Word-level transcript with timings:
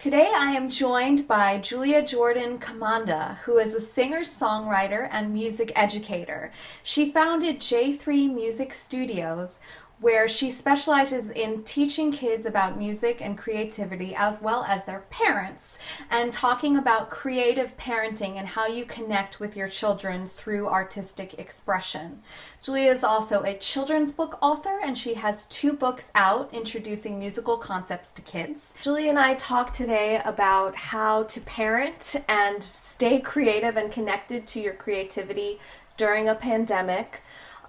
Today 0.00 0.32
I 0.34 0.52
am 0.52 0.70
joined 0.70 1.28
by 1.28 1.58
Julia 1.58 2.00
Jordan 2.02 2.58
Kamanda, 2.58 3.36
who 3.40 3.58
is 3.58 3.74
a 3.74 3.82
singer 3.82 4.20
songwriter 4.20 5.06
and 5.12 5.30
music 5.30 5.72
educator. 5.76 6.52
She 6.82 7.10
founded 7.10 7.60
J3 7.60 8.32
Music 8.32 8.72
Studios, 8.72 9.60
where 10.00 10.26
she 10.26 10.50
specializes 10.50 11.30
in 11.30 11.62
teaching 11.64 12.10
kids 12.10 12.46
about 12.46 12.78
music 12.78 13.20
and 13.20 13.36
creativity 13.36 14.14
as 14.14 14.40
well 14.40 14.64
as 14.64 14.84
their 14.84 15.04
parents 15.10 15.78
and 16.10 16.32
talking 16.32 16.76
about 16.76 17.10
creative 17.10 17.76
parenting 17.76 18.36
and 18.36 18.48
how 18.48 18.66
you 18.66 18.84
connect 18.86 19.38
with 19.38 19.54
your 19.56 19.68
children 19.68 20.26
through 20.26 20.66
artistic 20.66 21.38
expression. 21.38 22.22
Julia 22.62 22.90
is 22.90 23.04
also 23.04 23.42
a 23.42 23.56
children's 23.58 24.12
book 24.12 24.38
author 24.40 24.80
and 24.82 24.96
she 24.96 25.14
has 25.14 25.46
two 25.46 25.72
books 25.72 26.10
out 26.14 26.52
introducing 26.52 27.18
musical 27.18 27.58
concepts 27.58 28.12
to 28.14 28.22
kids. 28.22 28.74
Julia 28.82 29.10
and 29.10 29.18
I 29.18 29.34
talk 29.34 29.72
today 29.72 30.22
about 30.24 30.74
how 30.76 31.24
to 31.24 31.40
parent 31.42 32.16
and 32.26 32.62
stay 32.72 33.20
creative 33.20 33.76
and 33.76 33.92
connected 33.92 34.46
to 34.48 34.60
your 34.60 34.74
creativity 34.74 35.60
during 35.98 36.28
a 36.28 36.34
pandemic 36.34 37.20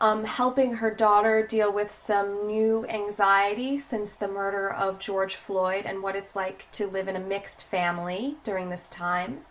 um, 0.01 0.25
helping 0.25 0.73
her 0.73 0.89
daughter 0.89 1.45
deal 1.45 1.71
with 1.71 1.93
some 1.93 2.47
new 2.47 2.87
anxiety 2.89 3.77
since 3.77 4.15
the 4.15 4.27
murder 4.27 4.67
of 4.67 4.97
George 4.97 5.35
Floyd 5.35 5.85
and 5.85 6.01
what 6.01 6.15
it's 6.15 6.35
like 6.35 6.65
to 6.71 6.87
live 6.87 7.07
in 7.07 7.15
a 7.15 7.19
mixed 7.19 7.63
family 7.63 8.35
during 8.43 8.71
this 8.71 8.89
time. 8.89 9.45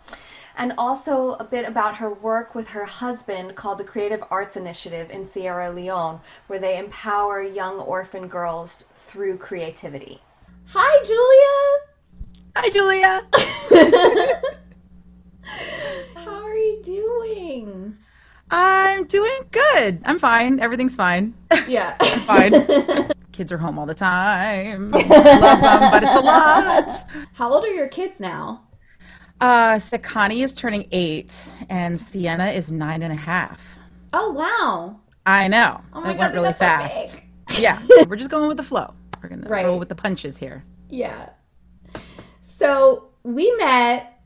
And 0.57 0.73
also 0.77 1.35
a 1.35 1.45
bit 1.45 1.65
about 1.65 1.95
her 1.97 2.13
work 2.13 2.53
with 2.53 2.67
her 2.69 2.83
husband 2.83 3.55
called 3.55 3.77
the 3.77 3.85
Creative 3.85 4.21
Arts 4.29 4.57
Initiative 4.57 5.09
in 5.09 5.25
Sierra 5.25 5.71
Leone, 5.71 6.19
where 6.47 6.59
they 6.59 6.77
empower 6.77 7.41
young 7.41 7.79
orphan 7.79 8.27
girls 8.27 8.83
through 8.97 9.37
creativity. 9.37 10.19
Hi, 10.67 11.03
Julia! 11.05 11.79
Hi, 12.57 12.69
Julia! 12.69 13.25
How 16.15 16.43
are 16.43 16.57
you 16.57 16.81
doing? 16.83 17.97
I'm 18.51 19.05
doing 19.05 19.39
good. 19.51 20.01
I'm 20.05 20.19
fine. 20.19 20.59
Everything's 20.59 20.95
fine. 20.95 21.33
Yeah. 21.67 21.95
I'm 22.01 22.19
fine. 22.19 23.09
kids 23.31 23.51
are 23.51 23.57
home 23.57 23.79
all 23.79 23.85
the 23.85 23.95
time. 23.95 24.89
Love 24.91 25.07
them, 25.61 25.91
but 25.91 26.03
it's 26.03 26.15
a 26.15 26.19
lot. 26.19 26.89
How 27.33 27.51
old 27.51 27.63
are 27.63 27.73
your 27.73 27.87
kids 27.87 28.19
now? 28.19 28.63
Uh, 29.39 29.75
Sakani 29.75 30.43
is 30.43 30.53
turning 30.53 30.87
eight, 30.91 31.47
and 31.69 31.99
Sienna 31.99 32.51
is 32.51 32.71
nine 32.71 33.01
and 33.01 33.11
a 33.11 33.15
half. 33.15 33.65
Oh, 34.13 34.31
wow. 34.31 34.99
I 35.25 35.47
know. 35.47 35.81
Oh 35.93 36.01
my 36.01 36.11
it 36.11 36.13
God, 36.15 36.19
went 36.19 36.33
really 36.33 36.47
that's 36.49 36.59
so 36.59 36.65
fast. 36.65 37.21
yeah, 37.59 37.79
we're 38.07 38.15
just 38.17 38.29
going 38.29 38.47
with 38.47 38.57
the 38.57 38.63
flow. 38.63 38.93
We're 39.23 39.29
gonna 39.29 39.47
Right. 39.47 39.65
roll 39.65 39.79
with 39.79 39.89
the 39.89 39.95
punches 39.95 40.37
here. 40.37 40.63
Yeah. 40.89 41.29
So 42.41 43.09
we 43.23 43.51
met 43.57 44.19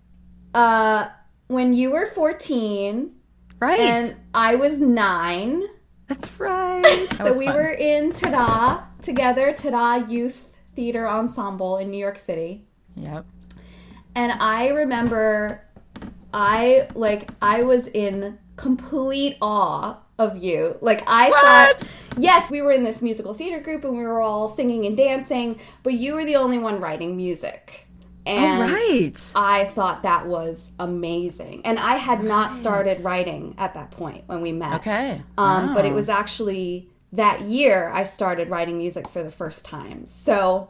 uh, 0.54 1.08
when 1.48 1.74
you 1.74 1.92
were 1.92 2.08
14 2.08 3.12
Right. 3.60 3.80
and 3.80 4.16
I 4.34 4.56
was 4.56 4.78
nine. 4.80 5.64
That's 6.08 6.40
right. 6.40 6.84
That 7.18 7.32
So 7.34 7.38
we 7.40 7.46
fun. 7.46 7.56
were 7.56 7.72
in 7.72 8.12
Tada 8.12 8.84
together, 9.02 9.54
Tada 9.54 10.10
Youth 10.10 10.54
Theater 10.76 11.08
Ensemble 11.08 11.78
in 11.78 11.90
New 11.90 11.98
York 11.98 12.20
City. 12.20 12.66
Yep. 12.96 13.26
And 14.16 14.32
I 14.34 14.70
remember 14.70 15.62
I 16.34 16.88
like 16.96 17.30
I 17.42 17.64
was 17.64 17.88
in 17.88 18.38
complete 18.58 19.38
awe 19.42 19.98
of 20.20 20.38
you. 20.38 20.78
Like 20.82 21.04
I 21.08 21.30
What? 21.30 21.80
thought 21.82 21.96
yes, 22.18 22.52
we 22.52 22.62
were 22.62 22.72
in 22.72 22.84
this 22.84 23.02
musical 23.02 23.34
theater 23.34 23.60
group 23.62 23.84
and 23.84 23.98
we 23.98 24.04
were 24.04 24.22
all 24.22 24.48
singing 24.48 24.86
and 24.86 24.96
dancing, 24.96 25.60
but 25.84 25.94
you 25.94 26.14
were 26.14 26.26
the 26.26 26.36
only 26.38 26.58
one 26.58 26.80
writing 26.80 27.18
music. 27.18 27.85
And 28.26 28.64
All 28.64 28.70
right. 28.70 29.32
I 29.36 29.66
thought 29.66 30.04
that 30.04 30.26
was 30.26 30.72
amazing. 30.80 31.62
And 31.66 31.78
I 31.80 31.96
had 31.98 32.24
not 32.24 32.54
started 32.54 33.00
writing 33.02 33.54
at 33.58 33.74
that 33.76 33.92
point 33.92 34.24
when 34.28 34.42
we 34.42 34.52
met. 34.52 34.74
Okay. 34.76 35.22
Um, 35.38 35.74
But 35.74 35.86
it 35.86 35.94
was 35.94 36.10
actually 36.10 36.90
that 37.14 37.42
year 37.42 37.90
I 37.94 38.04
started 38.04 38.50
writing 38.50 38.78
music 38.78 39.08
for 39.08 39.24
the 39.24 39.32
first 39.32 39.64
time. 39.66 40.08
So 40.08 40.70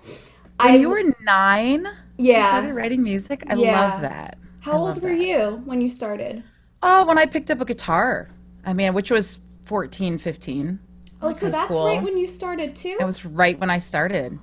When 0.60 0.74
I 0.74 0.76
you 0.76 0.90
were 0.90 1.04
nine, 1.24 1.86
you 2.18 2.34
yeah. 2.34 2.50
started 2.50 2.74
writing 2.74 3.04
music. 3.04 3.44
I 3.50 3.56
Yeah. 3.56 3.90
love 3.90 4.02
that. 4.02 4.38
How 4.60 4.74
I 4.74 4.76
old 4.76 5.02
were 5.02 5.10
that. 5.10 5.22
you 5.22 5.62
when 5.66 5.82
you 5.82 5.90
started? 5.90 6.44
Oh, 6.84 7.06
when 7.06 7.18
I 7.18 7.26
picked 7.26 7.52
up 7.52 7.62
a 7.62 7.66
guitar. 7.66 8.30
I 8.66 8.74
mean, 8.74 8.94
which 8.94 9.12
was 9.12 9.42
14, 9.64 10.18
15. 10.18 10.80
Oh, 11.22 11.32
so 11.32 11.50
that's 11.50 11.66
school. 11.66 11.86
right 11.86 12.04
when 12.04 12.18
you 12.18 12.28
started 12.28 12.76
too. 12.76 12.96
That 13.00 13.06
was 13.06 13.26
right 13.26 13.60
when 13.60 13.70
I 13.70 13.80
started. 13.80 14.38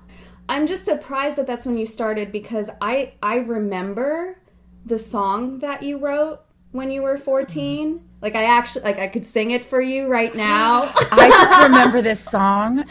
I'm 0.48 0.66
just 0.66 0.84
surprised 0.84 1.36
that 1.36 1.46
that's 1.46 1.64
when 1.64 1.78
you 1.78 1.86
started 1.86 2.32
because 2.32 2.68
I 2.80 3.14
I 3.22 3.36
remember 3.36 4.38
the 4.84 4.98
song 4.98 5.60
that 5.60 5.82
you 5.82 5.98
wrote 5.98 6.40
when 6.72 6.90
you 6.90 7.02
were 7.02 7.16
14. 7.16 8.08
Like 8.20 8.34
I 8.34 8.44
actually 8.44 8.82
like 8.82 8.98
I 8.98 9.08
could 9.08 9.24
sing 9.24 9.52
it 9.52 9.64
for 9.64 9.80
you 9.80 10.08
right 10.08 10.34
now. 10.34 10.92
I 10.96 11.64
remember 11.64 12.02
this 12.02 12.20
song. 12.20 12.84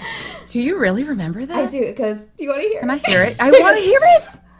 Do 0.48 0.62
you 0.62 0.78
really 0.78 1.04
remember 1.04 1.46
that? 1.46 1.58
I 1.58 1.66
do 1.68 1.86
because 1.86 2.20
do 2.38 2.44
you 2.44 2.50
want 2.50 2.62
to 2.62 2.68
hear? 2.68 2.78
It? 2.78 2.82
Can 2.82 2.90
I 2.90 2.98
hear 2.98 3.24
it? 3.24 3.36
I 3.40 3.52
want 3.52 3.78
to 3.78 3.84
hear 3.84 4.00
it. 4.02 4.40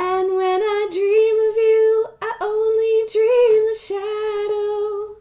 And 0.00 0.36
when 0.36 0.60
I 0.62 0.88
dream 0.92 1.36
of 1.50 1.56
you, 1.56 2.06
I 2.22 2.32
only 2.40 3.02
dream 3.10 3.62
a 3.66 3.76
shadow. 3.76 5.16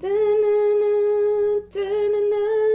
Da-na-na, 0.00 0.94
da-na-na-na-na. 1.72 2.65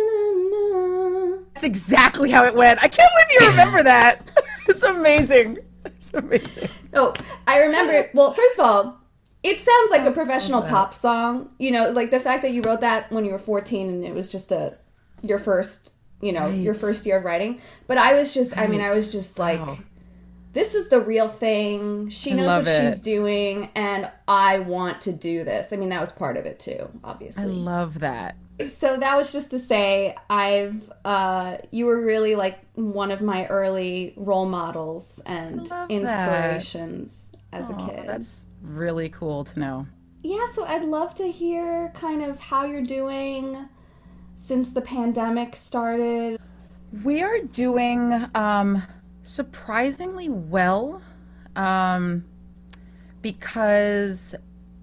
That's 1.61 1.77
exactly 1.77 2.31
how 2.31 2.43
it 2.45 2.55
went. 2.55 2.83
I 2.83 2.87
can't 2.87 3.11
believe 3.11 3.41
you 3.41 3.49
remember 3.51 3.83
that. 3.83 4.27
It's 4.67 4.83
amazing. 4.83 5.57
It's 5.85 6.13
amazing. 6.13 6.69
Oh, 6.93 7.13
I 7.45 7.59
remember. 7.63 8.09
Well, 8.13 8.31
first 8.31 8.57
of 8.57 8.65
all, 8.65 9.01
it 9.43 9.59
sounds 9.59 9.91
like 9.91 10.03
a 10.03 10.11
oh, 10.11 10.13
professional 10.13 10.61
pop 10.61 10.93
song. 10.93 11.49
You 11.57 11.71
know, 11.71 11.89
like 11.89 12.09
the 12.09 12.21
fact 12.21 12.41
that 12.43 12.53
you 12.53 12.61
wrote 12.61 12.79
that 12.81 13.11
when 13.11 13.25
you 13.25 13.31
were 13.31 13.39
14 13.39 13.89
and 13.89 14.05
it 14.05 14.13
was 14.13 14.31
just 14.31 14.51
a 14.51 14.77
your 15.23 15.39
first, 15.39 15.91
you 16.21 16.31
know, 16.31 16.47
your 16.47 16.73
first 16.73 17.05
year 17.05 17.17
of 17.17 17.25
writing. 17.25 17.59
But 17.85 17.97
I 17.97 18.13
was 18.13 18.33
just, 18.33 18.57
I 18.57 18.67
mean, 18.67 18.81
I 18.81 18.91
was 18.91 19.11
just 19.11 19.37
like, 19.37 19.59
Wow. 19.59 19.77
this 20.53 20.73
is 20.73 20.87
the 20.87 21.01
real 21.01 21.27
thing. 21.27 22.09
She 22.09 22.33
knows 22.33 22.65
what 22.65 22.67
it. 22.69 22.93
she's 22.93 23.01
doing, 23.01 23.71
and 23.75 24.09
I 24.27 24.59
want 24.59 25.01
to 25.01 25.11
do 25.11 25.43
this. 25.43 25.73
I 25.73 25.75
mean, 25.75 25.89
that 25.89 25.99
was 25.99 26.13
part 26.13 26.37
of 26.37 26.45
it 26.45 26.59
too, 26.61 26.87
obviously. 27.03 27.43
I 27.43 27.47
love 27.47 27.99
that. 27.99 28.37
So 28.69 28.97
that 28.97 29.15
was 29.17 29.31
just 29.31 29.51
to 29.51 29.59
say, 29.59 30.15
I've, 30.29 30.91
uh, 31.05 31.57
you 31.71 31.85
were 31.85 32.05
really 32.05 32.35
like 32.35 32.59
one 32.75 33.11
of 33.11 33.21
my 33.21 33.45
early 33.47 34.13
role 34.17 34.45
models 34.45 35.19
and 35.25 35.71
inspirations 35.89 37.31
as 37.51 37.69
a 37.69 37.73
Oh, 37.73 37.85
kid. 37.87 38.07
that's 38.07 38.45
really 38.61 39.09
cool 39.09 39.43
to 39.43 39.59
know. 39.59 39.87
Yeah, 40.23 40.45
so 40.53 40.65
I'd 40.65 40.83
love 40.83 41.15
to 41.15 41.31
hear 41.31 41.91
kind 41.95 42.21
of 42.21 42.39
how 42.39 42.65
you're 42.65 42.83
doing 42.83 43.67
since 44.37 44.71
the 44.71 44.81
pandemic 44.81 45.55
started. 45.55 46.39
We 47.03 47.21
are 47.21 47.39
doing 47.39 48.27
um, 48.35 48.83
surprisingly 49.23 50.29
well 50.29 51.01
um, 51.55 52.25
because, 53.21 54.35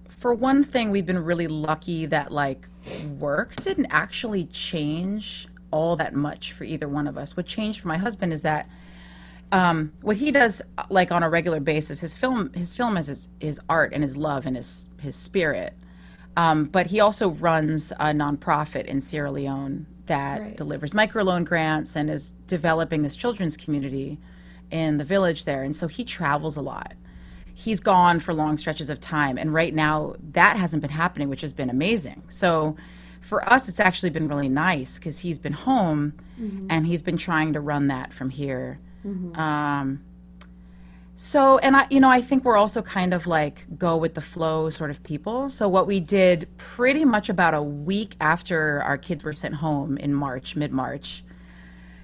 for 0.07 0.33
one 0.33 0.63
thing, 0.63 0.91
we've 0.91 1.05
been 1.05 1.23
really 1.23 1.47
lucky 1.47 2.05
that 2.07 2.31
like 2.31 2.67
work 3.19 3.55
didn't 3.57 3.87
actually 3.89 4.45
change 4.45 5.47
all 5.71 5.95
that 5.97 6.13
much 6.13 6.51
for 6.53 6.63
either 6.63 6.87
one 6.87 7.07
of 7.07 7.17
us. 7.17 7.37
What 7.37 7.45
changed 7.45 7.79
for 7.81 7.87
my 7.87 7.97
husband 7.97 8.33
is 8.33 8.41
that 8.41 8.67
um, 9.51 9.93
what 10.01 10.17
he 10.17 10.31
does 10.31 10.61
like 10.89 11.11
on 11.11 11.23
a 11.23 11.29
regular 11.29 11.59
basis, 11.59 12.01
his 12.01 12.15
film, 12.15 12.51
his 12.53 12.73
film 12.73 12.97
is 12.97 13.07
his, 13.07 13.29
his 13.39 13.59
art 13.69 13.93
and 13.93 14.03
his 14.03 14.15
love 14.17 14.45
and 14.45 14.55
his 14.55 14.87
his 14.99 15.15
spirit. 15.15 15.73
Um, 16.37 16.65
but 16.65 16.87
he 16.87 16.99
also 16.99 17.29
runs 17.31 17.91
a 17.93 18.13
nonprofit 18.13 18.85
in 18.85 19.01
Sierra 19.01 19.31
Leone 19.31 19.87
that 20.05 20.41
Right. 20.41 20.57
delivers 20.57 20.93
microloan 20.93 21.45
grants 21.45 21.95
and 21.95 22.09
is 22.09 22.31
developing 22.47 23.01
this 23.01 23.15
children's 23.15 23.57
community 23.57 24.19
in 24.71 24.97
the 24.97 25.03
village 25.03 25.45
there. 25.45 25.63
And 25.63 25.75
so 25.75 25.87
he 25.87 26.03
travels 26.03 26.55
a 26.57 26.61
lot. 26.61 26.93
He's 27.65 27.79
gone 27.93 28.17
for 28.25 28.31
long 28.33 28.57
stretches 28.57 28.89
of 28.89 28.97
time. 29.01 29.35
And 29.41 29.53
right 29.61 29.73
now, 29.73 29.95
that 30.33 30.53
hasn't 30.63 30.81
been 30.85 30.95
happening, 31.03 31.27
which 31.29 31.41
has 31.41 31.53
been 31.53 31.69
amazing. 31.69 32.19
So 32.29 32.75
for 33.29 33.39
us, 33.53 33.67
it's 33.69 33.81
actually 33.87 34.11
been 34.17 34.27
really 34.33 34.49
nice 34.49 34.91
because 34.97 35.19
he's 35.25 35.39
been 35.39 35.57
home 35.69 36.13
and 36.69 36.81
he's 36.87 37.03
been 37.09 37.17
trying 37.17 37.51
to 37.53 37.59
run 37.71 37.87
that 37.87 38.13
from 38.13 38.29
here. 38.29 38.79
Um, 39.35 39.87
So, 41.15 41.57
and 41.65 41.75
I, 41.75 41.85
you 41.89 41.99
know, 41.99 42.09
I 42.09 42.21
think 42.21 42.45
we're 42.45 42.55
also 42.55 42.81
kind 42.81 43.13
of 43.13 43.27
like 43.27 43.65
go 43.77 43.97
with 43.97 44.13
the 44.13 44.21
flow 44.21 44.69
sort 44.69 44.89
of 44.89 45.03
people. 45.03 45.49
So, 45.49 45.67
what 45.67 45.85
we 45.85 45.99
did 45.99 46.47
pretty 46.57 47.03
much 47.03 47.27
about 47.29 47.53
a 47.53 47.61
week 47.61 48.15
after 48.21 48.81
our 48.83 48.97
kids 48.97 49.21
were 49.25 49.33
sent 49.33 49.55
home 49.55 49.97
in 49.97 50.13
March, 50.13 50.55
mid 50.55 50.71
March, 50.71 51.23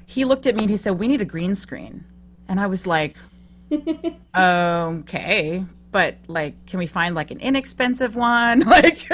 he 0.05 0.25
looked 0.25 0.45
at 0.45 0.55
me 0.55 0.63
and 0.63 0.69
he 0.69 0.77
said, 0.77 0.99
We 0.99 1.07
need 1.07 1.21
a 1.21 1.25
green 1.35 1.55
screen. 1.55 2.03
And 2.49 2.59
I 2.59 2.67
was 2.67 2.85
like, 2.85 3.15
Okay, 4.37 5.65
but 5.91 6.17
like, 6.27 6.65
can 6.65 6.79
we 6.79 6.87
find 6.87 7.15
like 7.15 7.31
an 7.31 7.39
inexpensive 7.39 8.15
one? 8.15 8.59
Like, 8.65 9.07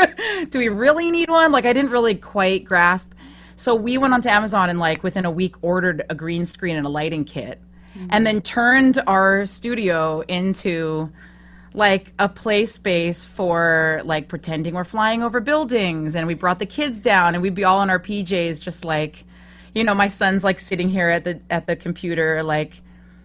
do 0.49 0.59
we 0.59 0.69
really 0.69 1.11
need 1.11 1.29
one? 1.29 1.51
Like, 1.51 1.65
I 1.65 1.73
didn't 1.73 1.91
really 1.91 2.15
quite 2.15 2.63
grasp. 2.63 3.13
So, 3.55 3.75
we 3.75 3.97
went 3.97 4.13
onto 4.13 4.29
Amazon 4.29 4.69
and 4.69 4.79
like 4.79 5.03
within 5.03 5.25
a 5.25 5.31
week 5.31 5.55
ordered 5.61 6.03
a 6.09 6.15
green 6.15 6.45
screen 6.45 6.75
and 6.75 6.85
a 6.85 6.89
lighting 6.89 7.23
kit 7.23 7.61
mm-hmm. 7.95 8.07
and 8.09 8.25
then 8.25 8.41
turned 8.41 9.01
our 9.07 9.45
studio 9.45 10.21
into 10.21 11.11
like 11.73 12.13
a 12.19 12.27
play 12.27 12.65
space 12.65 13.23
for 13.23 14.01
like 14.03 14.27
pretending 14.27 14.73
we're 14.73 14.83
flying 14.83 15.23
over 15.23 15.39
buildings 15.39 16.15
and 16.15 16.27
we 16.27 16.33
brought 16.33 16.59
the 16.59 16.65
kids 16.65 16.99
down 16.99 17.33
and 17.33 17.41
we'd 17.41 17.55
be 17.55 17.63
all 17.63 17.81
in 17.81 17.89
our 17.89 17.99
PJs 17.99 18.61
just 18.61 18.83
like 18.83 19.23
you 19.73 19.83
know 19.83 19.95
my 19.95 20.09
son's 20.09 20.43
like 20.43 20.59
sitting 20.59 20.89
here 20.89 21.09
at 21.09 21.23
the 21.23 21.39
at 21.49 21.67
the 21.67 21.75
computer 21.75 22.43
like 22.43 22.81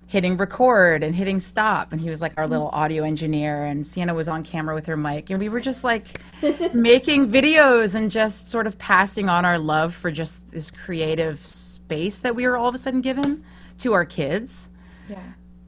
hitting 0.07 0.37
record 0.37 1.03
and 1.03 1.15
hitting 1.15 1.41
stop. 1.41 1.93
And 1.93 2.01
he 2.01 2.11
was 2.11 2.21
like 2.23 2.33
our 2.37 2.47
little 2.47 2.69
audio 2.69 3.03
engineer. 3.03 3.65
And 3.65 3.87
Sienna 3.87 4.15
was 4.15 4.29
on 4.29 4.45
camera 4.45 4.75
with 4.75 4.87
her 4.87 4.97
mic. 4.97 5.31
And 5.31 5.41
we 5.41 5.49
were 5.49 5.61
just 5.61 5.83
like 5.83 6.21
making 6.75 7.31
videos 7.31 7.95
and 7.95 8.11
just 8.11 8.49
sort 8.49 8.67
of 8.67 8.79
passing 8.79 9.29
on 9.29 9.45
our 9.45 9.59
love 9.59 9.95
for 9.95 10.11
just 10.13 10.51
this 10.51 10.71
creative 10.71 11.45
space 11.45 12.19
that 12.21 12.35
we 12.37 12.47
were 12.47 12.57
all 12.57 12.69
of 12.69 12.75
a 12.75 12.79
sudden 12.79 13.01
given 13.01 13.45
to 13.79 13.93
our 13.93 14.05
kids. 14.05 14.69
Yeah. 15.09 15.23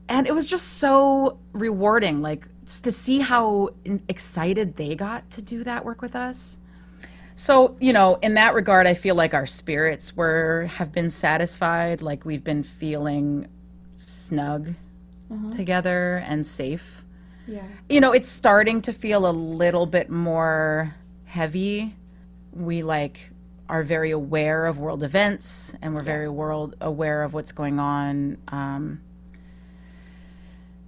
and 0.09 0.27
it 0.27 0.33
was 0.35 0.47
just 0.47 0.79
so 0.79 1.39
rewarding 1.53 2.21
like 2.21 2.45
just 2.65 2.83
to 2.83 2.91
see 2.91 3.19
how 3.19 3.69
excited 4.09 4.75
they 4.75 4.93
got 4.93 5.29
to 5.31 5.41
do 5.41 5.63
that 5.63 5.85
work 5.85 6.01
with 6.01 6.13
us. 6.15 6.57
So 7.35 7.77
you 7.79 7.93
know 7.93 8.15
in 8.21 8.33
that 8.33 8.53
regard 8.53 8.85
i 8.85 8.93
feel 8.95 9.15
like 9.15 9.33
our 9.33 9.45
spirits 9.45 10.15
were 10.15 10.65
have 10.75 10.91
been 10.91 11.09
satisfied. 11.09 12.01
Like 12.01 12.25
we've 12.25 12.43
been 12.43 12.63
feeling 12.63 13.47
snug 13.99 14.73
together 15.51 16.23
and 16.25 16.45
safe 16.45 17.03
Yeah. 17.47 17.61
you 17.87 17.99
know, 18.01 18.11
it's 18.13 18.27
starting 18.29 18.81
to 18.83 18.93
feel 18.93 19.29
a 19.29 19.31
little 19.31 19.85
bit 19.85 20.09
more 20.09 20.95
heavy. 21.25 21.95
We 22.51 22.81
like 22.83 23.29
are 23.67 23.83
very 23.83 24.09
aware 24.11 24.65
of 24.65 24.79
world 24.79 25.03
events 25.03 25.75
and 25.81 25.93
we're 25.93 26.01
very 26.01 26.27
world 26.27 26.75
aware 26.81 27.21
of 27.21 27.33
what's 27.35 27.51
going 27.51 27.79
on 27.79 28.37
um, 28.47 29.01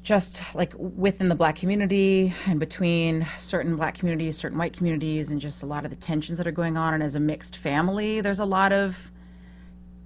just 0.04 0.42
like 0.56 0.74
within 0.78 1.30
the 1.30 1.36
black 1.36 1.56
community 1.56 2.34
and 2.48 2.60
between 2.60 3.28
certain 3.38 3.76
black 3.76 3.94
communities, 3.94 4.36
certain 4.36 4.58
white 4.58 4.74
communities, 4.74 5.30
and 5.30 5.40
just 5.40 5.62
a 5.62 5.66
lot 5.68 5.86
of 5.86 5.92
the 5.92 5.98
tensions 5.98 6.40
that 6.40 6.48
are 6.48 6.52
going 6.52 6.76
on. 6.76 6.96
And 6.96 7.04
as 7.04 7.14
a 7.14 7.20
mixed 7.20 7.56
family, 7.56 8.20
there's 8.22 8.40
a 8.40 8.46
lot 8.46 8.74
of 8.74 9.11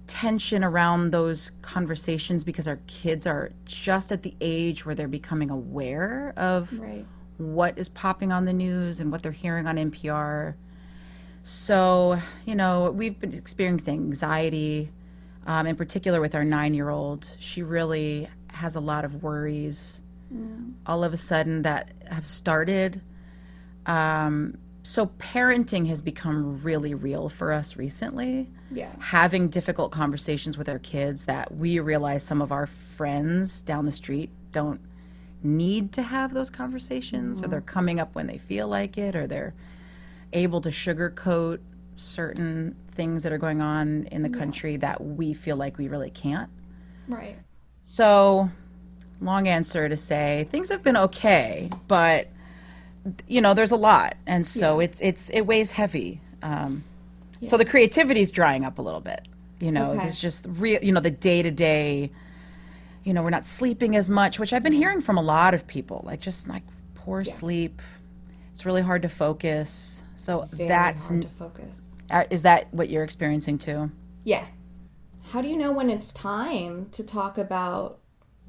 tension 0.06 0.62
around 0.64 1.10
those 1.10 1.50
conversations 1.62 2.44
because 2.44 2.68
our 2.68 2.78
kids 2.86 3.26
are 3.26 3.52
just 3.64 4.12
at 4.12 4.22
the 4.22 4.34
age 4.40 4.86
where 4.86 4.94
they're 4.94 5.08
becoming 5.08 5.50
aware 5.50 6.32
of 6.36 6.78
Right. 6.78 7.06
what 7.38 7.76
is 7.78 7.88
popping 7.88 8.32
on 8.32 8.44
the 8.44 8.52
news 8.52 9.00
and 9.00 9.10
what 9.10 9.22
they're 9.22 9.32
hearing 9.32 9.66
on 9.66 9.76
NPR. 9.76 10.54
So, 11.42 12.20
you 12.44 12.54
know, 12.54 12.90
we've 12.90 13.18
been 13.18 13.34
experiencing 13.34 14.00
anxiety, 14.00 14.90
um, 15.46 15.66
in 15.66 15.76
particular 15.76 16.20
with 16.20 16.34
our 16.34 16.44
nine 16.44 16.74
year 16.74 16.88
old. 16.90 17.30
She 17.38 17.62
really 17.62 18.28
has 18.48 18.74
a 18.74 18.80
lot 18.80 19.04
of 19.04 19.22
worries 19.22 20.00
all 20.86 21.04
of 21.04 21.12
a 21.12 21.16
sudden 21.16 21.62
that 21.62 21.92
have 22.10 22.26
started. 22.26 23.00
Um, 23.86 24.58
so, 24.88 25.06
parenting 25.18 25.88
has 25.88 26.00
become 26.00 26.62
really 26.62 26.94
real 26.94 27.28
for 27.28 27.50
us 27.52 27.76
recently 27.76 28.48
Yeah. 28.70 28.92
having 29.00 29.48
difficult 29.48 29.90
conversations 29.90 30.56
with 30.56 30.68
our 30.68 30.78
kids 30.78 31.24
that 31.24 31.52
we 31.52 31.80
realize 31.80 32.22
some 32.22 32.40
of 32.40 32.52
our 32.52 32.68
friends 32.68 33.62
down 33.62 33.84
the 33.84 33.90
street 33.90 34.30
don't 34.52 34.80
need 35.42 35.92
to 35.94 36.02
have 36.02 36.32
those 36.32 36.50
conversations 36.50 37.40
or 37.40 37.42
mm-hmm. 37.42 37.50
they're 37.50 37.60
coming 37.62 37.98
up 37.98 38.14
when 38.14 38.28
they 38.28 38.38
feel 38.38 38.68
like 38.68 38.96
it 38.96 39.16
or 39.16 39.26
they're 39.26 39.54
able 40.32 40.60
to 40.60 40.68
sugarcoat 40.68 41.58
certain 41.96 42.76
things 42.92 43.24
that 43.24 43.32
are 43.32 43.38
going 43.38 43.60
on 43.60 44.04
in 44.12 44.22
the 44.22 44.30
country 44.30 44.76
that 44.76 45.02
we 45.02 45.34
feel 45.34 45.56
like 45.56 45.78
we 45.78 45.88
really 45.88 46.10
can't. 46.10 46.50
Right. 47.08 47.36
So, 47.82 48.50
long 49.20 49.48
answer 49.48 49.88
to 49.88 49.96
say 49.96 50.46
things 50.52 50.68
have 50.68 50.84
been 50.84 50.96
okay, 50.96 51.70
but 51.88 52.28
you 53.28 53.40
know, 53.40 53.54
there's 53.54 53.72
a 53.72 53.76
lot, 53.76 54.16
and 54.26 54.46
so 54.46 54.80
it's 54.80 55.00
it's 55.00 55.30
it 55.30 55.42
weighs 55.42 55.72
heavy. 55.72 56.20
Um, 56.42 56.84
So 57.42 57.56
the 57.56 57.64
creativity's 57.64 58.32
drying 58.32 58.64
up 58.64 58.78
a 58.78 58.82
little 58.82 59.00
bit. 59.00 59.22
You 59.60 59.72
know, 59.72 59.92
Okay. 59.92 60.06
it's 60.08 60.20
just 60.20 60.46
real. 60.48 60.82
You 60.82 60.92
know, 60.92 61.00
the 61.00 61.10
day 61.10 61.42
to 61.42 61.50
day. 61.50 62.10
You 63.04 63.14
know, 63.14 63.22
we're 63.22 63.30
not 63.30 63.46
sleeping 63.46 63.94
as 63.94 64.10
much, 64.10 64.40
which 64.40 64.52
I've 64.52 64.64
been 64.64 64.72
hearing 64.72 65.00
from 65.00 65.16
a 65.16 65.22
lot 65.22 65.54
of 65.54 65.66
people. 65.66 66.02
Like 66.04 66.20
just 66.20 66.48
like 66.48 66.62
poor 66.94 67.24
sleep. 67.24 67.80
It's 68.52 68.66
really 68.66 68.82
hard 68.82 69.02
to 69.02 69.08
focus. 69.08 70.02
So 70.16 70.48
Very 70.52 70.68
that's 70.68 71.08
hard 71.08 71.22
to 71.22 71.28
focus. 71.28 71.76
uh, 72.10 72.24
is 72.30 72.42
that 72.42 72.72
what 72.74 72.88
you're 72.88 73.04
experiencing 73.04 73.58
too? 73.58 73.90
Yeah. 74.24 74.44
How 75.30 75.40
do 75.42 75.48
you 75.48 75.56
know 75.56 75.70
when 75.72 75.88
it's 75.90 76.12
time 76.12 76.88
to 76.92 77.04
talk 77.04 77.38
about 77.38 77.98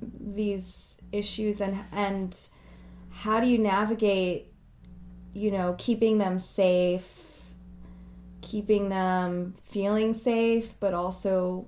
these 0.02 0.98
issues 1.12 1.62
and 1.62 1.78
and 1.92 2.38
how 3.18 3.40
do 3.40 3.48
you 3.48 3.58
navigate 3.58 4.54
you 5.34 5.52
know 5.52 5.76
keeping 5.78 6.18
them 6.18 6.38
safe 6.38 7.42
keeping 8.42 8.90
them 8.90 9.56
feeling 9.66 10.14
safe 10.14 10.74
but 10.80 10.94
also 10.94 11.68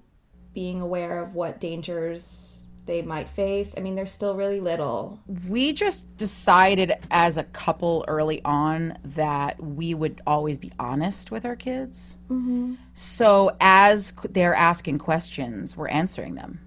being 0.53 0.81
aware 0.81 1.23
of 1.23 1.33
what 1.33 1.59
dangers 1.59 2.65
they 2.85 3.01
might 3.01 3.27
face 3.27 3.73
i 3.77 3.79
mean 3.79 3.95
they're 3.95 4.05
still 4.05 4.35
really 4.35 4.59
little 4.59 5.19
we 5.47 5.73
just 5.73 6.15
decided 6.17 6.93
as 7.09 7.37
a 7.37 7.43
couple 7.45 8.05
early 8.07 8.43
on 8.45 8.97
that 9.03 9.61
we 9.61 9.93
would 9.95 10.21
always 10.27 10.57
be 10.59 10.71
honest 10.79 11.31
with 11.31 11.45
our 11.45 11.55
kids. 11.55 12.17
Mm-hmm. 12.29 12.75
So 12.93 13.55
as 13.59 14.13
they're 14.29 14.55
asking 14.55 14.97
questions, 14.99 15.77
we're 15.77 15.87
answering 15.89 16.35
them. 16.35 16.59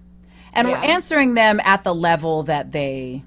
And 0.53 0.67
we're 0.67 0.77
answering 0.77 1.33
them 1.33 1.59
at 1.63 1.83
the 1.83 1.95
level 1.95 2.43
that 2.43 2.71
they, 2.71 3.23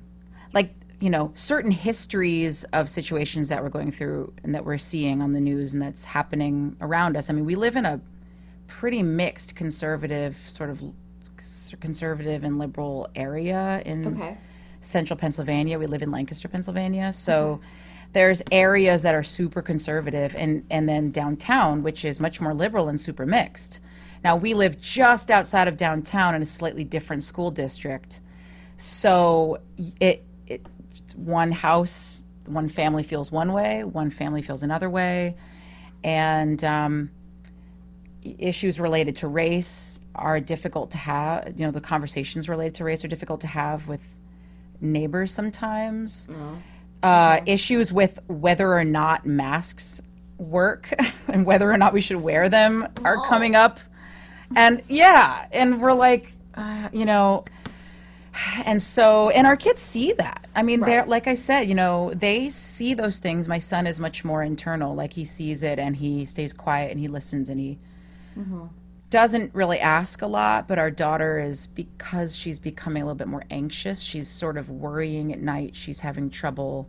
like, 0.52 0.72
you 1.00 1.10
know, 1.10 1.30
certain 1.34 1.70
histories 1.70 2.64
of 2.72 2.88
situations 2.88 3.48
that 3.48 3.62
we're 3.62 3.68
going 3.68 3.92
through 3.92 4.32
and 4.42 4.54
that 4.54 4.64
we're 4.64 4.78
seeing 4.78 5.20
on 5.20 5.32
the 5.32 5.40
news 5.40 5.72
and 5.72 5.82
that's 5.82 6.04
happening 6.04 6.76
around 6.80 7.16
us. 7.16 7.28
I 7.28 7.32
mean, 7.32 7.44
we 7.44 7.54
live 7.54 7.76
in 7.76 7.84
a 7.84 8.00
pretty 8.66 9.02
mixed 9.02 9.54
conservative, 9.54 10.36
sort 10.48 10.70
of 10.70 10.82
conservative 11.80 12.44
and 12.44 12.58
liberal 12.58 13.08
area 13.14 13.82
in 13.84 14.06
okay 14.06 14.38
central 14.86 15.18
Pennsylvania. 15.18 15.78
We 15.78 15.86
live 15.86 16.02
in 16.02 16.10
Lancaster, 16.10 16.48
Pennsylvania. 16.48 17.12
So 17.12 17.56
mm-hmm. 17.56 18.10
there's 18.12 18.42
areas 18.52 19.02
that 19.02 19.14
are 19.14 19.22
super 19.22 19.62
conservative 19.62 20.34
and, 20.36 20.64
and 20.70 20.88
then 20.88 21.10
downtown, 21.10 21.82
which 21.82 22.04
is 22.04 22.20
much 22.20 22.40
more 22.40 22.54
liberal 22.54 22.88
and 22.88 23.00
super 23.00 23.26
mixed. 23.26 23.80
Now 24.24 24.36
we 24.36 24.54
live 24.54 24.80
just 24.80 25.30
outside 25.30 25.68
of 25.68 25.76
downtown 25.76 26.34
in 26.34 26.42
a 26.42 26.46
slightly 26.46 26.84
different 26.84 27.22
school 27.22 27.50
district. 27.50 28.20
So 28.78 29.58
it 30.00 30.24
one 31.16 31.50
house, 31.50 32.22
one 32.46 32.68
family 32.68 33.02
feels 33.02 33.32
one 33.32 33.52
way, 33.52 33.84
one 33.84 34.10
family 34.10 34.42
feels 34.42 34.62
another 34.62 34.88
way. 34.88 35.36
And 36.04 36.62
um, 36.62 37.10
issues 38.38 38.78
related 38.78 39.16
to 39.16 39.28
race 39.28 40.00
are 40.14 40.40
difficult 40.40 40.90
to 40.92 40.98
have. 40.98 41.54
You 41.56 41.66
know, 41.66 41.72
the 41.72 41.80
conversations 41.80 42.48
related 42.48 42.74
to 42.76 42.84
race 42.84 43.04
are 43.04 43.08
difficult 43.08 43.40
to 43.42 43.46
have 43.46 43.88
with 43.88 44.00
neighbors 44.80 45.32
sometimes. 45.32 46.28
Uh, 47.02 47.40
issues 47.46 47.92
with 47.92 48.20
whether 48.26 48.72
or 48.72 48.84
not 48.84 49.26
masks 49.26 50.00
work 50.38 50.92
and 51.28 51.46
whether 51.46 51.70
or 51.70 51.76
not 51.76 51.92
we 51.92 52.00
should 52.00 52.16
wear 52.16 52.48
them 52.48 52.88
are 53.04 53.24
coming 53.26 53.54
up. 53.54 53.78
And 54.54 54.82
yeah, 54.88 55.46
and 55.52 55.80
we're 55.80 55.92
like, 55.92 56.32
uh, 56.54 56.88
you 56.92 57.04
know, 57.04 57.44
and 58.64 58.80
so 58.80 59.30
and 59.30 59.46
our 59.46 59.56
kids 59.56 59.80
see 59.80 60.12
that. 60.12 60.46
I 60.54 60.62
mean 60.62 60.80
they're 60.80 61.06
like 61.06 61.26
i 61.26 61.34
said 61.34 61.62
you 61.62 61.74
know 61.74 62.12
they 62.14 62.50
see 62.50 62.94
those 62.94 63.18
things. 63.18 63.48
My 63.48 63.58
son 63.58 63.86
is 63.86 64.00
much 64.00 64.24
more 64.24 64.42
internal. 64.42 64.94
Like 64.94 65.12
he 65.12 65.24
sees 65.24 65.62
it 65.62 65.78
and 65.78 65.96
he 65.96 66.24
stays 66.24 66.52
quiet 66.52 66.90
and 66.90 67.00
he 67.00 67.08
listens 67.08 67.48
and 67.48 67.58
he 67.58 67.78
mm-hmm. 68.38 68.66
doesn't 69.10 69.54
really 69.54 69.78
ask 69.78 70.22
a 70.22 70.26
lot 70.26 70.68
but 70.68 70.78
our 70.78 70.90
daughter 70.90 71.38
is 71.38 71.66
because 71.66 72.36
she's 72.36 72.58
becoming 72.58 73.02
a 73.02 73.06
little 73.06 73.16
bit 73.16 73.28
more 73.28 73.44
anxious 73.50 74.00
she's 74.00 74.28
sort 74.28 74.56
of 74.56 74.70
worrying 74.70 75.32
at 75.32 75.40
night. 75.40 75.74
She's 75.76 76.00
having 76.00 76.30
trouble 76.30 76.88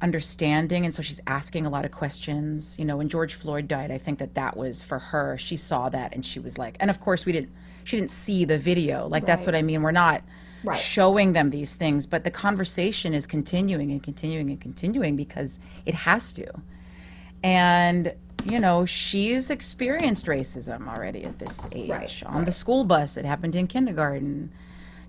understanding. 0.00 0.84
And 0.84 0.94
so 0.94 1.02
she's 1.02 1.20
asking 1.26 1.66
a 1.66 1.70
lot 1.70 1.84
of 1.84 1.90
questions. 1.90 2.78
You 2.78 2.84
know 2.84 2.96
when 2.96 3.08
george 3.08 3.34
floyd 3.34 3.68
died 3.68 3.90
i 3.90 3.98
think 3.98 4.18
that 4.18 4.34
that 4.34 4.56
was 4.56 4.82
for 4.82 4.98
her. 4.98 5.36
She 5.38 5.56
saw 5.56 5.88
that 5.90 6.14
and 6.14 6.24
she 6.24 6.40
was 6.40 6.58
like 6.58 6.76
and 6.80 6.90
of 6.90 7.00
course 7.00 7.26
we 7.26 7.32
didn't 7.32 7.52
she 7.84 7.96
didn't 7.96 8.10
see 8.10 8.44
the 8.44 8.58
video. 8.58 9.06
Like 9.06 9.24
that's 9.24 9.46
what 9.46 9.54
i 9.54 9.62
mean. 9.62 9.82
We're 9.82 9.92
not 9.92 10.22
Right. 10.64 10.78
showing 10.78 11.34
them 11.34 11.50
these 11.50 11.76
things, 11.76 12.06
but 12.06 12.24
the 12.24 12.30
conversation 12.30 13.14
is 13.14 13.26
continuing 13.26 13.92
and 13.92 14.02
continuing 14.02 14.50
and 14.50 14.60
continuing 14.60 15.14
because 15.14 15.60
it 15.86 15.94
has 15.94 16.32
to. 16.34 16.46
And 17.42 18.14
you 18.44 18.60
know, 18.60 18.86
she's 18.86 19.50
experienced 19.50 20.26
racism 20.26 20.88
already 20.88 21.24
at 21.24 21.38
this 21.38 21.68
age. 21.72 21.90
Right, 21.90 22.22
On 22.26 22.44
the 22.44 22.52
school 22.52 22.84
bus, 22.84 23.16
it 23.16 23.24
happened 23.24 23.54
in 23.56 23.66
kindergarten. 23.66 24.52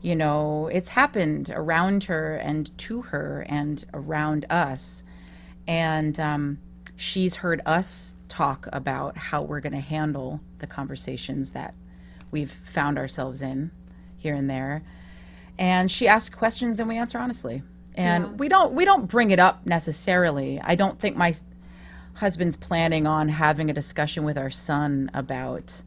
You 0.02 0.16
know, 0.16 0.68
it's 0.72 0.90
happened 0.90 1.52
around 1.54 2.06
her 2.06 2.36
and 2.36 2.76
to 2.80 3.02
her 3.04 3.46
and 3.48 3.84
around 3.94 4.46
us. 4.50 5.04
And 5.68 6.20
um, 6.20 6.60
she's 6.96 7.36
heard 7.36 7.62
us 7.66 8.16
talk 8.30 8.68
about 8.74 9.18
how 9.18 9.42
we're 9.42 9.60
going 9.60 9.74
to 9.74 9.80
handle 9.80 10.42
the 10.60 10.68
conversations 10.68 11.52
that 11.52 11.74
we've 12.32 12.52
found 12.52 12.98
ourselves 12.98 13.42
in 13.42 13.72
here 14.18 14.34
and 14.34 14.50
there. 14.50 14.84
And 15.60 15.92
she 15.92 16.08
asks 16.08 16.34
questions 16.34 16.80
and 16.80 16.90
we 16.90 16.98
answer 16.98 17.20
honestly. 17.20 17.62
And 17.96 18.24
Yeah. 18.24 18.32
we 18.32 18.48
don't 18.50 18.74
we 18.74 18.86
don't 18.86 19.08
bring 19.08 19.30
it 19.32 19.40
up 19.40 19.66
necessarily. 19.68 20.60
I 20.64 20.74
don't 20.76 20.98
think 20.98 21.16
my 21.18 21.36
husband's 22.14 22.58
planning 22.58 23.06
on 23.06 23.30
having 23.30 23.70
a 23.70 23.74
discussion 23.74 24.24
with 24.24 24.38
our 24.38 24.50
son 24.50 25.12
about 25.14 25.82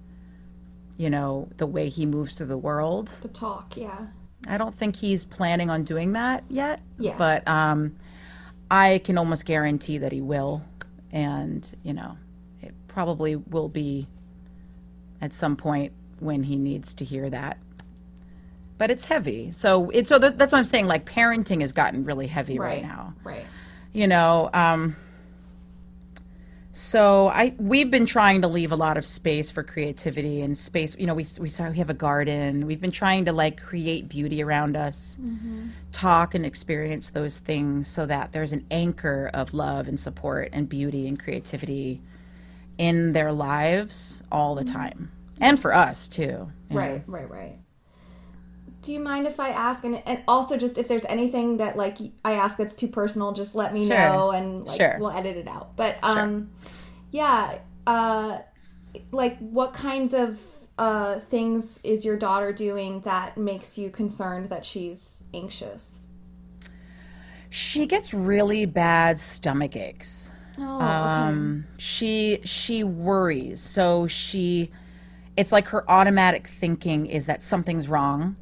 you 0.98 1.10
know 1.10 1.48
the 1.56 1.66
way 1.66 1.88
he 1.88 2.06
moves 2.06 2.36
through 2.38 2.46
the 2.46 2.56
world 2.58 3.16
The 3.22 3.28
talk, 3.28 3.76
yeah. 3.76 4.06
i 4.46 4.56
don't 4.56 4.74
think 4.74 4.96
he's 4.96 5.24
planning 5.24 5.68
on 5.68 5.84
doing 5.84 6.12
that 6.12 6.44
yet 6.48 6.80
Yeah. 6.98 7.16
but 7.18 7.46
um 7.48 7.96
i 8.70 9.00
can 9.04 9.18
almost 9.18 9.44
guarantee 9.46 9.98
that 9.98 10.12
he 10.12 10.20
will 10.22 10.62
and 11.10 11.70
you 11.82 11.92
know 11.92 12.16
it 12.62 12.74
probably 12.88 13.36
will 13.36 13.68
be 13.68 14.06
at 15.20 15.32
some 15.34 15.56
point 15.56 15.92
when 16.20 16.42
he 16.44 16.56
needs 16.56 16.94
to 16.94 17.04
hear 17.04 17.28
that 17.30 17.58
but 18.82 18.90
it's 18.90 19.04
heavy 19.04 19.52
so 19.52 19.90
it's 19.90 20.08
so 20.08 20.18
that's 20.18 20.50
what 20.50 20.58
i'm 20.58 20.64
saying 20.64 20.88
like 20.88 21.04
parenting 21.06 21.60
has 21.60 21.72
gotten 21.72 22.02
really 22.04 22.26
heavy 22.26 22.58
right 22.58 22.82
now 22.82 23.14
Right. 23.22 23.46
you 23.92 24.08
know 24.08 24.50
um 24.52 24.96
so 26.72 27.28
i 27.28 27.54
we've 27.58 27.92
been 27.92 28.06
trying 28.06 28.42
to 28.42 28.48
leave 28.48 28.72
a 28.72 28.76
lot 28.76 28.96
of 28.96 29.06
space 29.06 29.52
for 29.52 29.62
creativity 29.62 30.40
and 30.40 30.58
space 30.58 30.98
you 30.98 31.06
know 31.06 31.14
we 31.14 31.24
we 31.38 31.48
saw 31.48 31.70
we 31.70 31.78
have 31.78 31.90
a 31.90 31.94
garden 31.94 32.66
we've 32.66 32.80
been 32.80 32.90
trying 32.90 33.24
to 33.26 33.32
like 33.32 33.62
create 33.62 34.08
beauty 34.08 34.42
around 34.42 34.76
us 34.76 35.16
talk 35.92 36.34
and 36.34 36.44
experience 36.44 37.10
those 37.10 37.38
things 37.38 37.86
so 37.86 38.04
that 38.04 38.32
there's 38.32 38.52
an 38.52 38.66
anchor 38.72 39.30
of 39.32 39.54
love 39.54 39.86
and 39.86 40.00
support 40.00 40.48
and 40.52 40.68
beauty 40.68 41.06
and 41.06 41.22
creativity 41.22 42.00
in 42.78 43.12
their 43.12 43.30
lives 43.30 44.24
all 44.32 44.56
the 44.56 44.64
time 44.64 45.08
and 45.40 45.60
for 45.60 45.72
us 45.72 46.08
too 46.08 46.50
you 46.68 46.76
know. 46.76 46.80
Right, 46.80 47.02
right, 47.06 47.30
right. 47.30 47.58
Do 48.82 48.92
you 48.92 48.98
mind 49.00 49.26
if 49.28 49.38
I 49.38 49.50
ask, 49.50 49.84
and, 49.84 50.02
and 50.06 50.24
also 50.26 50.56
just 50.56 50.76
if 50.76 50.88
there's 50.88 51.04
anything 51.04 51.58
that 51.58 51.76
like 51.76 51.98
I 52.24 52.32
ask 52.32 52.56
that's 52.56 52.74
too 52.74 52.88
personal, 52.88 53.32
just 53.32 53.54
let 53.54 53.72
me 53.72 53.86
Sure. 53.86 53.96
know, 53.96 54.30
and 54.32 54.64
like 54.64 54.76
Sure. 54.76 54.98
we'll 54.98 55.10
edit 55.10 55.36
it 55.36 55.46
out. 55.48 55.76
But 55.76 56.02
um, 56.02 56.50
yeah, 57.12 57.58
uh, 57.86 58.38
like 59.12 59.38
what 59.38 59.72
kinds 59.74 60.14
of 60.14 60.38
uh 60.78 61.20
things 61.20 61.78
is 61.84 62.04
your 62.04 62.16
daughter 62.16 62.52
doing 62.52 63.00
that 63.02 63.36
makes 63.36 63.78
you 63.78 63.90
concerned 63.90 64.48
that 64.50 64.64
she's 64.66 65.24
anxious? 65.34 66.08
she 67.50 67.86
gets 67.86 68.14
really 68.14 68.64
bad 68.64 69.18
stomach 69.18 69.76
aches 69.76 70.30
Oh, 70.58 70.78
um 70.80 71.64
she 71.78 72.40
she 72.44 72.82
worries 72.84 73.60
so 73.60 74.06
she 74.06 74.70
it's 75.36 75.52
like 75.52 75.68
her 75.68 75.88
automatic 75.90 76.46
thinking 76.46 77.06
is 77.06 77.26
that 77.26 77.42
something's 77.42 77.88
wrong 77.88 78.36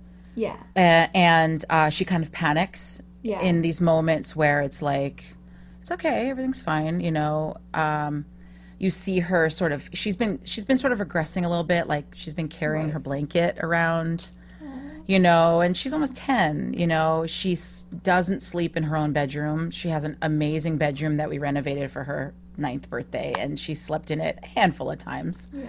yeah, 0.44 0.56
uh, 0.76 1.06
and 1.14 1.64
uh, 1.70 1.88
she 1.90 2.04
kind 2.04 2.22
of 2.24 2.30
panics 2.32 3.02
Yeah. 3.22 3.40
in 3.48 3.62
these 3.62 3.80
moments 3.92 4.28
where 4.40 4.58
it's 4.66 4.80
like 4.82 5.18
it's 5.82 5.90
okay 5.96 6.30
everything's 6.30 6.62
fine 6.62 7.00
you 7.06 7.12
know? 7.18 7.56
Um 7.74 8.24
you 8.84 8.90
see 8.90 9.18
her 9.20 9.50
sort 9.50 9.72
of 9.76 9.88
she's 9.92 10.16
been 10.16 10.38
she's 10.44 10.64
been 10.64 10.78
sort 10.78 10.92
of 10.94 10.98
regressing 11.06 11.44
a 11.44 11.48
little 11.52 11.68
bit 11.76 11.86
like 11.94 12.06
she's 12.20 12.34
been 12.40 12.48
carrying 12.48 12.90
her 12.94 12.98
blanket 13.08 13.52
around 13.66 14.30
you 15.06 15.18
know? 15.18 15.60
And 15.60 15.76
she's 15.76 15.92
almost 15.92 16.14
10 16.16 16.74
you 16.80 16.86
know? 16.86 17.26
She 17.26 17.56
doesn't 18.02 18.42
sleep 18.42 18.76
in 18.78 18.84
her 18.84 18.96
own 18.96 19.12
bedroom. 19.12 19.70
She 19.70 19.88
has 19.88 20.04
an 20.04 20.16
amazing 20.22 20.78
bedroom 20.78 21.16
that 21.18 21.28
we 21.28 21.38
renovated 21.38 21.90
for 21.90 22.04
her 22.04 22.32
ninth 22.56 22.88
birthday 22.88 23.32
and 23.38 23.58
she 23.58 23.74
slept 23.74 24.10
in 24.10 24.20
it 24.20 24.38
a 24.42 24.46
handful 24.58 24.90
of 24.90 24.98
times. 24.98 25.48
Yeah. 25.52 25.66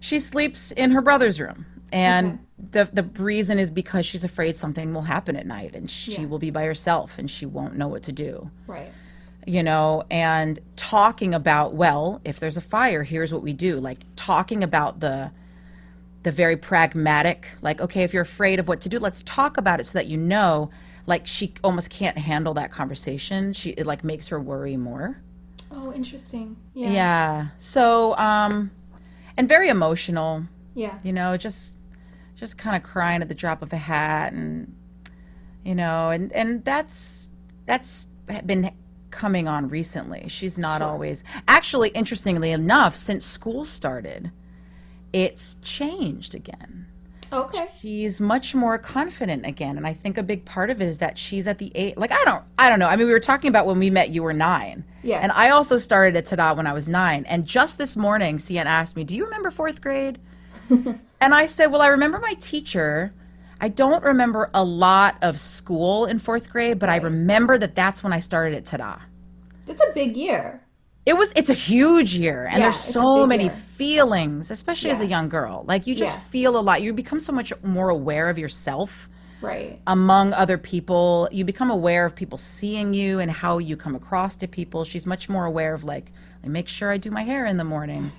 she 0.00 0.18
sleeps 0.18 0.72
in 0.72 0.90
her 0.92 1.02
brother's 1.02 1.38
room 1.40 1.66
and 1.92 2.38
the 2.70 2.88
the 2.92 3.02
reason 3.22 3.58
is 3.58 3.70
because 3.70 4.06
she's 4.06 4.24
afraid 4.24 4.56
something 4.56 4.94
will 4.94 5.02
happen 5.02 5.36
at 5.36 5.46
night 5.46 5.74
and 5.74 5.90
she 5.90 6.12
Yeah. 6.12 6.24
will 6.26 6.38
be 6.38 6.50
by 6.50 6.64
herself 6.64 7.18
and 7.18 7.30
she 7.30 7.46
won't 7.46 7.76
know 7.76 7.88
what 7.88 8.02
to 8.04 8.12
do. 8.12 8.50
Right, 8.66 8.90
you 9.46 9.62
know 9.62 10.04
and 10.10 10.58
talking 10.76 11.34
about 11.34 11.74
well 11.74 12.20
if 12.24 12.38
there's 12.40 12.56
a 12.56 12.60
fire 12.60 13.02
here's 13.02 13.32
what 13.32 13.42
we 13.42 13.52
do. 13.52 13.78
Like 13.78 13.98
talking 14.16 14.62
about 14.64 15.00
the 15.00 15.32
the 16.22 16.30
very 16.32 16.56
pragmatic 16.56 17.48
like 17.62 17.80
okay 17.80 18.02
if 18.04 18.12
you're 18.12 18.22
afraid 18.22 18.60
of 18.60 18.68
what 18.68 18.80
to 18.80 18.88
do 18.88 18.98
let's 19.00 19.24
talk 19.24 19.56
about 19.58 19.80
it 19.80 19.86
so 19.86 19.98
that 19.98 20.06
you 20.06 20.16
know 20.16 20.70
like 21.06 21.26
she 21.26 21.52
almost 21.64 21.90
can't 21.90 22.16
handle 22.16 22.54
that 22.54 22.70
conversation. 22.70 23.52
She 23.52 23.70
it 23.70 23.86
like 23.86 24.04
makes 24.04 24.28
her 24.28 24.38
worry 24.40 24.76
more. 24.76 25.20
Oh, 25.72 25.92
interesting. 25.92 26.56
Yeah, 26.74 26.90
yeah. 26.90 27.46
So 27.58 28.16
um 28.18 28.70
and 29.36 29.48
very 29.48 29.68
emotional. 29.68 30.44
Yeah, 30.74 30.94
you 31.02 31.12
know 31.12 31.36
just 31.36 31.76
just 32.42 32.58
kind 32.58 32.74
of 32.74 32.82
crying 32.82 33.22
at 33.22 33.28
the 33.28 33.36
drop 33.36 33.62
of 33.62 33.72
a 33.72 33.76
hat 33.76 34.32
and 34.32 34.74
you 35.64 35.76
know 35.76 36.10
and 36.10 36.32
and 36.32 36.64
that's 36.64 37.28
that's 37.66 38.08
been 38.44 38.68
coming 39.12 39.46
on 39.46 39.68
recently 39.68 40.26
she's 40.28 40.58
not 40.58 40.80
Sure. 40.80 40.88
always 40.88 41.22
actually 41.46 41.90
interestingly 41.90 42.50
enough 42.50 42.96
since 42.96 43.24
school 43.24 43.64
started 43.64 44.32
it's 45.12 45.54
changed 45.62 46.34
again 46.34 46.86
Okay. 47.32 47.68
she's 47.80 48.20
much 48.20 48.56
more 48.56 48.76
confident 48.76 49.46
again 49.46 49.76
and 49.76 49.86
i 49.86 49.92
think 49.92 50.18
a 50.18 50.22
big 50.24 50.44
part 50.44 50.68
of 50.68 50.82
it 50.82 50.86
is 50.86 50.98
that 50.98 51.16
she's 51.18 51.46
at 51.46 51.58
the 51.58 51.70
age 51.76 51.94
like 51.96 52.10
i 52.10 52.24
don't 52.24 52.42
i 52.58 52.68
don't 52.68 52.80
know 52.80 52.88
i 52.88 52.96
mean 52.96 53.06
we 53.06 53.12
were 53.12 53.20
talking 53.20 53.50
about 53.50 53.66
when 53.66 53.78
we 53.78 53.88
met 53.88 54.10
you 54.10 54.24
were 54.24 54.32
nine 54.32 54.82
Yeah. 55.04 55.20
and 55.22 55.30
i 55.30 55.50
also 55.50 55.78
started 55.78 56.16
at 56.16 56.26
tada 56.26 56.56
when 56.56 56.66
i 56.66 56.72
was 56.72 56.88
nine 56.88 57.24
and 57.26 57.46
just 57.46 57.78
this 57.78 57.96
morning 57.96 58.40
Sienna 58.40 58.68
asked 58.68 58.96
me 58.96 59.04
do 59.04 59.14
you 59.14 59.24
remember 59.26 59.52
fourth 59.52 59.80
grade 59.80 60.18
and 61.20 61.34
i 61.34 61.46
said 61.46 61.66
well 61.66 61.82
i 61.82 61.86
remember 61.88 62.18
my 62.18 62.34
teacher. 62.34 63.12
I 63.60 63.68
don't 63.68 64.02
remember 64.02 64.50
a 64.54 64.64
lot 64.64 65.16
of 65.22 65.38
school 65.38 66.06
in 66.06 66.18
fourth 66.18 66.50
grade 66.50 66.78
but 66.80 66.88
i 66.88 66.96
remember 66.96 67.56
that 67.58 67.74
that's 67.76 68.02
when 68.02 68.12
i 68.12 68.18
started 68.20 68.54
at 68.54 68.64
tada. 68.64 69.00
It's 69.68 69.80
a 69.80 69.92
big 69.94 70.16
year. 70.16 70.60
it 71.06 71.16
was 71.16 71.32
it's 71.36 71.50
a 71.50 71.54
huge 71.54 72.14
year 72.14 72.44
and 72.46 72.58
Yeah, 72.58 72.64
there's 72.66 72.80
so 72.80 73.26
many 73.26 73.44
year. 73.44 73.52
feelings 73.52 74.50
especially 74.50 74.90
as 74.90 75.00
a 75.00 75.06
young 75.06 75.28
girl. 75.28 75.64
Like 75.66 75.86
you 75.86 75.94
just 75.94 76.14
Yeah. 76.16 76.20
feel 76.34 76.58
a 76.58 76.62
lot. 76.68 76.82
You 76.82 76.92
become 76.92 77.20
so 77.20 77.32
much 77.32 77.52
more 77.62 77.88
aware 77.88 78.28
of 78.28 78.36
yourself 78.38 79.08
Right. 79.40 79.80
among 79.88 80.32
other 80.34 80.58
people. 80.58 81.28
You 81.32 81.44
become 81.44 81.70
aware 81.70 82.04
of 82.06 82.14
people 82.14 82.38
seeing 82.38 82.94
you 82.94 83.18
and 83.18 83.28
how 83.30 83.58
you 83.58 83.76
come 83.76 83.94
across 83.96 84.36
to 84.38 84.46
people. 84.48 84.84
She's 84.84 85.06
much 85.06 85.28
more 85.28 85.44
aware 85.46 85.74
of 85.74 85.82
like 85.84 86.12
I 86.44 86.48
make 86.48 86.68
sure 86.68 86.90
i 86.90 86.98
do 86.98 87.10
my 87.12 87.22
hair 87.22 87.46
in 87.46 87.56
the 87.56 87.64
morning 87.74 88.10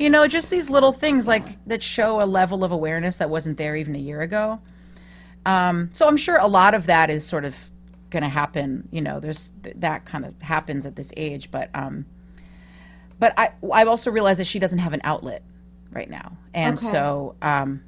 you 0.00 0.10
know 0.10 0.26
just 0.26 0.50
these 0.50 0.68
little 0.70 0.92
things 0.92 1.28
like 1.28 1.64
that 1.66 1.82
show 1.82 2.20
a 2.20 2.24
level 2.26 2.64
of 2.64 2.72
awareness 2.72 3.18
that 3.18 3.30
wasn't 3.30 3.56
there 3.56 3.76
even 3.76 3.94
a 3.94 3.98
year 3.98 4.20
ago 4.20 4.60
um, 5.46 5.90
so 5.92 6.08
i'm 6.08 6.16
sure 6.16 6.36
a 6.38 6.46
lot 6.48 6.74
of 6.74 6.86
that 6.86 7.10
is 7.10 7.24
sort 7.24 7.44
of 7.44 7.56
going 8.10 8.22
to 8.24 8.28
happen 8.28 8.88
you 8.90 9.00
know 9.00 9.20
there's 9.20 9.52
th- 9.62 9.76
that 9.78 10.04
kind 10.04 10.24
of 10.24 10.34
happens 10.42 10.84
at 10.84 10.96
this 10.96 11.12
age 11.16 11.50
but 11.52 11.70
um 11.74 12.04
but 13.20 13.32
i 13.38 13.52
i've 13.72 13.86
also 13.88 14.10
realized 14.10 14.40
that 14.40 14.46
she 14.46 14.58
doesn't 14.58 14.80
have 14.80 14.92
an 14.92 15.00
outlet 15.04 15.44
right 15.92 16.10
now 16.10 16.36
and 16.52 16.76
Okay. 16.78 16.86
so 16.86 17.36
um 17.42 17.82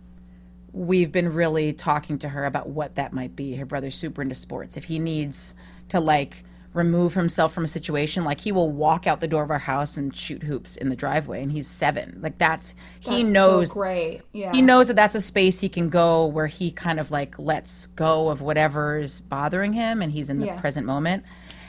we've 0.73 1.13
been 1.13 1.33
really 1.33 1.73
talking 1.73 2.19
to 2.19 2.29
her 2.31 2.47
about 2.47 2.67
what 2.67 2.95
that 2.95 3.13
might 3.13 3.37
be. 3.37 3.55
Her 3.57 3.67
brother's 3.67 3.95
super 3.95 4.23
into 4.23 4.35
sports. 4.35 4.79
If 4.79 4.85
he 4.85 4.99
needs 4.99 5.55
to 5.91 6.01
like 6.01 6.45
remove 6.75 7.15
himself 7.15 7.53
from 7.53 7.65
a 7.65 7.69
situation, 7.69 8.25
like 8.25 8.41
he 8.41 8.51
will 8.53 8.71
walk 8.71 9.07
out 9.07 9.21
the 9.21 9.29
door 9.29 9.43
of 9.43 9.51
our 9.51 9.59
house 9.59 9.97
and 9.97 10.17
shoot 10.17 10.43
hoops 10.43 10.77
in 10.77 10.89
the 10.89 10.97
driveway, 10.97 11.43
and 11.43 11.53
he's 11.53 11.67
seven. 11.69 12.19
Like 12.23 12.39
that's, 12.39 12.75
he 13.01 13.11
That's 13.23 13.29
knows 13.29 13.69
So 13.69 13.75
great. 13.75 14.23
Yeah. 14.33 14.53
he 14.53 14.63
knows 14.63 14.89
that 14.89 14.95
that's 14.95 15.15
a 15.15 15.21
space 15.21 15.61
he 15.61 15.69
can 15.69 15.91
go 15.91 16.27
where 16.27 16.47
he 16.47 16.71
kind 16.71 16.99
of 16.99 17.11
like 17.11 17.39
lets 17.39 17.89
go 17.89 18.29
of 18.31 18.41
whatever 18.41 18.99
is 18.99 19.21
bothering 19.21 19.73
him, 19.75 20.01
and 20.03 20.11
he's 20.13 20.31
in 20.31 20.41
the 20.41 20.47
Yeah. 20.47 20.61
present 20.61 20.87
moment. 20.87 21.25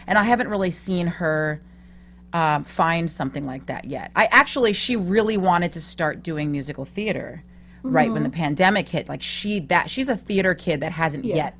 And 0.08 0.18
I 0.18 0.24
haven't 0.24 0.48
really 0.50 0.72
seen 0.72 1.08
her 1.08 1.62
um, 2.34 2.64
find 2.64 3.12
something 3.12 3.46
like 3.46 3.68
that 3.68 3.86
yet. 3.86 4.12
I 4.16 4.26
actually, 4.32 4.74
she 4.74 4.96
really 4.96 5.38
wanted 5.38 5.74
to 5.74 5.82
start 5.82 6.24
doing 6.24 6.52
musical 6.52 6.84
theater 6.86 7.44
right 7.84 8.12
when 8.12 8.24
the 8.24 8.30
Mm-hmm. 8.30 8.38
pandemic 8.42 8.90
hit. 8.90 9.08
Like 9.10 9.22
she 9.22 9.60
that 9.68 9.90
she's 9.92 10.08
a 10.10 10.16
theater 10.18 10.56
kid 10.56 10.80
that 10.80 10.94
hasn't 10.94 11.26
Yeah. 11.26 11.36
yet 11.36 11.56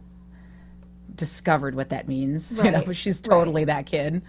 discovered 1.16 1.76
what 1.76 1.90
that 1.90 2.08
means. 2.08 2.60
You 2.64 2.72
know, 2.72 2.94
she's 2.94 3.22
totally 3.22 3.66
that 3.66 3.86
kid. 3.86 4.22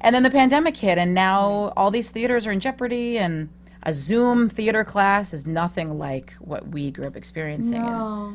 And 0.00 0.14
then 0.14 0.22
the 0.22 0.30
pandemic 0.30 0.76
hit, 0.76 0.98
and 0.98 1.14
now 1.14 1.72
all 1.76 1.90
these 1.90 2.10
theaters 2.10 2.46
are 2.46 2.52
in 2.52 2.60
jeopardy. 2.60 3.18
And 3.18 3.48
a 3.82 3.94
Zoom 3.94 4.48
theater 4.48 4.84
class 4.84 5.32
is 5.32 5.46
nothing 5.46 5.98
like 5.98 6.32
what 6.40 6.68
we 6.68 6.90
grew 6.90 7.06
up 7.06 7.16
experiencing. 7.16 7.82
No. 7.82 8.34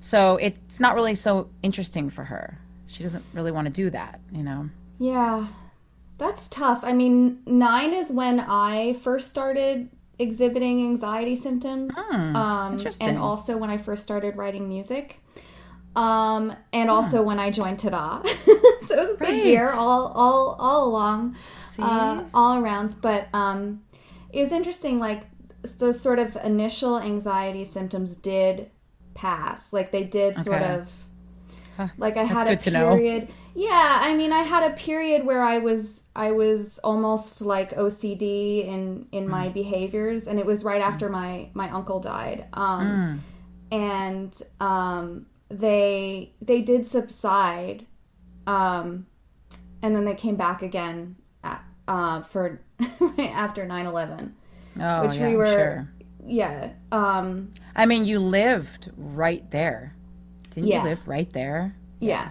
So 0.00 0.36
it's 0.36 0.80
not 0.80 0.94
really 0.94 1.14
so 1.14 1.48
interesting 1.62 2.10
for 2.10 2.24
her. 2.24 2.58
She 2.88 3.02
doesn't 3.02 3.24
really 3.32 3.50
want 3.50 3.66
to 3.66 3.72
do 3.72 3.90
that, 3.90 4.20
you 4.30 4.42
know. 4.42 4.68
Yeah. 4.98 5.46
That's 6.18 6.48
tough. 6.48 6.80
I 6.82 6.92
mean, 6.92 7.40
9 7.46 7.92
is 7.92 8.10
when 8.10 8.38
I 8.38 8.92
first 8.94 9.30
started 9.30 9.88
exhibiting 10.18 10.80
anxiety 10.84 11.36
symptoms. 11.36 11.92
Hmm, 11.96 12.36
um, 12.36 12.72
interesting. 12.74 13.08
and 13.08 13.18
also 13.18 13.56
when 13.56 13.70
I 13.70 13.78
first 13.78 14.02
started 14.02 14.36
writing 14.36 14.68
music. 14.68 15.20
Um, 15.96 16.54
and 16.72 16.90
also 16.90 17.22
when 17.22 17.38
I 17.38 17.50
joined 17.50 17.78
Tada. 17.78 18.26
so 18.86 18.94
it 18.94 18.98
was 18.98 19.10
a 19.10 19.14
big 19.18 19.20
Right. 19.28 19.44
year 19.44 19.72
all 19.72 20.08
all 20.08 20.56
all 20.58 20.88
along. 20.88 21.36
See? 21.56 21.82
uh, 21.82 22.24
all 22.34 22.58
around. 22.58 22.96
But 23.00 23.28
um, 23.32 23.82
it 24.32 24.40
was 24.40 24.52
interesting. 24.52 24.98
Like 24.98 25.22
those 25.78 26.00
sort 26.00 26.18
of 26.18 26.36
initial 26.44 26.98
anxiety 26.98 27.64
symptoms 27.64 28.16
did 28.16 28.70
pass. 29.14 29.72
Like 29.72 29.92
they 29.92 30.04
did 30.04 30.36
sort 30.36 30.62
Okay. 30.62 30.72
of. 30.74 30.92
Like 31.98 32.16
I 32.16 32.24
That's 32.24 32.44
had 32.44 32.46
a 32.46 32.56
period. 32.70 33.28
Yeah, 33.56 33.98
I 34.00 34.14
mean, 34.14 34.32
I 34.32 34.42
had 34.42 34.70
a 34.70 34.74
period 34.76 35.24
where 35.26 35.42
I 35.42 35.58
was 35.58 36.02
I 36.14 36.30
was 36.32 36.78
almost 36.84 37.40
like 37.40 37.74
OCD 37.76 38.66
in 38.66 39.06
in 39.12 39.28
my 39.28 39.48
Mm. 39.48 39.54
behaviors, 39.54 40.26
and 40.28 40.38
it 40.38 40.46
was 40.46 40.62
right 40.64 40.80
after 40.82 41.08
my 41.08 41.48
my 41.54 41.68
uncle 41.70 41.98
died. 42.00 42.46
Um, 42.52 42.86
Mm. 42.86 43.18
and 43.72 44.42
um, 44.60 45.26
they 45.58 46.32
they 46.42 46.60
did 46.62 46.86
subside, 46.86 47.86
um, 48.46 49.06
and 49.82 49.94
then 49.94 50.04
they 50.04 50.14
came 50.14 50.36
back 50.36 50.62
again 50.62 51.16
at, 51.42 51.62
uh, 51.88 52.22
for 52.22 52.60
after 53.18 53.64
9-11. 53.66 54.32
oh, 54.80 55.06
which 55.06 55.16
yeah, 55.16 55.28
we 55.28 55.36
were- 55.36 55.46
sure. 55.46 55.90
Yeah, 56.26 56.70
um, 56.90 57.52
I 57.76 57.84
mean, 57.84 58.06
you 58.06 58.18
lived 58.18 58.90
right 58.96 59.48
there. 59.50 59.94
Didn't 60.50 60.68
Yeah. 60.68 60.82
you 60.82 60.88
live 60.90 61.06
right 61.06 61.30
there? 61.32 61.74
yeah. 62.00 62.30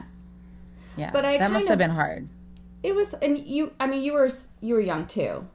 Yeah. 0.98 1.10
But 1.12 1.26
I 1.26 1.38
that 1.40 1.52
must 1.52 1.68
kind 1.68 1.80
have 1.82 1.88
been 1.90 1.96
hard. 1.96 2.28
It 2.84 2.94
was, 2.94 3.14
and 3.16 3.38
you. 3.38 3.72
I 3.80 3.88
mean, 3.88 4.04
you 4.04 4.14
were 4.14 4.30
you 4.62 4.74
were 4.76 4.80
young 4.82 5.08
too. 5.08 5.48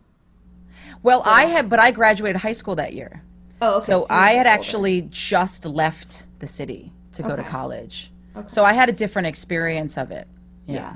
Well, 1.02 1.22
I 1.24 1.44
had, 1.46 1.68
but 1.68 1.78
I 1.78 1.90
graduated 1.92 2.40
high 2.42 2.52
school 2.52 2.74
that 2.76 2.92
year. 2.92 3.22
Oh, 3.62 3.76
okay. 3.76 3.84
so 3.84 3.98
you 4.00 4.06
I 4.10 4.30
had 4.32 4.46
older. 4.46 4.48
actually 4.58 5.02
just 5.10 5.64
left 5.64 6.26
the 6.40 6.46
city 6.48 6.92
to 7.18 7.28
go 7.28 7.36
to 7.36 7.42
college. 7.42 8.10
Okay. 8.36 8.48
So 8.48 8.64
I 8.64 8.72
had 8.72 8.88
a 8.88 8.92
different 8.92 9.28
experience 9.28 9.96
of 9.96 10.10
it. 10.10 10.26
Yeah. 10.66 10.94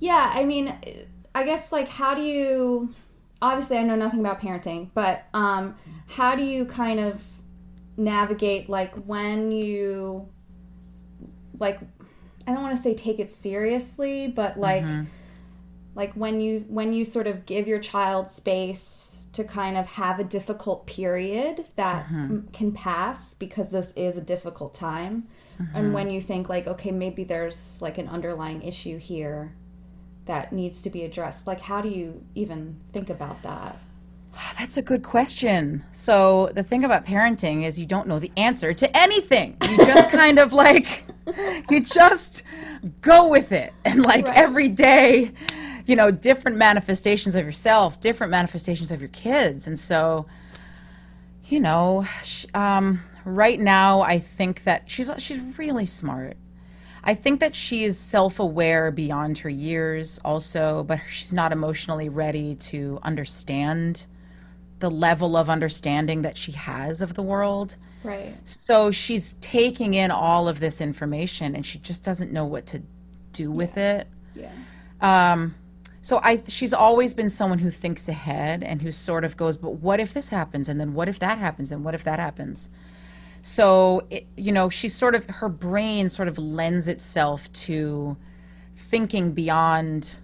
Yeah, 0.00 0.32
I 0.34 0.44
mean, 0.44 0.74
I 1.34 1.44
guess 1.44 1.72
like 1.72 1.88
how 1.88 2.14
do 2.14 2.22
you 2.22 2.94
obviously 3.40 3.76
I 3.78 3.82
know 3.82 3.96
nothing 3.96 4.20
about 4.20 4.40
parenting, 4.40 4.90
but 4.94 5.24
um 5.34 5.76
how 6.06 6.34
do 6.34 6.42
you 6.42 6.64
kind 6.64 7.00
of 7.00 7.22
navigate 7.96 8.68
like 8.68 8.94
when 9.06 9.52
you 9.52 10.28
like 11.58 11.80
I 12.46 12.52
don't 12.52 12.62
want 12.62 12.76
to 12.76 12.82
say 12.82 12.94
take 12.94 13.18
it 13.18 13.30
seriously, 13.30 14.28
but 14.28 14.58
like 14.58 14.84
like 15.94 16.12
when 16.14 16.40
you 16.40 16.64
when 16.68 16.92
you 16.92 17.04
sort 17.04 17.26
of 17.26 17.46
give 17.46 17.66
your 17.66 17.78
child 17.78 18.30
space 18.30 19.03
to 19.34 19.44
kind 19.44 19.76
of 19.76 19.86
have 19.86 20.18
a 20.18 20.24
difficult 20.24 20.86
period 20.86 21.64
that 21.76 22.06
uh-huh. 22.06 22.16
m- 22.16 22.48
can 22.52 22.72
pass 22.72 23.34
because 23.34 23.70
this 23.70 23.92
is 23.96 24.16
a 24.16 24.20
difficult 24.20 24.74
time 24.74 25.28
and 25.58 25.86
uh-huh. 25.86 25.94
when 25.94 26.10
you 26.10 26.20
think 26.20 26.48
like 26.48 26.66
okay 26.66 26.90
maybe 26.90 27.24
there's 27.24 27.80
like 27.80 27.98
an 27.98 28.08
underlying 28.08 28.62
issue 28.62 28.98
here 28.98 29.54
that 30.26 30.52
needs 30.52 30.82
to 30.82 30.90
be 30.90 31.04
addressed 31.04 31.46
like 31.46 31.60
how 31.60 31.80
do 31.80 31.88
you 31.88 32.24
even 32.34 32.80
think 32.92 33.10
about 33.10 33.42
that 33.42 33.78
That's 34.58 34.76
a 34.76 34.82
good 34.82 35.02
question. 35.02 35.84
So 35.92 36.50
the 36.54 36.62
thing 36.62 36.84
about 36.84 37.04
parenting 37.04 37.64
is 37.64 37.78
you 37.78 37.86
don't 37.86 38.06
know 38.06 38.18
the 38.18 38.32
answer 38.36 38.72
to 38.74 38.96
anything. 38.96 39.56
You 39.68 39.76
just 39.78 40.10
kind 40.10 40.38
of 40.38 40.52
like 40.52 41.04
you 41.70 41.80
just 41.80 42.42
go 43.00 43.28
with 43.28 43.52
it. 43.52 43.72
And 43.84 44.02
like 44.02 44.26
Right. 44.26 44.36
every 44.36 44.68
day, 44.68 45.32
you 45.86 45.96
know, 45.96 46.10
different 46.10 46.56
manifestations 46.56 47.34
of 47.34 47.44
yourself, 47.44 48.00
different 48.00 48.30
manifestations 48.30 48.90
of 48.90 49.00
your 49.00 49.10
kids. 49.10 49.66
And 49.66 49.78
so 49.78 50.26
you 51.48 51.60
know, 51.60 52.06
um, 52.54 53.02
right 53.24 53.60
now 53.60 54.00
I 54.00 54.18
think 54.18 54.64
that 54.64 54.84
she's 54.86 55.10
she's 55.18 55.58
really 55.58 55.86
smart. 55.86 56.36
I 57.06 57.14
think 57.14 57.40
that 57.40 57.54
she 57.54 57.84
is 57.84 57.98
self-aware 57.98 58.90
beyond 58.90 59.38
her 59.38 59.50
years 59.50 60.18
also, 60.24 60.84
but 60.84 61.00
she's 61.10 61.34
not 61.34 61.52
emotionally 61.52 62.08
ready 62.08 62.54
to 62.56 62.98
understand 63.02 64.04
the 64.78 64.90
level 64.90 65.36
of 65.36 65.50
understanding 65.50 66.22
that 66.22 66.38
she 66.38 66.52
has 66.52 67.02
of 67.02 67.12
the 67.14 67.22
world. 67.22 67.76
right 68.02 68.34
So 68.44 68.90
she's 68.90 69.34
taking 69.34 69.92
in 69.94 70.10
all 70.10 70.48
of 70.48 70.60
this 70.60 70.80
information 70.80 71.54
and 71.54 71.64
she 71.64 71.78
just 71.78 72.04
doesn't 72.04 72.32
know 72.32 72.46
what 72.46 72.66
to 72.68 72.82
do 73.32 73.50
with 73.50 73.76
it. 73.76 74.08
yeah 74.34 74.50
Um, 75.02 75.54
so 76.04 76.20
I, 76.22 76.42
she's 76.48 76.74
always 76.74 77.14
been 77.14 77.30
someone 77.30 77.58
who 77.58 77.70
thinks 77.70 78.06
ahead 78.10 78.62
and 78.62 78.82
who 78.82 78.92
sort 78.92 79.24
of 79.24 79.38
goes, 79.38 79.56
but 79.56 79.76
what 79.76 80.00
if 80.00 80.12
this 80.12 80.28
happens? 80.28 80.68
And 80.68 80.78
then 80.78 80.92
what 80.92 81.08
if 81.08 81.18
that 81.20 81.38
happens? 81.38 81.72
And 81.72 81.82
what 81.82 81.94
if 81.94 82.04
that 82.04 82.18
happens? 82.18 82.68
So, 83.40 84.06
it, 84.10 84.26
you 84.36 84.52
know, 84.52 84.68
she's 84.68 84.94
sort 84.94 85.14
of, 85.14 85.24
her 85.30 85.48
brain 85.48 86.10
sort 86.10 86.28
of 86.28 86.36
lends 86.36 86.88
itself 86.88 87.50
to 87.54 88.18
thinking 88.76 89.32
beyond 89.32 90.16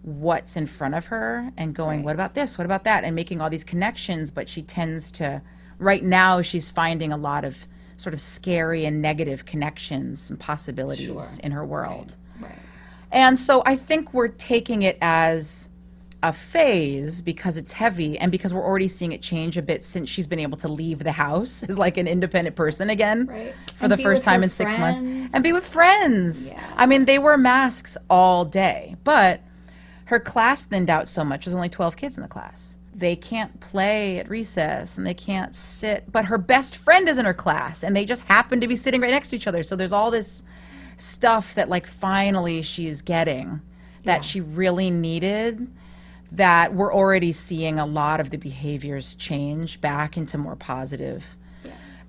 what's 0.00 0.56
in 0.56 0.66
front 0.66 0.94
of 0.94 1.04
her 1.08 1.52
and 1.58 1.74
going, 1.74 1.98
Right. 1.98 2.04
what 2.06 2.14
about 2.14 2.32
this? 2.34 2.56
What 2.56 2.64
about 2.64 2.84
that? 2.84 3.04
And 3.04 3.14
making 3.14 3.42
all 3.42 3.50
these 3.50 3.64
connections. 3.64 4.30
But 4.30 4.48
she 4.48 4.62
tends 4.62 5.12
to, 5.12 5.42
right 5.78 6.02
now, 6.02 6.40
she's 6.40 6.70
finding 6.70 7.12
a 7.12 7.18
lot 7.18 7.44
of 7.44 7.68
sort 7.98 8.14
of 8.14 8.20
scary 8.22 8.86
and 8.86 9.02
negative 9.02 9.44
connections 9.44 10.30
and 10.30 10.40
possibilities 10.40 11.04
Sure. 11.04 11.40
in 11.42 11.52
her 11.52 11.66
world. 11.66 12.12
right 12.12 12.16
And 13.12 13.38
so 13.38 13.62
I 13.66 13.76
think 13.76 14.12
we're 14.14 14.28
taking 14.28 14.82
it 14.82 14.98
as 15.00 15.68
a 16.24 16.32
phase 16.32 17.20
because 17.20 17.56
it's 17.56 17.72
heavy 17.72 18.16
and 18.18 18.30
because 18.30 18.54
we're 18.54 18.64
already 18.64 18.86
seeing 18.86 19.10
it 19.10 19.20
change 19.22 19.58
a 19.58 19.62
bit 19.62 19.82
since 19.82 20.08
she's 20.08 20.28
been 20.28 20.38
able 20.38 20.56
to 20.58 20.68
leave 20.68 21.02
the 21.02 21.10
house 21.12 21.62
as 21.68 21.76
like 21.76 21.96
an 21.96 22.06
independent 22.06 22.54
person 22.56 22.90
again 22.90 23.26
Right. 23.26 23.54
for 23.74 23.84
And 23.84 23.92
the 23.92 23.96
first 23.98 24.22
time 24.24 24.42
in 24.44 24.48
six 24.50 24.78
months 24.78 25.02
and 25.02 25.42
be 25.42 25.52
with 25.52 25.66
friends. 25.66 26.52
Yeah. 26.52 26.64
I 26.76 26.86
mean, 26.86 27.06
they 27.06 27.18
wear 27.18 27.36
masks 27.36 27.96
all 28.08 28.44
day, 28.44 28.94
but 29.04 29.40
her 30.06 30.20
class 30.20 30.64
thinned 30.64 30.90
out 30.90 31.08
so 31.08 31.24
much. 31.24 31.44
There's 31.44 31.54
only 31.56 31.68
12 31.68 31.96
kids 31.96 32.16
in 32.16 32.22
the 32.22 32.28
class. 32.28 32.76
They 32.94 33.16
can't 33.16 33.58
play 33.58 34.18
at 34.20 34.28
recess 34.30 34.96
and 34.98 35.04
they 35.06 35.14
can't 35.14 35.56
sit, 35.56 36.12
but 36.12 36.26
her 36.26 36.38
best 36.38 36.76
friend 36.76 37.08
is 37.08 37.18
in 37.18 37.24
her 37.24 37.34
class 37.34 37.82
and 37.82 37.96
they 37.96 38.04
just 38.04 38.22
happen 38.26 38.60
to 38.60 38.68
be 38.68 38.76
sitting 38.76 39.00
right 39.00 39.10
next 39.10 39.30
to 39.30 39.36
each 39.36 39.48
other. 39.48 39.64
So 39.64 39.74
there's 39.74 39.92
all 39.92 40.10
this 40.12 40.44
stuff 41.02 41.54
that 41.54 41.68
like 41.68 41.86
finally 41.86 42.62
she's 42.62 43.02
getting 43.02 43.60
that 44.04 44.24
she 44.24 44.40
really 44.40 44.90
needed 44.90 45.70
that 46.32 46.74
we're 46.74 46.92
already 46.92 47.32
seeing 47.32 47.78
a 47.78 47.86
lot 47.86 48.20
of 48.20 48.30
the 48.30 48.38
behaviors 48.38 49.14
change 49.16 49.80
back 49.80 50.16
into 50.16 50.38
more 50.38 50.56
positive. 50.56 51.36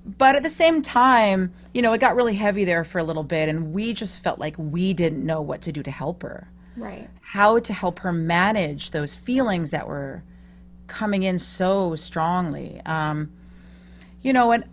But 0.06 0.36
at 0.36 0.43
the 0.43 0.49
same 0.49 0.82
time 0.82 1.53
you 1.73 1.82
know 1.82 1.93
it 1.93 2.01
got 2.01 2.15
really 2.15 2.36
heavy 2.36 2.65
there 2.65 2.84
for 2.84 2.99
a 2.99 3.03
little 3.03 3.23
bit 3.23 3.49
and 3.49 3.73
we 3.73 3.93
just 3.93 4.21
felt 4.21 4.39
like 4.39 4.56
we 4.58 4.93
didn't 4.93 5.25
know 5.25 5.41
what 5.41 5.62
to 5.63 5.71
do 5.71 5.84
to 5.84 5.91
help 5.91 6.23
her. 6.23 6.47
Right. 6.75 7.10
How 7.21 7.60
to 7.60 7.73
help 7.73 7.99
her 7.99 8.12
manage 8.12 8.91
those 8.91 9.15
feelings 9.15 9.71
that 9.71 9.88
were 9.88 10.23
coming 10.88 11.23
in 11.23 11.39
so 11.39 11.95
strongly. 11.95 12.82
Um, 12.86 13.32
you 14.23 14.34
know 14.34 14.51
and 14.51 14.63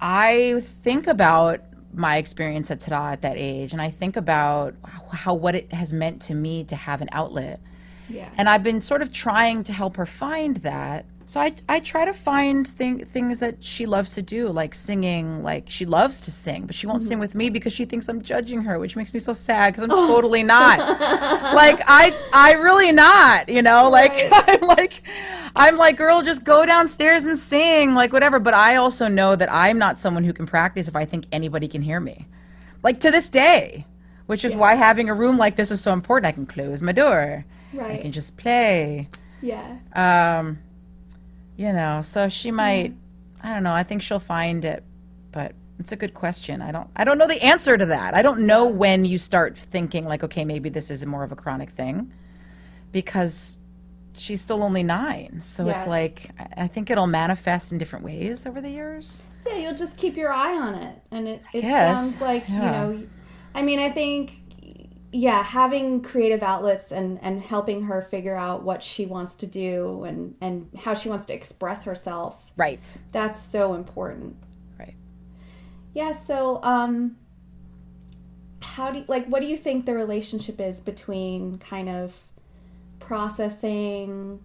i 0.00 0.62
think 0.64 1.08
about 1.08 1.60
my 1.96 2.18
experience 2.18 2.70
at 2.70 2.78
tada 2.80 3.12
at 3.12 3.22
that 3.22 3.36
age 3.36 3.72
and 3.72 3.82
i 3.82 3.90
think 3.90 4.16
about 4.16 4.74
how 5.12 5.34
what 5.34 5.54
it 5.54 5.72
has 5.72 5.92
meant 5.92 6.20
to 6.22 6.34
me 6.34 6.62
to 6.64 6.76
have 6.76 7.00
an 7.00 7.08
outlet 7.12 7.58
yeah 8.08 8.28
and 8.36 8.48
I've 8.48 8.62
been 8.62 8.80
sort 8.80 9.02
of 9.02 9.12
trying 9.12 9.64
to 9.64 9.72
help 9.72 9.96
her 9.96 10.06
find 10.06 10.58
that. 10.58 11.06
So 11.28 11.40
I, 11.40 11.52
I 11.68 11.80
try 11.80 12.04
to 12.04 12.12
find 12.12 12.66
thing, 12.66 13.04
things 13.04 13.40
that 13.40 13.62
she 13.62 13.84
loves 13.84 14.14
to 14.14 14.22
do, 14.22 14.48
like 14.48 14.76
singing. 14.76 15.42
Like 15.42 15.64
she 15.68 15.84
loves 15.84 16.20
to 16.22 16.30
sing, 16.30 16.66
but 16.66 16.76
she 16.76 16.86
won't 16.86 17.02
sing 17.02 17.18
with 17.18 17.34
me 17.34 17.50
because 17.50 17.72
she 17.72 17.84
thinks 17.84 18.08
I'm 18.08 18.22
judging 18.22 18.62
her, 18.62 18.78
which 18.78 18.94
makes 18.94 19.12
me 19.12 19.18
so 19.18 19.32
sad 19.32 19.72
because 19.72 19.82
I'm 19.82 19.90
totally 19.90 20.44
not. 20.44 20.78
like 21.52 21.80
I, 21.84 22.14
I 22.32 22.52
really 22.52 22.92
not. 22.92 23.48
You 23.48 23.60
know, 23.62 23.90
like 23.90 24.12
I'm 24.30 24.60
like, 24.60 25.02
I'm 25.56 25.76
like, 25.76 25.96
girl, 25.96 26.22
just 26.22 26.44
go 26.44 26.64
downstairs 26.64 27.24
and 27.24 27.36
sing, 27.36 27.94
like 27.96 28.12
whatever. 28.12 28.38
But 28.38 28.54
I 28.54 28.76
also 28.76 29.08
know 29.08 29.34
that 29.34 29.52
I'm 29.52 29.78
not 29.78 29.98
someone 29.98 30.22
who 30.22 30.32
can 30.32 30.46
practice 30.46 30.86
if 30.86 30.94
I 30.94 31.04
think 31.04 31.26
anybody 31.32 31.66
can 31.66 31.82
hear 31.82 31.98
me. 31.98 32.28
Like 32.84 33.00
to 33.00 33.10
this 33.10 33.28
day, 33.28 33.84
which 34.26 34.44
is 34.44 34.54
why 34.54 34.76
having 34.76 35.08
a 35.08 35.14
room 35.14 35.38
like 35.38 35.56
this 35.56 35.72
is 35.72 35.80
so 35.80 35.92
important. 35.92 36.28
I 36.28 36.32
can 36.32 36.46
close 36.46 36.82
my 36.82 36.92
door. 36.92 37.44
I 37.90 37.96
can 37.96 38.12
just 38.12 38.36
play. 38.36 39.08
yeah 39.42 39.78
Um, 39.92 40.58
you 41.56 41.72
know, 41.72 42.02
so 42.02 42.28
she 42.28 42.50
might. 42.50 42.94
I 43.42 43.52
don't 43.54 43.62
know. 43.62 43.72
I 43.72 43.82
think 43.82 44.02
she'll 44.02 44.18
find 44.18 44.64
it, 44.64 44.82
but 45.32 45.54
it's 45.78 45.92
a 45.92 45.96
good 45.96 46.14
question. 46.14 46.62
I 46.62 46.72
don't. 46.72 46.88
I 46.96 47.04
don't 47.04 47.18
know 47.18 47.28
the 47.28 47.42
answer 47.42 47.76
to 47.76 47.86
that. 47.86 48.14
I 48.14 48.22
don't 48.22 48.40
know 48.40 48.66
when 48.66 49.04
you 49.04 49.18
start 49.18 49.56
thinking 49.56 50.04
like, 50.04 50.24
okay, 50.24 50.44
maybe 50.44 50.68
this 50.68 50.90
is 50.90 51.04
more 51.06 51.22
of 51.24 51.32
a 51.32 51.36
chronic 51.36 51.70
thing, 51.70 52.12
because 52.92 53.58
she's 54.14 54.40
still 54.40 54.62
only 54.62 54.82
nine. 54.82 55.40
So 55.40 55.68
it's 55.68 55.86
like 55.86 56.30
I- 56.38 56.64
I 56.64 56.66
think 56.66 56.90
it'll 56.90 57.06
manifest 57.06 57.72
in 57.72 57.78
different 57.78 58.04
ways 58.04 58.46
over 58.46 58.60
the 58.60 58.70
years. 58.70 59.16
Yeah, 59.46 59.56
you'll 59.56 59.76
just 59.76 59.96
keep 59.96 60.16
your 60.16 60.32
eye 60.32 60.56
on 60.56 60.74
it, 60.74 60.98
and 61.10 61.28
it 61.28 61.42
it 61.52 61.62
sounds 61.62 62.20
like 62.20 62.48
yeah. 62.48 62.54
you 62.54 62.70
know. 62.98 63.06
I 63.54 63.62
mean, 63.62 63.78
I 63.78 63.90
think 63.90 64.40
yeah, 65.16 65.42
having 65.42 66.02
creative 66.02 66.42
outlets 66.42 66.92
and 66.92 67.18
and 67.22 67.40
helping 67.40 67.84
her 67.84 68.02
figure 68.02 68.36
out 68.36 68.62
what 68.62 68.82
she 68.82 69.06
wants 69.06 69.34
to 69.36 69.46
do 69.46 70.04
and 70.04 70.36
and 70.42 70.68
how 70.78 70.92
she 70.92 71.08
wants 71.08 71.24
to 71.26 71.34
express 71.34 71.84
herself. 71.84 72.44
Right. 72.56 72.98
That's 73.12 73.42
so 73.42 73.74
important. 73.74 74.36
Right. 74.78 74.94
Yeah. 75.94 76.12
So, 76.12 76.62
um, 76.62 77.16
how 78.60 78.90
do 78.90 78.98
you, 78.98 79.04
like 79.08 79.26
what 79.26 79.40
do 79.40 79.48
you 79.48 79.56
think 79.56 79.86
the 79.86 79.94
relationship 79.94 80.60
is 80.60 80.80
between 80.80 81.58
kind 81.58 81.88
of 81.88 82.14
processing, 83.00 84.40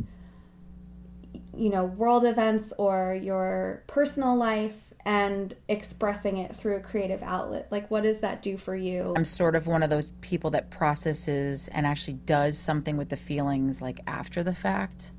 you 1.54 1.70
know, 1.70 1.84
world 1.84 2.24
events 2.24 2.72
or 2.78 3.20
your 3.22 3.84
personal 3.88 4.38
life 4.38 4.91
and 5.06 5.56
expressing 5.68 6.38
it 6.38 6.56
through 6.56 6.78
a 6.78 6.80
creative 6.80 7.24
outlet? 7.24 7.68
Like, 7.72 7.90
what 7.90 8.04
does 8.04 8.20
that 8.20 8.42
do 8.42 8.58
for 8.58 8.76
you? 8.76 9.14
I'm 9.16 9.26
sort 9.26 9.56
of 9.56 9.68
one 9.68 9.84
of 9.84 9.90
those 9.90 10.12
people 10.22 10.52
that 10.52 10.70
processes 10.70 11.68
and 11.70 11.86
actually 11.86 12.14
does 12.14 12.58
something 12.58 12.98
with 12.98 13.10
the 13.10 13.18
feelings 13.18 13.82
like 13.82 14.00
after 14.08 14.44
the 14.44 14.54
fact. 14.54 15.12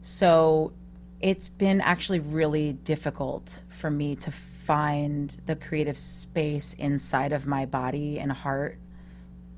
So 0.00 0.72
it's 1.20 1.48
been 1.48 1.80
actually 1.80 2.20
really 2.20 2.72
difficult 2.72 3.62
for 3.68 3.90
me 3.90 4.16
to 4.16 4.30
find 4.30 5.36
the 5.46 5.56
creative 5.56 5.98
space 5.98 6.74
inside 6.74 7.32
of 7.32 7.46
my 7.46 7.66
body 7.66 8.18
and 8.18 8.32
heart 8.32 8.78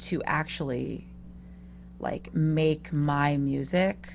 to 0.01 0.23
actually 0.25 1.07
like 2.01 2.35
make 2.35 2.93
my 2.93 3.37
music 3.37 4.15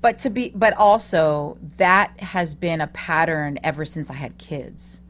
but 0.00 0.18
to 0.18 0.30
be 0.30 0.50
but 0.54 0.74
also 0.74 1.58
that 1.76 2.18
has 2.20 2.54
been 2.54 2.80
a 2.80 2.86
pattern 2.88 3.58
ever 3.62 3.84
since 3.84 4.10
i 4.10 4.14
had 4.14 4.36
kids 4.38 5.00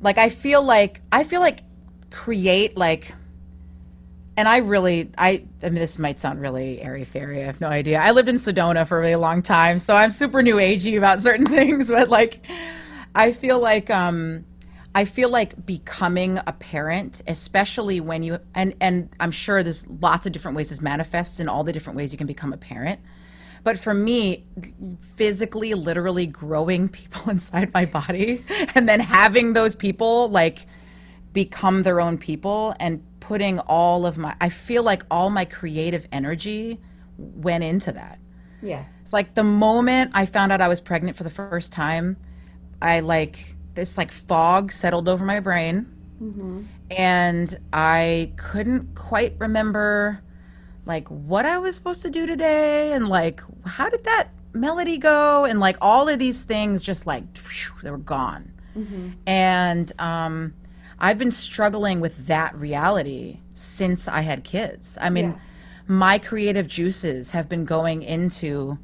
like 0.00 0.18
i 0.18 0.28
feel 0.28 0.62
like 0.62 1.00
i 1.12 1.24
feel 1.24 1.40
like 1.40 1.60
create 2.10 2.76
like 2.76 3.14
and 4.36 4.48
i 4.48 4.58
really 4.58 5.10
i 5.18 5.42
i 5.62 5.66
mean 5.66 5.74
this 5.74 5.98
might 5.98 6.18
sound 6.20 6.40
really 6.40 6.80
airy 6.80 7.04
fairy 7.04 7.40
i 7.40 7.44
have 7.44 7.60
no 7.60 7.68
idea 7.68 7.98
i 7.98 8.10
lived 8.10 8.28
in 8.28 8.36
sedona 8.36 8.86
for 8.86 8.98
a 8.98 9.00
really 9.00 9.16
long 9.16 9.42
time 9.42 9.78
so 9.78 9.96
i'm 9.96 10.10
super 10.10 10.42
new 10.42 10.56
agey 10.56 10.96
about 10.96 11.20
certain 11.20 11.46
things 11.56 11.88
but 11.88 12.08
like 12.08 12.44
i 13.14 13.32
feel 13.32 13.60
like 13.60 13.90
um 13.90 14.44
I 14.96 15.04
feel 15.04 15.28
like 15.28 15.66
becoming 15.66 16.38
a 16.46 16.52
parent, 16.52 17.20
especially 17.26 17.98
when 17.98 18.22
you 18.22 18.38
and 18.54 18.74
and 18.80 19.08
I'm 19.18 19.32
sure 19.32 19.62
there's 19.62 19.86
lots 19.88 20.24
of 20.24 20.32
different 20.32 20.56
ways 20.56 20.68
this 20.68 20.80
manifests 20.80 21.40
in 21.40 21.48
all 21.48 21.64
the 21.64 21.72
different 21.72 21.96
ways 21.96 22.12
you 22.12 22.18
can 22.18 22.28
become 22.28 22.52
a 22.52 22.56
parent. 22.56 23.00
But 23.64 23.78
for 23.78 23.94
me, 23.94 24.44
physically, 25.16 25.72
literally 25.74 26.26
growing 26.26 26.88
people 26.88 27.30
inside 27.30 27.72
my 27.72 27.86
body 27.86 28.44
and 28.74 28.88
then 28.88 29.00
having 29.00 29.54
those 29.54 29.74
people 29.74 30.28
like 30.28 30.66
become 31.32 31.82
their 31.82 32.00
own 32.00 32.16
people 32.18 32.74
and 32.78 33.02
putting 33.20 33.58
all 33.60 34.06
of 34.06 34.18
my 34.18 34.36
I 34.40 34.50
feel 34.50 34.82
like 34.82 35.02
all 35.10 35.30
my 35.30 35.46
creative 35.46 36.06
energy 36.12 36.78
went 37.16 37.64
into 37.64 37.90
that. 37.92 38.18
yeah. 38.62 38.84
It's 39.02 39.12
like 39.12 39.34
the 39.34 39.44
moment 39.44 40.12
I 40.14 40.26
found 40.26 40.52
out 40.52 40.60
I 40.60 40.68
was 40.68 40.80
pregnant 40.80 41.16
for 41.16 41.24
the 41.24 41.30
first 41.30 41.72
time, 41.72 42.16
I 42.80 43.00
like 43.00 43.54
this 43.74 43.98
like 43.98 44.12
fog 44.12 44.72
settled 44.72 45.08
over 45.08 45.24
my 45.24 45.40
brain, 45.40 45.86
mm-hmm. 46.22 46.62
and 46.90 47.58
I 47.72 48.32
couldn't 48.36 48.94
quite 48.94 49.34
remember 49.38 50.22
like 50.86 51.08
what 51.08 51.46
I 51.46 51.58
was 51.58 51.74
supposed 51.76 52.02
to 52.02 52.10
do 52.10 52.26
today, 52.26 52.92
and 52.92 53.08
like 53.08 53.40
how 53.64 53.88
did 53.88 54.04
that 54.04 54.28
melody 54.52 54.98
go, 54.98 55.44
and 55.44 55.60
like 55.60 55.76
all 55.80 56.08
of 56.08 56.18
these 56.18 56.42
things 56.42 56.82
just 56.82 57.06
like 57.06 57.24
they 57.82 57.90
were 57.90 57.98
gone, 57.98 58.52
and 59.26 59.92
um, 60.00 60.54
I've 60.98 61.18
been 61.18 61.30
struggling 61.30 62.00
with 62.00 62.26
that 62.26 62.54
reality 62.56 63.40
since 63.54 64.08
I 64.08 64.20
had 64.22 64.44
kids. 64.44 64.98
I 65.00 65.10
mean, 65.10 65.30
Yeah. 65.30 65.38
my 65.86 66.18
creative 66.18 66.66
juices 66.68 67.30
have 67.32 67.48
been 67.48 67.64
going 67.64 68.02
into 68.02 68.78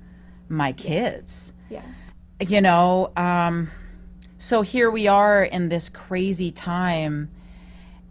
my 0.48 0.72
kids 0.72 1.52
Yeah. 1.68 1.82
you 2.40 2.60
know 2.60 3.12
um 3.16 3.70
so 4.38 4.62
here 4.62 4.90
we 4.90 5.06
are 5.06 5.44
in 5.44 5.68
this 5.68 5.88
crazy 5.88 6.50
time 6.50 7.30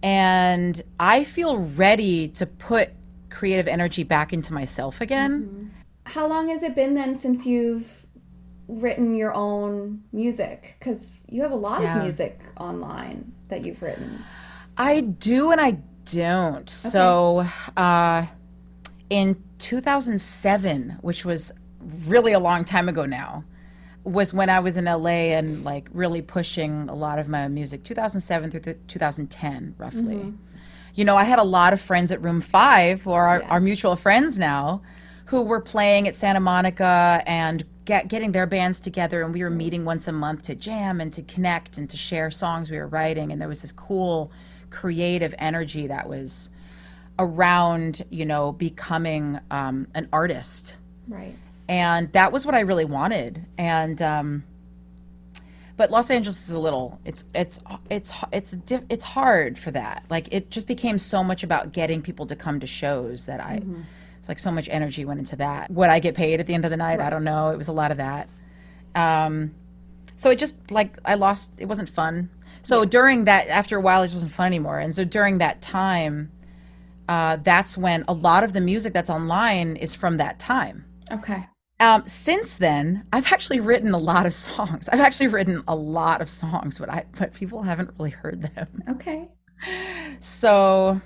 and 0.01 0.81
i 0.99 1.23
feel 1.25 1.57
ready 1.57 2.29
to 2.29 2.45
put 2.45 2.91
creative 3.29 3.67
energy 3.67 4.03
back 4.03 4.33
into 4.33 4.53
myself 4.53 5.01
again 5.01 5.71
How 6.05 6.27
long 6.27 6.49
has 6.49 6.63
it 6.63 6.75
been 6.75 6.93
then 6.95 7.17
since 7.17 7.45
you've 7.45 8.05
written 8.67 9.15
your 9.15 9.33
own 9.33 10.03
music? 10.11 10.75
Because 10.79 11.17
you 11.27 11.41
have 11.43 11.51
a 11.51 11.55
lot 11.55 11.81
Yeah. 11.81 11.97
of 11.97 12.03
music 12.03 12.39
online 12.59 13.31
that 13.49 13.65
you've 13.65 13.81
written. 13.81 14.19
i 14.77 15.01
do 15.01 15.51
and 15.51 15.59
i 15.59 15.77
don't 16.13 16.69
so 16.69 17.45
uh 17.77 18.25
in 19.09 19.35
2007 19.59 20.97
which 21.01 21.25
was 21.25 21.51
really 22.07 22.31
a 22.33 22.39
long 22.39 22.63
time 22.65 22.89
ago 22.89 23.05
now 23.05 23.43
was 24.05 24.33
when 24.33 24.49
I 24.49 24.59
was 24.61 24.77
in 24.77 24.85
LA 24.85 25.35
and 25.37 25.63
like 25.63 25.87
really 25.91 26.21
pushing 26.21 26.87
a 26.89 26.95
lot 26.95 27.19
of 27.19 27.27
my 27.27 27.47
music 27.49 27.83
2007 27.83 28.49
through 28.49 28.59
th- 28.61 28.77
2010 28.87 29.75
roughly. 29.77 30.33
You 30.95 31.05
know, 31.05 31.15
I 31.15 31.23
had 31.23 31.39
a 31.39 31.43
lot 31.43 31.73
of 31.73 31.79
friends 31.81 32.11
at 32.11 32.21
Room 32.21 32.41
5 32.41 33.03
who 33.03 33.11
are 33.11 33.27
our, 33.27 33.39
Yeah. 33.41 33.47
our 33.49 33.59
mutual 33.59 33.95
friends 33.95 34.37
now 34.39 34.81
who 35.25 35.43
were 35.43 35.61
playing 35.61 36.07
at 36.07 36.15
Santa 36.15 36.39
Monica 36.39 37.21
and 37.27 37.63
get, 37.85 38.07
getting 38.07 38.31
their 38.31 38.47
bands 38.47 38.79
together 38.79 39.21
and 39.23 39.33
we 39.33 39.43
were 39.43 39.49
meeting 39.49 39.85
once 39.85 40.07
a 40.07 40.11
month 40.11 40.43
to 40.43 40.55
jam 40.55 40.99
and 40.99 41.13
to 41.13 41.21
connect 41.21 41.77
and 41.77 41.89
to 41.89 41.97
share 41.97 42.31
songs 42.31 42.71
we 42.71 42.77
were 42.77 42.87
writing 42.87 43.31
and 43.31 43.39
there 43.41 43.47
was 43.47 43.61
this 43.61 43.71
cool 43.71 44.31
creative 44.71 45.33
energy 45.37 45.87
that 45.87 46.09
was 46.09 46.49
around, 47.17 48.03
you 48.09 48.25
know, 48.25 48.51
becoming 48.51 49.39
um, 49.51 49.87
an 49.93 50.07
artist 50.13 50.77
Right. 51.07 51.35
and 51.67 52.11
that 52.13 52.31
was 52.31 52.45
what 52.45 52.55
I 52.55 52.61
really 52.61 52.85
wanted. 52.85 53.45
And 53.57 54.01
um, 54.01 54.43
but 55.79 55.91
Los 55.91 56.11
Angeles 56.11 56.49
is 56.49 56.53
a 56.53 56.59
little 56.59 56.99
it's 57.05 57.23
it's 57.33 57.61
it's 57.89 58.11
it's 58.33 58.53
it's 58.89 59.05
hard 59.05 59.57
for 59.57 59.71
that. 59.71 60.03
Like 60.09 60.27
it 60.33 60.51
just 60.51 60.67
became 60.67 60.99
so 60.99 61.23
much 61.23 61.41
about 61.41 61.71
getting 61.71 62.01
people 62.01 62.25
to 62.25 62.35
come 62.35 62.59
to 62.59 62.67
shows 62.67 63.27
that 63.27 63.39
I 63.39 63.61
it's 64.19 64.27
like 64.27 64.39
so 64.39 64.51
much 64.51 64.67
energy 64.69 65.05
went 65.05 65.21
into 65.21 65.37
that. 65.37 65.71
Would 65.71 65.89
I 65.89 65.99
get 65.99 66.15
paid 66.15 66.41
at 66.41 66.47
the 66.47 66.53
end 66.53 66.65
of 66.65 66.71
the 66.71 66.75
night? 66.75 66.99
I 66.99 67.09
don't 67.09 67.23
know. 67.23 67.51
It 67.51 67.57
was 67.57 67.69
a 67.69 67.71
lot 67.71 67.91
of 67.91 67.97
that. 67.97 68.27
Um, 68.93 69.55
so 70.17 70.29
it 70.29 70.37
just 70.37 70.69
like 70.69 70.97
I 71.05 71.15
lost. 71.15 71.53
It 71.57 71.67
wasn't 71.67 71.87
fun. 71.87 72.29
So 72.61 72.83
during 72.83 73.23
that, 73.23 73.47
after 73.47 73.77
a 73.77 73.81
while, 73.81 74.03
it 74.03 74.07
just 74.07 74.15
wasn't 74.15 74.33
fun 74.33 74.47
anymore. 74.47 74.79
And 74.79 74.93
so 74.93 75.05
during 75.05 75.37
that 75.37 75.61
time, 75.61 76.29
uh, 77.07 77.37
that's 77.37 77.77
when 77.77 78.03
a 78.05 78.13
lot 78.13 78.43
of 78.43 78.51
the 78.51 78.59
music 78.59 78.91
that's 78.91 79.09
online 79.09 79.77
is 79.77 79.95
from 79.95 80.17
that 80.17 80.41
time. 80.41 80.83
Okay. 81.09 81.47
Um, 81.81 82.03
since 82.07 82.57
then, 82.57 83.05
I've 83.13 83.31
actually 83.31 83.61
written 83.61 83.93
a 83.93 83.97
lot 83.97 84.25
of 84.25 84.33
songs. 84.33 84.89
I've 84.89 84.99
actually 84.99 85.27
written 85.27 85.63
a 85.67 85.75
lot 85.75 86.21
of 86.21 86.29
songs, 86.29 86.77
but 86.77 86.89
I 86.89 87.05
but 87.17 87.33
people 87.33 87.63
haven't 87.63 87.91
really 87.97 88.11
heard 88.11 88.41
them. 88.55 88.83
Okay. 88.89 89.29
So 90.19 91.01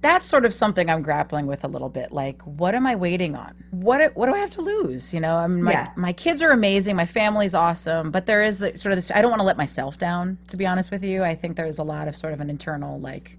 that's 0.00 0.26
sort 0.26 0.44
of 0.44 0.54
something 0.54 0.88
I'm 0.90 1.02
grappling 1.02 1.46
with 1.46 1.64
a 1.64 1.68
little 1.68 1.88
bit. 1.88 2.12
Like, 2.12 2.40
what 2.42 2.74
am 2.74 2.86
I 2.86 2.94
waiting 2.94 3.34
on? 3.34 3.64
What 3.70 4.14
what 4.16 4.26
do 4.26 4.34
I 4.34 4.38
have 4.38 4.50
to 4.50 4.60
lose? 4.62 5.12
You 5.12 5.20
know, 5.20 5.36
I 5.36 5.46
mean, 5.48 5.64
my 5.64 5.72
Yeah. 5.72 5.88
my 5.96 6.12
kids 6.12 6.42
are 6.42 6.50
amazing, 6.50 6.94
my 6.96 7.06
family's 7.06 7.54
awesome, 7.54 8.10
but 8.10 8.26
there 8.26 8.42
is 8.42 8.58
the, 8.58 8.76
sort 8.78 8.92
of 8.92 8.96
this. 8.96 9.10
I 9.10 9.20
don't 9.22 9.30
want 9.30 9.40
to 9.40 9.46
let 9.46 9.56
myself 9.56 9.98
down. 9.98 10.38
To 10.48 10.56
be 10.56 10.66
honest 10.66 10.90
with 10.90 11.04
you, 11.04 11.22
I 11.24 11.34
think 11.34 11.56
there's 11.56 11.78
a 11.78 11.84
lot 11.84 12.06
of 12.08 12.16
sort 12.16 12.32
of 12.32 12.40
an 12.40 12.50
internal 12.50 13.00
like 13.00 13.38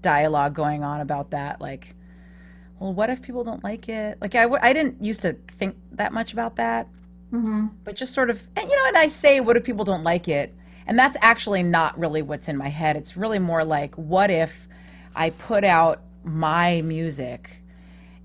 dialogue 0.00 0.54
going 0.54 0.82
on 0.82 1.00
about 1.02 1.30
that. 1.32 1.60
Like, 1.60 1.94
well, 2.80 2.92
what 2.92 3.10
if 3.10 3.22
people 3.22 3.44
don't 3.44 3.62
like 3.62 3.88
it? 3.88 4.18
Like, 4.20 4.34
I 4.34 4.42
w- 4.42 4.58
I 4.62 4.72
didn't 4.72 5.02
used 5.04 5.22
to 5.22 5.34
think 5.58 5.76
that 5.92 6.12
much 6.12 6.32
about 6.32 6.56
that 6.56 6.88
Mm-hmm. 7.32 7.66
but 7.84 7.94
just 7.94 8.12
sort 8.12 8.28
of 8.28 8.42
and 8.56 8.68
you 8.68 8.74
know 8.76 8.88
and 8.88 8.98
i 8.98 9.06
say 9.06 9.38
what 9.38 9.56
if 9.56 9.62
people 9.62 9.84
don't 9.84 10.02
like 10.02 10.26
it 10.26 10.52
and 10.88 10.98
that's 10.98 11.16
actually 11.22 11.62
not 11.62 11.96
really 11.96 12.22
what's 12.22 12.48
in 12.48 12.56
my 12.56 12.66
head 12.66 12.96
it's 12.96 13.16
really 13.16 13.38
more 13.38 13.64
like 13.64 13.94
what 13.94 14.32
if 14.32 14.66
i 15.14 15.30
put 15.30 15.62
out 15.62 16.00
my 16.24 16.82
music 16.82 17.62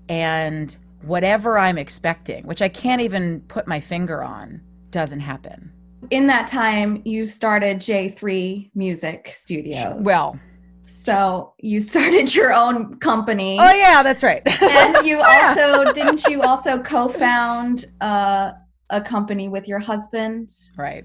and 0.08 0.76
whatever 1.02 1.56
i'm 1.56 1.78
expecting 1.78 2.44
which 2.48 2.60
i 2.60 2.68
can't 2.68 3.00
even 3.00 3.40
put 3.42 3.68
my 3.68 3.78
finger 3.78 4.24
on 4.24 4.60
doesn't 4.90 5.20
happen 5.20 5.70
In 6.10 6.26
that 6.26 6.48
time, 6.48 7.00
you 7.04 7.26
started 7.26 7.78
J3 7.78 8.70
Music 8.74 9.28
Studios. 9.32 10.02
well 10.04 10.36
so 10.88 11.52
you 11.60 11.80
started 11.92 12.34
your 12.34 12.52
own 12.52 12.96
company. 12.98 13.58
oh 13.60 13.72
yeah 13.72 14.02
that's 14.02 14.22
right 14.22 14.42
and 14.62 15.06
you 15.06 15.20
also 15.24 15.92
didn't 15.92 16.24
you 16.26 16.42
also 16.42 16.78
co-found 16.78 17.86
uh, 18.00 18.52
a 18.90 19.00
company 19.00 19.48
with 19.48 19.66
your 19.68 19.78
husband? 19.80 20.50
right 20.76 21.04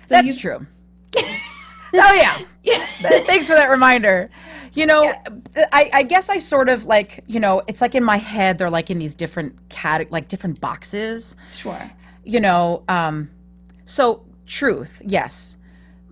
So 0.00 0.14
that's 0.14 0.28
you, 0.28 0.34
true 0.36 0.66
oh 1.16 2.14
yeah 2.14 2.38
Th- 2.64 3.26
Thanks 3.26 3.46
for 3.46 3.54
that 3.54 3.68
reminder. 3.70 4.30
You 4.72 4.86
know, 4.86 5.12
I, 5.72 5.90
I 5.92 6.02
guess 6.02 6.28
I 6.28 6.38
sort 6.38 6.68
of 6.68 6.86
like, 6.86 7.22
you 7.26 7.38
know, 7.38 7.62
it's 7.66 7.80
like 7.80 7.94
in 7.94 8.02
my 8.02 8.16
head, 8.16 8.58
they're 8.58 8.70
like 8.70 8.90
in 8.90 8.98
these 8.98 9.14
different 9.14 9.68
cat, 9.68 10.10
like 10.10 10.26
different 10.28 10.60
boxes. 10.60 11.36
Sure. 11.50 11.90
You 12.24 12.40
know, 12.40 12.82
um, 12.88 13.30
so 13.84 14.24
truth, 14.46 15.00
yes. 15.04 15.58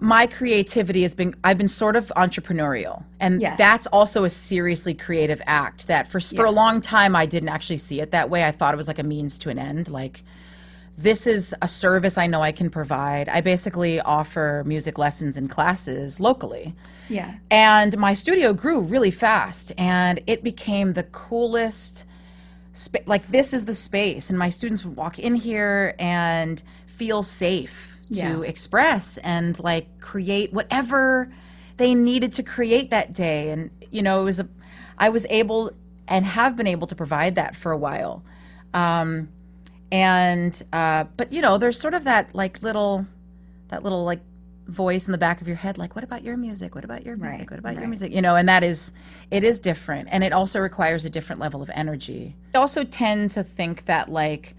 My 0.02 0.26
creativity 0.26 1.02
has 1.02 1.14
been 1.14 1.32
I've 1.44 1.58
been 1.58 1.68
sort 1.68 1.94
of 1.94 2.10
entrepreneurial. 2.16 3.04
And 3.20 3.40
Yes. 3.40 3.56
that's 3.56 3.86
also 3.86 4.24
a 4.24 4.30
seriously 4.30 4.94
creative 4.94 5.40
act 5.46 5.86
that 5.86 6.08
for 6.10 6.18
for 6.18 6.44
a 6.44 6.50
long 6.50 6.80
time 6.80 7.14
I 7.14 7.24
didn't 7.24 7.50
actually 7.50 7.78
see 7.78 8.00
it 8.00 8.10
that 8.10 8.28
way. 8.28 8.44
I 8.44 8.50
thought 8.50 8.74
it 8.74 8.76
was 8.76 8.88
like 8.88 8.98
a 8.98 9.04
means 9.04 9.38
to 9.38 9.48
an 9.50 9.60
end, 9.60 9.88
like 9.88 10.24
this 10.98 11.26
is 11.26 11.54
a 11.62 11.68
service 11.68 12.18
I 12.18 12.26
know 12.26 12.42
I 12.42 12.50
can 12.52 12.68
provide. 12.68 13.28
I 13.28 13.40
basically 13.40 14.00
offer 14.00 14.64
music 14.66 14.98
lessons 14.98 15.36
and 15.36 15.48
classes 15.48 16.18
locally. 16.18 16.74
Yeah. 17.08 17.34
And 17.50 17.96
my 17.96 18.14
studio 18.14 18.52
grew 18.52 18.80
really 18.82 19.12
fast 19.12 19.72
and 19.78 20.20
it 20.26 20.42
became 20.42 20.94
the 20.94 21.04
coolest 21.04 22.04
spa- 22.72 22.98
like 23.06 23.28
this 23.28 23.54
is 23.54 23.66
the 23.66 23.74
space 23.74 24.30
and 24.30 24.38
my 24.38 24.50
students 24.50 24.84
would 24.84 24.96
walk 24.96 25.20
in 25.20 25.36
here 25.36 25.94
and 26.00 26.60
feel 26.86 27.22
safe 27.22 27.91
to 28.08 28.14
Yeah. 28.14 28.40
express 28.40 29.16
and 29.18 29.58
like 29.60 30.00
create 30.00 30.52
whatever 30.52 31.32
they 31.76 31.94
needed 31.94 32.32
to 32.34 32.42
create 32.42 32.90
that 32.90 33.12
day. 33.12 33.50
And 33.50 33.70
you 33.90 34.02
know 34.02 34.20
it 34.20 34.24
was 34.24 34.40
a 34.40 34.48
I 34.98 35.08
was 35.08 35.26
able 35.30 35.72
and 36.08 36.24
have 36.26 36.56
been 36.56 36.66
able 36.66 36.86
to 36.88 36.94
provide 36.94 37.34
that 37.36 37.56
for 37.56 37.72
a 37.72 37.78
while. 37.78 38.22
Um 38.74 39.28
and 39.90 40.62
uh 40.72 41.04
but 41.16 41.32
you 41.32 41.42
know 41.42 41.58
there's 41.58 41.78
sort 41.78 41.94
of 41.94 42.04
that 42.04 42.34
like 42.34 42.62
little 42.62 43.06
that 43.68 43.82
little 43.82 44.04
like 44.04 44.20
voice 44.68 45.06
in 45.08 45.12
the 45.12 45.18
back 45.18 45.40
of 45.40 45.48
your 45.48 45.56
head 45.56 45.76
like 45.76 45.94
what 45.94 46.04
about 46.04 46.22
your 46.22 46.36
music? 46.36 46.74
What 46.74 46.84
about 46.84 47.04
your 47.04 47.16
music? 47.16 47.40
Right, 47.40 47.50
what 47.50 47.58
about 47.58 47.74
your 47.76 47.88
music? 47.88 48.12
You 48.12 48.22
know 48.22 48.36
and 48.36 48.48
that 48.48 48.62
is 48.62 48.92
it 49.30 49.44
is 49.44 49.58
different. 49.60 50.08
And 50.12 50.22
it 50.24 50.32
also 50.32 50.60
requires 50.60 51.04
a 51.04 51.10
different 51.10 51.40
level 51.40 51.62
of 51.62 51.70
energy. 51.74 52.36
I 52.54 52.58
also 52.58 52.84
tend 52.84 53.30
to 53.32 53.42
think 53.42 53.86
that 53.86 54.08
like 54.10 54.54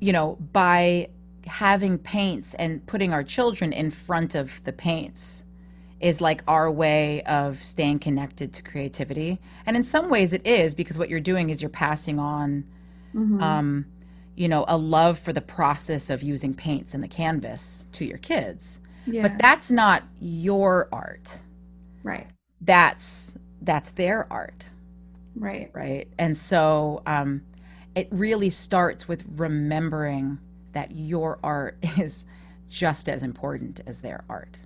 you 0.00 0.12
know 0.12 0.36
by 0.52 1.08
having 1.48 1.98
paints 1.98 2.54
and 2.54 2.86
putting 2.86 3.12
our 3.12 3.24
children 3.24 3.72
in 3.72 3.90
front 3.90 4.34
of 4.34 4.62
the 4.64 4.72
paints 4.72 5.44
is 6.00 6.20
like 6.20 6.42
our 6.48 6.70
way 6.70 7.22
of 7.24 7.62
staying 7.64 7.98
connected 7.98 8.52
to 8.54 8.62
creativity 8.62 9.40
and 9.66 9.76
in 9.76 9.82
some 9.82 10.08
ways 10.10 10.32
it 10.32 10.46
is 10.46 10.74
because 10.74 10.96
what 10.98 11.08
you're 11.10 11.20
doing 11.20 11.50
is 11.50 11.60
you're 11.62 11.68
passing 11.70 12.18
on 12.20 12.64
Mhm. 13.14 13.42
um, 13.42 13.86
you 14.36 14.48
know, 14.48 14.64
a 14.68 14.76
love 14.76 15.18
for 15.18 15.32
the 15.32 15.40
process 15.40 16.10
of 16.10 16.22
using 16.22 16.54
paints 16.54 16.94
and 16.94 17.02
the 17.02 17.08
canvas 17.08 17.86
to 17.92 18.04
your 18.04 18.18
kids. 18.18 18.78
yeah. 19.06 19.22
But 19.22 19.38
that's 19.38 19.70
not 19.70 20.04
your 20.20 20.88
art. 20.92 21.40
right. 22.04 22.28
That's 22.60 23.34
that's 23.62 23.90
their 23.90 24.32
art, 24.32 24.68
Right. 25.34 25.70
right? 25.74 26.08
And 26.18 26.36
so 26.36 27.02
um, 27.06 27.42
it 27.94 28.08
really 28.12 28.50
starts 28.50 29.08
with 29.08 29.24
remembering 29.36 30.38
that 30.72 30.92
your 30.92 31.38
art 31.42 31.78
is 31.98 32.24
just 32.68 33.08
as 33.08 33.22
important 33.22 33.80
as 33.86 34.00
their 34.00 34.24
art. 34.28 34.58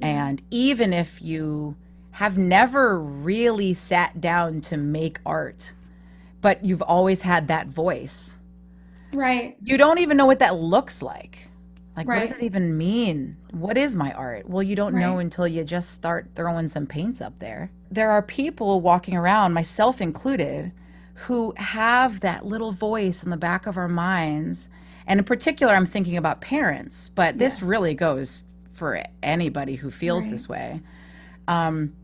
Mm-hmm. 0.00 0.04
And 0.04 0.42
even 0.50 0.92
if 0.92 1.20
you 1.22 1.76
have 2.12 2.38
never 2.38 2.98
really 2.98 3.72
sat 3.74 4.20
down 4.20 4.60
to 4.62 4.76
make 4.76 5.20
art, 5.24 5.72
but 6.40 6.64
you've 6.64 6.82
always 6.82 7.22
had 7.22 7.48
that 7.48 7.68
voice, 7.68 8.38
Right. 9.12 9.56
you 9.62 9.76
don't 9.76 9.98
even 9.98 10.16
know 10.16 10.26
what 10.26 10.38
that 10.38 10.56
looks 10.56 11.02
like. 11.02 11.48
Like, 11.96 12.06
what 12.06 12.20
does 12.20 12.32
it 12.32 12.42
even 12.42 12.78
mean? 12.78 13.36
What 13.50 13.76
is 13.76 13.94
my 13.96 14.12
art? 14.12 14.48
Well, 14.48 14.62
you 14.62 14.74
don't 14.76 14.94
know 14.94 15.18
until 15.18 15.46
you 15.46 15.64
just 15.64 15.90
start 15.90 16.30
throwing 16.34 16.68
some 16.68 16.86
paints 16.86 17.20
up 17.20 17.38
there. 17.40 17.70
There 17.90 18.10
are 18.10 18.22
people 18.22 18.80
walking 18.80 19.16
around, 19.16 19.52
myself 19.52 20.00
included, 20.00 20.72
who 21.14 21.52
have 21.56 22.20
that 22.20 22.46
little 22.46 22.72
voice 22.72 23.22
in 23.22 23.30
the 23.30 23.36
back 23.36 23.66
of 23.66 23.76
our 23.76 23.88
minds. 23.88 24.70
And 25.10 25.18
in 25.18 25.24
particular, 25.24 25.74
I'm 25.74 25.86
thinking 25.86 26.16
about 26.16 26.40
parents, 26.40 27.10
but 27.10 27.38
this 27.38 27.62
really 27.62 27.94
goes 27.94 28.44
for 28.72 29.02
anybody 29.24 29.74
who 29.74 29.90
feels 29.90 30.26
Right. 30.26 30.30
this 30.30 30.48
way. 30.48 30.82
Um, 31.48 31.94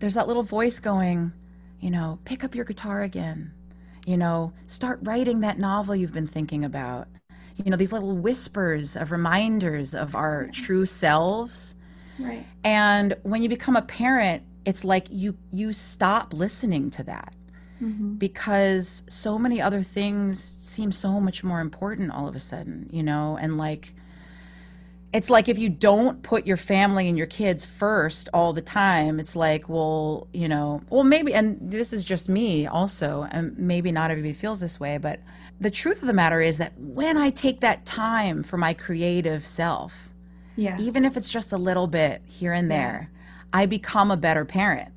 there's 0.00 0.14
that 0.14 0.26
little 0.26 0.42
voice 0.42 0.80
going, 0.80 1.32
you 1.80 1.90
know, 1.90 2.18
pick 2.24 2.44
up 2.44 2.54
your 2.54 2.64
guitar 2.64 3.02
again. 3.02 3.52
You 4.06 4.16
know, 4.18 4.52
start 4.66 5.00
writing 5.02 5.40
that 5.40 5.58
novel 5.58 5.96
you've 5.96 6.12
been 6.12 6.26
thinking 6.26 6.64
about. 6.64 7.08
You 7.56 7.70
know, 7.70 7.76
these 7.76 7.92
little 7.92 8.16
whispers 8.16 8.96
of 8.96 9.12
reminders 9.12 9.94
of 9.94 10.16
our 10.16 10.48
true 10.48 10.86
selves. 10.86 11.76
Right. 12.18 12.48
And 12.64 13.16
when 13.22 13.42
you 13.42 13.48
become 13.48 13.76
a 13.76 13.82
parent, 13.82 14.44
it's 14.64 14.84
like 14.84 15.08
you 15.10 15.36
you 15.52 15.72
stop 15.72 16.34
listening 16.34 16.90
to 16.92 17.04
that 17.04 17.34
hmm 17.84 18.14
because 18.18 19.02
so 19.08 19.38
many 19.38 19.60
other 19.60 19.82
things 19.82 20.42
seem 20.42 20.92
so 20.92 21.20
much 21.20 21.44
more 21.44 21.60
important 21.60 22.10
all 22.12 22.28
of 22.28 22.36
a 22.36 22.40
sudden, 22.40 22.88
you 22.92 23.02
know, 23.02 23.36
and 23.40 23.58
like 23.58 23.94
it's 25.12 25.30
like 25.30 25.48
if 25.48 25.58
you 25.58 25.68
don't 25.68 26.22
put 26.22 26.44
your 26.46 26.56
family 26.56 27.08
and 27.08 27.16
your 27.16 27.28
kids 27.28 27.64
first 27.64 28.28
all 28.34 28.52
the 28.52 28.62
time, 28.62 29.20
it's 29.20 29.36
like, 29.36 29.68
well, 29.68 30.26
you 30.32 30.48
know, 30.48 30.82
well, 30.90 31.04
maybe, 31.04 31.32
and 31.34 31.58
this 31.60 31.92
is 31.92 32.04
just 32.04 32.28
me 32.28 32.66
also, 32.66 33.28
and 33.30 33.56
maybe 33.56 33.92
not 33.92 34.10
everybody 34.10 34.32
feels 34.32 34.60
this 34.60 34.80
way, 34.80 34.98
but 34.98 35.20
the 35.60 35.70
truth 35.70 36.02
of 36.02 36.08
the 36.08 36.12
matter 36.12 36.40
is 36.40 36.58
that 36.58 36.72
when 36.78 37.16
I 37.16 37.30
take 37.30 37.60
that 37.60 37.86
time 37.86 38.42
for 38.42 38.56
my 38.56 38.74
creative 38.74 39.46
self, 39.46 40.08
Yeah. 40.56 40.76
even 40.78 41.04
if 41.04 41.16
it's 41.16 41.30
just 41.30 41.52
a 41.52 41.58
little 41.58 41.86
bit 41.86 42.22
here 42.26 42.52
and 42.52 42.68
Yeah. 42.68 42.72
there, 42.72 43.10
I 43.52 43.66
become 43.66 44.10
a 44.10 44.16
better 44.16 44.44
parent 44.44 44.93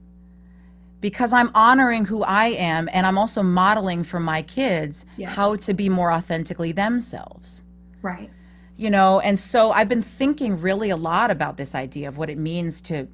because 1.01 1.31
I'm 1.33 1.51
honoring 1.53 2.05
who 2.05 2.23
I 2.23 2.47
am 2.47 2.89
and 2.91 3.05
I'm 3.05 3.17
also 3.17 3.43
modeling 3.43 4.03
for 4.03 4.19
my 4.19 4.41
kids 4.41 5.05
Yes. 5.17 5.35
how 5.35 5.55
to 5.57 5.73
be 5.73 5.89
more 5.89 6.11
authentically 6.11 6.71
themselves. 6.71 7.63
Right. 8.01 8.31
You 8.75 8.89
know, 8.89 9.19
and 9.19 9.39
so 9.39 9.71
I've 9.71 9.89
been 9.89 10.01
thinking 10.03 10.59
really 10.61 10.89
a 10.89 10.95
lot 10.97 11.31
about 11.31 11.57
this 11.57 11.73
idea 11.75 12.07
of 12.07 12.17
what 12.17 12.29
it 12.29 12.37
means 12.37 12.81
to 12.83 13.07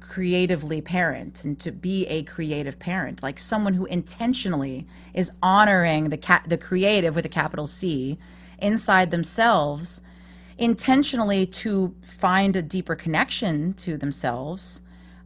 creatively 0.00 0.80
parent 0.82 1.44
and 1.44 1.58
to 1.60 1.72
be 1.72 2.06
a 2.06 2.22
creative 2.24 2.78
parent, 2.78 3.22
like 3.22 3.38
someone 3.38 3.74
who 3.74 3.86
intentionally 3.86 4.86
is 5.14 5.32
honoring 5.42 6.10
the 6.10 6.18
ca- 6.18 6.42
the 6.46 6.58
creative 6.58 7.14
with 7.14 7.24
a 7.24 7.28
capital 7.28 7.66
C 7.66 8.18
inside 8.58 9.10
themselves 9.10 10.02
intentionally 10.58 11.46
to 11.46 11.94
find 12.02 12.54
a 12.54 12.62
deeper 12.62 12.94
connection 12.94 13.74
to 13.74 13.96
themselves, 13.96 14.80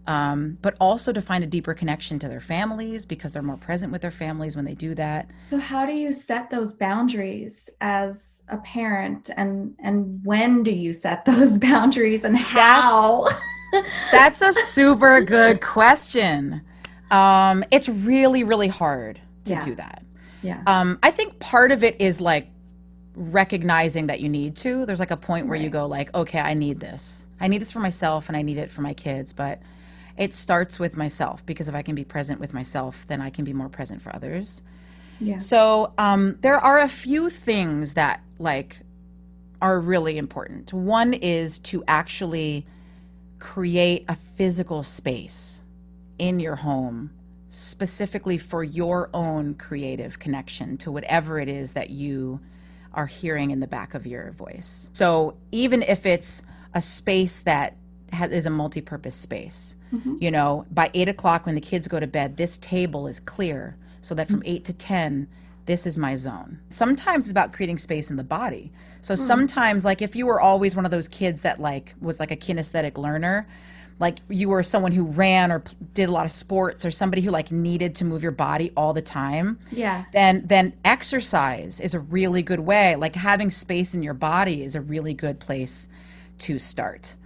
um, 0.09 0.59
but 0.63 0.75
also 0.81 1.13
to 1.13 1.21
find 1.23 1.45
a 1.45 1.47
deeper 1.47 1.75
connection 1.75 2.19
to 2.19 2.29
their 2.29 2.41
families 2.41 3.05
because 3.07 3.33
they're 3.33 3.43
more 3.43 3.57
present 3.59 3.93
with 3.93 4.03
their 4.03 4.11
families 4.11 4.57
when 4.57 4.65
they 4.65 4.75
do 4.75 4.95
that. 4.97 5.31
So 5.51 5.59
how 5.59 5.87
do 5.87 5.93
you 5.93 6.13
set 6.13 6.51
those 6.51 6.73
boundaries 6.73 7.69
as 7.81 8.43
a 8.49 8.57
parent 8.59 9.31
and 9.37 9.77
and 9.79 10.21
when 10.25 10.63
do 10.63 10.71
you 10.73 10.93
set 10.93 11.25
those 11.33 11.59
boundaries 11.59 12.25
and 12.25 12.37
how? 12.37 13.29
That's 14.11 14.41
a 14.41 14.53
super 14.53 15.21
good 15.21 15.61
question. 15.61 16.63
Um, 17.11 17.63
it's 17.71 17.89
really, 17.89 18.43
really 18.45 18.69
hard 18.69 19.21
to 19.45 19.53
Yeah. 19.53 19.65
do 19.65 19.75
that. 19.77 20.03
yeah. 20.43 20.63
Um, 20.67 20.99
I 21.03 21.11
think 21.11 21.39
part 21.39 21.71
of 21.71 21.85
it 21.85 22.01
is 22.01 22.21
like 22.21 22.49
recognizing 23.15 24.07
that 24.07 24.21
you 24.21 24.29
need 24.29 24.57
to. 24.57 24.87
There's 24.87 25.01
like 25.01 25.11
a 25.11 25.17
point 25.17 25.49
where 25.49 25.59
you 25.59 25.69
go 25.71 25.87
like, 25.87 26.15
okay, 26.15 26.39
I 26.41 26.55
need 26.55 26.81
this. 26.81 27.27
I 27.41 27.49
need 27.49 27.61
this 27.61 27.71
for 27.71 27.81
myself 27.81 28.29
and 28.29 28.37
I 28.37 28.43
need 28.43 28.57
it 28.59 28.71
for 28.71 28.81
my 28.83 28.95
kids, 28.95 29.33
but 29.33 29.61
it 30.19 30.35
starts 30.35 30.79
with 30.79 30.97
myself 30.97 31.47
because 31.47 31.69
if 31.69 31.75
I 31.75 31.83
can 31.83 31.95
be 31.95 32.05
present 32.05 32.41
with 32.41 32.53
myself, 32.53 33.05
then 33.07 33.23
I 33.23 33.31
can 33.31 33.45
be 33.45 33.53
more 33.53 33.69
present 33.69 34.03
for 34.03 34.15
others. 34.15 34.63
Yeah. 35.21 35.39
So 35.39 35.93
um, 35.97 36.37
there 36.41 36.59
are 36.59 36.79
a 36.79 36.89
few 36.89 37.31
things 37.31 37.95
that 37.95 38.21
like 38.39 38.79
are 39.63 39.81
really 39.81 40.19
important. 40.19 40.73
One 40.73 41.15
is 41.15 41.59
to 41.61 41.85
actually 41.89 42.67
create 43.39 44.05
a 44.09 44.17
physical 44.17 44.83
space 44.83 45.61
in 46.19 46.41
your 46.41 46.57
home 46.57 47.11
specifically 47.51 48.39
for 48.39 48.63
your 48.63 49.09
own 49.15 49.55
creative 49.55 50.19
connection 50.19 50.77
to 50.79 50.93
whatever 50.93 51.39
it 51.39 51.49
is 51.49 51.73
that 51.73 51.91
you 51.91 52.41
are 52.93 53.07
hearing 53.07 53.51
in 53.51 53.61
the 53.61 53.67
back 53.67 53.95
of 53.95 54.07
your 54.07 54.33
voice. 54.33 54.91
So 54.93 55.37
even 55.53 55.83
if 55.83 56.05
it's 56.05 56.43
a 56.75 56.83
space 56.83 57.41
that 57.43 57.77
has, 58.13 58.33
is 58.33 58.47
a 58.47 58.51
multi-purpose 58.51 59.15
space, 59.15 59.77
Mhm. 59.93 60.21
you 60.21 60.31
know, 60.31 60.67
by 60.71 60.91
eight 60.95 61.09
o'clock 61.09 61.47
when 61.47 61.55
the 61.55 61.61
kids 61.61 61.89
go 61.89 61.99
to 62.01 62.07
bed, 62.07 62.37
this 62.37 62.59
table 62.59 63.07
is 63.07 63.21
clear 63.21 63.77
so 64.03 64.15
that 64.15 64.29
from 64.29 64.43
eight 64.45 64.65
to 64.67 64.73
10, 64.73 65.27
this 65.67 65.87
is 65.87 65.99
my 65.99 66.15
zone. 66.17 66.59
Sometimes 66.71 67.27
it's 67.27 67.31
about 67.33 67.53
creating 67.53 67.79
space 67.79 68.11
in 68.11 68.17
the 68.17 68.25
body. 68.25 68.73
So 69.01 69.15
sometimes, 69.17 69.85
like, 69.85 70.01
if 70.03 70.17
you 70.17 70.27
were 70.27 70.41
always 70.41 70.75
one 70.75 70.85
of 70.85 70.91
those 70.91 71.09
kids 71.09 71.43
that, 71.43 71.61
like, 71.61 71.95
was 72.01 72.19
like 72.21 72.31
a 72.31 72.37
kinesthetic 72.37 72.97
learner, 72.99 73.47
like 74.01 74.19
you 74.29 74.49
were 74.49 74.63
someone 74.63 74.93
who 74.93 75.03
ran 75.05 75.51
or 75.51 75.63
did 75.95 76.09
a 76.09 76.13
lot 76.13 76.25
of 76.25 76.31
sports 76.33 76.85
or 76.85 76.91
somebody 76.93 77.21
who 77.21 77.31
like 77.33 77.51
needed 77.51 77.97
to 77.97 78.05
move 78.05 78.23
your 78.23 78.31
body 78.31 78.71
all 78.77 78.93
the 78.95 79.03
time 79.03 79.59
Yeah. 79.73 80.05
then 80.13 80.45
then 80.47 80.73
exercise 80.85 81.81
is 81.81 81.95
a 81.95 81.99
really 81.99 82.45
good 82.45 82.61
way 82.61 82.95
like 82.95 83.17
having 83.17 83.51
space 83.51 83.95
in 83.97 84.05
your 84.05 84.15
body 84.15 84.63
is 84.63 84.77
a 84.77 84.81
really 84.81 85.15
good 85.15 85.41
place 85.41 85.89
to 86.39 86.61
start 86.61 87.17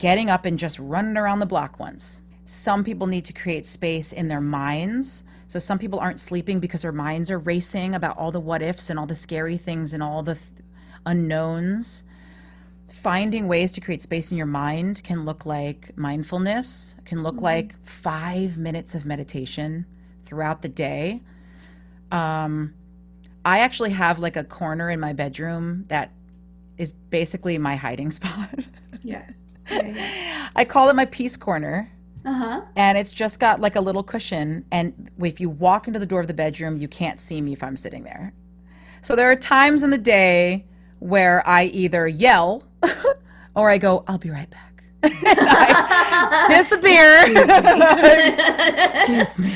getting 0.00 0.28
up 0.28 0.44
and 0.44 0.58
just 0.58 0.80
running 0.80 1.16
around 1.16 1.38
the 1.38 1.46
block 1.46 1.78
once 1.78 2.20
some 2.44 2.82
people 2.82 3.06
need 3.06 3.24
to 3.24 3.32
create 3.32 3.66
space 3.66 4.12
in 4.12 4.26
their 4.26 4.40
minds 4.40 5.22
so 5.46 5.60
some 5.60 5.78
people 5.78 6.00
aren't 6.00 6.20
sleeping 6.20 6.58
because 6.58 6.82
their 6.82 6.90
minds 6.92 7.30
are 7.30 7.38
racing 7.38 7.94
about 7.94 8.18
all 8.18 8.32
the 8.32 8.40
what 8.40 8.62
ifs 8.62 8.90
and 8.90 8.98
all 8.98 9.06
the 9.06 9.14
scary 9.14 9.56
things 9.56 9.94
and 9.94 10.02
all 10.02 10.24
the 10.24 10.34
th- 10.34 10.46
unknowns 11.06 12.02
finding 13.00 13.48
ways 13.48 13.72
to 13.72 13.80
create 13.80 14.02
space 14.02 14.30
in 14.30 14.36
your 14.36 14.46
mind 14.46 15.02
can 15.02 15.24
look 15.24 15.46
like 15.46 15.96
mindfulness, 15.96 16.94
can 17.06 17.22
look 17.22 17.40
like 17.40 17.74
five 17.86 18.58
minutes 18.58 18.94
of 18.94 19.06
meditation 19.06 19.86
throughout 20.26 20.60
the 20.60 20.68
day. 20.68 21.22
Um, 22.12 22.74
I 23.44 23.60
actually 23.60 23.90
have 23.90 24.18
like 24.18 24.36
a 24.36 24.44
corner 24.44 24.90
in 24.90 25.00
my 25.00 25.14
bedroom 25.14 25.86
that 25.88 26.12
is 26.76 26.92
basically 26.92 27.56
my 27.56 27.76
hiding 27.76 28.10
spot. 28.18 28.66
Yeah. 29.02 29.24
I 30.56 30.64
call 30.64 30.88
it 30.88 30.96
my 30.96 31.04
peace 31.06 31.36
corner. 31.36 31.90
Uh 32.24 32.32
huh. 32.32 32.60
And 32.76 32.98
it's 32.98 33.12
just 33.12 33.40
got 33.40 33.60
like 33.60 33.76
a 33.76 33.80
little 33.80 34.02
cushion. 34.02 34.64
And 34.70 35.10
if 35.20 35.40
you 35.40 35.48
walk 35.48 35.86
into 35.86 35.98
the 35.98 36.06
door 36.06 36.20
of 36.20 36.26
the 36.26 36.34
bedroom, 36.34 36.76
you 36.76 36.88
can't 36.88 37.20
see 37.20 37.40
me 37.40 37.52
if 37.52 37.62
I'm 37.62 37.76
sitting 37.76 38.04
there. 38.04 38.34
So 39.02 39.16
there 39.16 39.30
are 39.30 39.36
times 39.36 39.82
in 39.82 39.90
the 39.90 39.98
day 39.98 40.66
where 40.98 41.42
I 41.48 41.64
either 41.64 42.06
yell 42.06 42.64
or 43.54 43.70
I 43.70 43.78
go, 43.78 44.04
I'll 44.06 44.18
be 44.18 44.30
right 44.30 44.50
back. 44.50 44.84
I 45.02 46.46
disappear. 46.48 47.24
Excuse 48.84 49.38
me. 49.38 49.54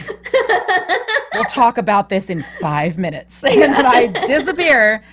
We'll 1.35 1.45
talk 1.45 1.77
about 1.77 2.09
this 2.09 2.31
in 2.31 2.43
five 2.61 2.97
minutes. 2.97 3.45
And 3.45 3.75
then 3.75 3.85
I 3.85 4.07
disappear 4.27 5.05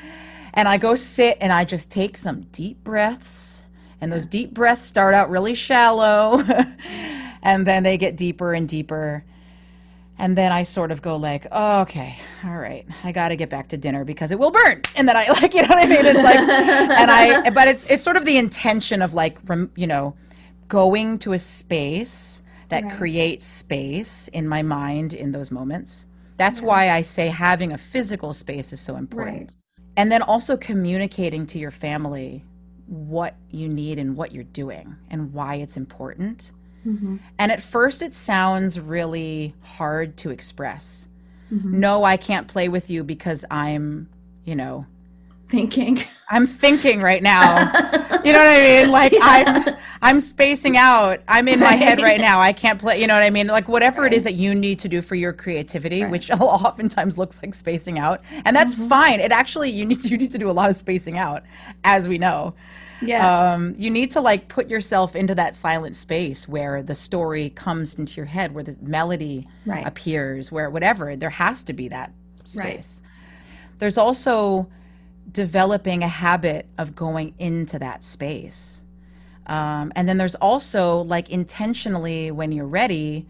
and 0.53 0.67
I 0.67 0.77
go 0.77 0.95
sit 0.95 1.37
and 1.41 1.51
I 1.51 1.65
just 1.65 1.91
take 1.91 2.15
some 2.17 2.41
deep 2.51 2.83
breaths. 2.83 3.60
And 4.01 4.11
those 4.11 4.25
deep 4.27 4.53
breaths 4.53 4.83
start 4.83 5.13
out 5.13 5.29
really 5.29 5.53
shallow 5.53 6.39
and 7.43 7.65
then 7.67 7.83
they 7.83 7.97
get 7.97 8.17
deeper 8.17 8.53
and 8.53 8.67
deeper. 8.67 9.23
And 10.17 10.37
then 10.37 10.51
I 10.51 10.63
sort 10.63 10.91
of 10.91 11.01
go 11.01 11.15
like, 11.15 11.47
oh, 11.51 11.81
okay, 11.81 12.17
all 12.43 12.57
right, 12.57 12.85
I 13.03 13.11
got 13.11 13.29
to 13.29 13.35
get 13.35 13.49
back 13.49 13.69
to 13.69 13.77
dinner 13.77 14.03
because 14.03 14.31
it 14.31 14.37
will 14.39 14.51
burn. 14.51 14.81
And 14.95 15.07
then 15.07 15.15
I 15.17 15.27
like, 15.41 15.53
you 15.53 15.61
know 15.61 15.67
what 15.67 15.79
I 15.79 15.85
mean? 15.87 16.05
It's 16.05 16.23
like, 16.23 16.37
and 16.39 17.09
I, 17.11 17.49
but 17.51 17.67
it's 17.67 17.85
it's 17.89 18.03
sort 18.03 18.17
of 18.17 18.25
the 18.25 18.37
intention 18.37 19.01
of 19.01 19.13
like, 19.13 19.37
rem, 19.47 19.71
you 19.75 19.87
know, 19.87 20.15
going 20.67 21.17
to 21.19 21.33
a 21.33 21.39
space 21.39 22.41
that 22.69 22.83
Right. 22.83 22.93
creates 22.93 23.45
space 23.45 24.29
in 24.29 24.47
my 24.47 24.61
mind 24.61 25.13
in 25.13 25.31
those 25.31 25.51
moments. 25.51 26.05
That's 26.37 26.61
why 26.61 26.89
I 26.89 27.01
say 27.01 27.27
having 27.27 27.71
a 27.71 27.77
physical 27.77 28.33
space 28.33 28.71
is 28.73 28.79
so 28.79 28.95
important. 28.95 29.37
Right. 29.37 29.55
And 29.97 30.11
then 30.11 30.21
also 30.21 30.55
communicating 30.55 31.45
to 31.47 31.59
your 31.59 31.71
family 31.71 32.45
what 32.91 33.35
you 33.49 33.69
need 33.69 33.97
and 33.97 34.17
what 34.17 34.33
you're 34.33 34.43
doing 34.43 34.97
and 35.09 35.33
why 35.33 35.55
it's 35.55 35.77
important. 35.77 36.51
Mm-hmm. 36.85 37.17
And 37.39 37.51
at 37.51 37.61
first, 37.61 38.01
it 38.01 38.13
sounds 38.13 38.79
really 38.79 39.53
hard 39.61 40.17
to 40.17 40.29
express. 40.29 41.07
Mm-hmm. 41.53 41.79
No, 41.79 42.03
I 42.03 42.17
can't 42.17 42.49
play 42.49 42.67
with 42.67 42.89
you 42.89 43.05
because 43.05 43.45
I'm, 43.49 44.09
you 44.43 44.57
know, 44.57 44.85
Thinking. 45.51 45.99
I'm 46.29 46.47
thinking 46.47 47.01
right 47.01 47.21
now. 47.21 47.57
you 48.23 48.31
know 48.31 48.39
what 48.39 48.47
I 48.47 48.81
mean? 48.81 48.91
Like 48.91 49.13
I'm 49.21 49.75
I'm 50.01 50.21
spacing 50.21 50.77
out. 50.77 51.19
I'm 51.27 51.47
in 51.49 51.59
my 51.59 51.73
head 51.73 52.01
right 52.01 52.19
now. 52.21 52.39
I 52.39 52.53
can't 52.53 52.79
play, 52.79 52.99
you 53.01 53.05
know 53.05 53.13
what 53.13 53.21
I 53.23 53.29
mean? 53.29 53.47
Like 53.47 53.67
whatever 53.67 54.05
it 54.05 54.13
is 54.13 54.23
that 54.23 54.33
you 54.35 54.55
need 54.55 54.79
to 54.79 54.89
do 54.89 55.01
for 55.01 55.15
your 55.15 55.33
creativity, 55.33 56.03
Right. 56.03 56.11
which 56.11 56.31
oftentimes 56.39 57.17
looks 57.17 57.43
like 57.43 57.53
spacing 57.53 57.99
out. 57.99 58.21
And 58.45 58.55
that's 58.55 58.75
fine. 58.75 59.19
It 59.19 59.31
actually 59.31 59.69
you 59.71 59.85
need 59.85 60.01
to, 60.03 60.09
you 60.09 60.17
need 60.17 60.31
to 60.31 60.37
do 60.39 60.49
a 60.49 60.53
lot 60.53 60.69
of 60.69 60.75
spacing 60.77 61.17
out 61.17 61.43
as 61.83 62.07
we 62.07 62.17
know. 62.17 62.55
Yeah. 63.01 63.51
Um, 63.53 63.75
you 63.77 63.89
need 63.89 64.11
to 64.11 64.21
like 64.21 64.47
put 64.47 64.69
yourself 64.69 65.15
into 65.15 65.35
that 65.35 65.55
silent 65.55 65.95
space 65.97 66.47
where 66.47 66.81
the 66.81 66.95
story 66.95 67.49
comes 67.49 67.95
into 67.95 68.15
your 68.15 68.25
head, 68.27 68.53
where 68.55 68.63
the 68.63 68.77
melody 68.81 69.45
Right. 69.65 69.85
appears, 69.85 70.51
where 70.51 70.69
whatever. 70.69 71.15
There 71.17 71.29
has 71.31 71.63
to 71.65 71.73
be 71.73 71.89
that 71.89 72.11
Right. 72.55 72.81
space. 72.83 73.01
There's 73.79 73.97
also 73.97 74.67
developing 75.31 76.03
a 76.03 76.07
habit 76.07 76.67
of 76.77 76.95
going 76.95 77.33
into 77.39 77.79
that 77.79 78.03
space. 78.03 78.83
Um, 79.47 79.91
and 79.95 80.07
then 80.07 80.17
there's 80.17 80.35
also 80.35 81.01
like 81.01 81.29
intentionally, 81.29 82.31
when 82.31 82.51
you're 82.51 82.67
ready, 82.67 83.27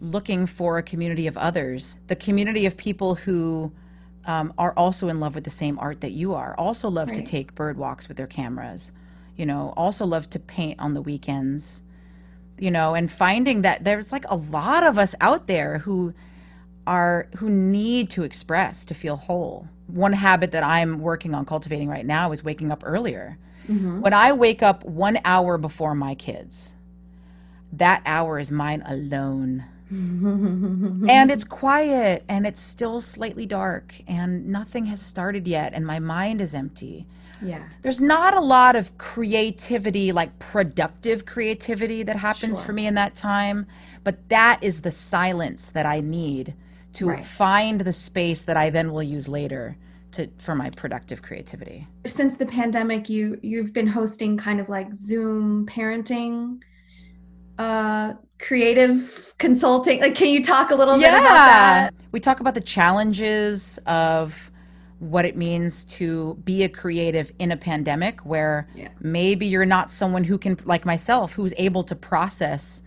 looking 0.00 0.46
for 0.46 0.78
a 0.78 0.82
community 0.82 1.26
of 1.26 1.36
others, 1.36 1.96
the 2.06 2.16
community 2.16 2.66
of 2.66 2.76
people 2.76 3.14
who 3.14 3.72
um, 4.26 4.52
are 4.58 4.72
also 4.76 5.08
in 5.08 5.20
love 5.20 5.34
with 5.34 5.44
the 5.44 5.50
same 5.50 5.78
art 5.78 6.00
that 6.00 6.12
you 6.12 6.34
are, 6.34 6.54
also 6.56 6.88
love 6.88 7.12
to 7.12 7.22
take 7.22 7.54
bird 7.54 7.76
walks 7.76 8.08
with 8.08 8.16
their 8.16 8.26
cameras, 8.26 8.92
you 9.36 9.46
know, 9.46 9.72
also 9.76 10.06
love 10.06 10.30
to 10.30 10.38
paint 10.38 10.80
on 10.80 10.94
the 10.94 11.02
weekends, 11.02 11.82
you 12.58 12.70
know, 12.70 12.94
and 12.94 13.10
finding 13.10 13.62
that 13.62 13.84
there's 13.84 14.12
like 14.12 14.24
a 14.28 14.36
lot 14.36 14.82
of 14.82 14.98
us 14.98 15.14
out 15.20 15.46
there 15.46 15.78
who 15.78 16.14
are 16.86 17.28
who 17.36 17.48
need 17.48 18.10
to 18.10 18.22
express 18.22 18.84
to 18.86 18.94
feel 18.94 19.16
whole. 19.16 19.68
One 19.94 20.12
habit 20.12 20.50
that 20.52 20.64
I'm 20.64 20.98
working 21.00 21.34
on 21.34 21.44
cultivating 21.46 21.88
right 21.88 22.04
now 22.04 22.32
is 22.32 22.42
waking 22.42 22.72
up 22.72 22.82
earlier. 22.84 23.38
Mm-hmm. 23.68 24.00
When 24.00 24.12
I 24.12 24.32
wake 24.32 24.62
up 24.62 24.84
1 24.84 25.20
hour 25.24 25.56
before 25.56 25.94
my 25.94 26.14
kids, 26.16 26.74
that 27.72 28.02
hour 28.04 28.38
is 28.38 28.50
mine 28.50 28.82
alone. 28.86 29.64
and 29.90 31.30
it's 31.30 31.44
quiet 31.44 32.24
and 32.28 32.46
it's 32.46 32.60
still 32.60 33.00
slightly 33.00 33.46
dark 33.46 33.94
and 34.08 34.48
nothing 34.48 34.86
has 34.86 35.00
started 35.00 35.46
yet 35.46 35.72
and 35.74 35.86
my 35.86 35.98
mind 36.00 36.40
is 36.40 36.54
empty. 36.54 37.06
yeah. 37.42 37.62
There's 37.82 38.00
not 38.00 38.34
a 38.36 38.40
lot 38.40 38.74
of 38.74 38.96
creativity, 38.98 40.10
like 40.10 40.36
productive 40.38 41.26
creativity 41.26 42.02
that 42.02 42.16
happens 42.16 42.58
Sure. 42.58 42.66
for 42.66 42.72
me 42.72 42.86
in 42.86 42.94
that 42.94 43.14
time, 43.14 43.66
but 44.02 44.28
that 44.30 44.58
is 44.62 44.80
the 44.80 44.90
silence 44.90 45.70
that 45.70 45.86
I 45.86 46.00
need 46.00 46.54
to 46.94 47.08
Right. 47.10 47.24
find 47.24 47.82
the 47.82 47.92
space 47.92 48.42
that 48.44 48.56
I 48.56 48.70
then 48.70 48.92
will 48.92 49.02
use 49.02 49.28
later 49.28 49.76
to 50.14 50.28
for 50.38 50.54
my 50.54 50.70
productive 50.70 51.22
creativity. 51.22 51.86
Since 52.06 52.36
the 52.36 52.46
pandemic, 52.46 53.08
you 53.08 53.38
you've 53.42 53.72
been 53.72 53.86
hosting 53.86 54.36
kind 54.36 54.60
of 54.60 54.68
like 54.68 54.92
Zoom 54.92 55.66
parenting, 55.66 56.60
uh, 57.58 58.14
creative 58.38 59.34
consulting. 59.38 60.00
Like, 60.00 60.14
can 60.14 60.28
you 60.28 60.42
talk 60.42 60.70
a 60.70 60.74
little 60.74 60.94
bit 60.98 61.08
about 61.08 61.22
that? 61.22 61.94
We 62.12 62.20
talk 62.20 62.40
about 62.40 62.54
the 62.54 62.60
challenges 62.60 63.78
of 63.86 64.50
what 65.00 65.24
it 65.24 65.36
means 65.36 65.84
to 65.84 66.34
be 66.44 66.62
a 66.62 66.68
creative 66.68 67.32
in 67.38 67.50
a 67.50 67.56
pandemic 67.56 68.20
where 68.20 68.68
Yeah. 68.74 68.88
maybe 69.00 69.44
you're 69.46 69.66
not 69.66 69.92
someone 69.92 70.24
who 70.24 70.38
can 70.38 70.56
like 70.64 70.86
myself 70.86 71.34
who's 71.34 71.52
able 71.58 71.82
to 71.84 71.96
process 71.96 72.82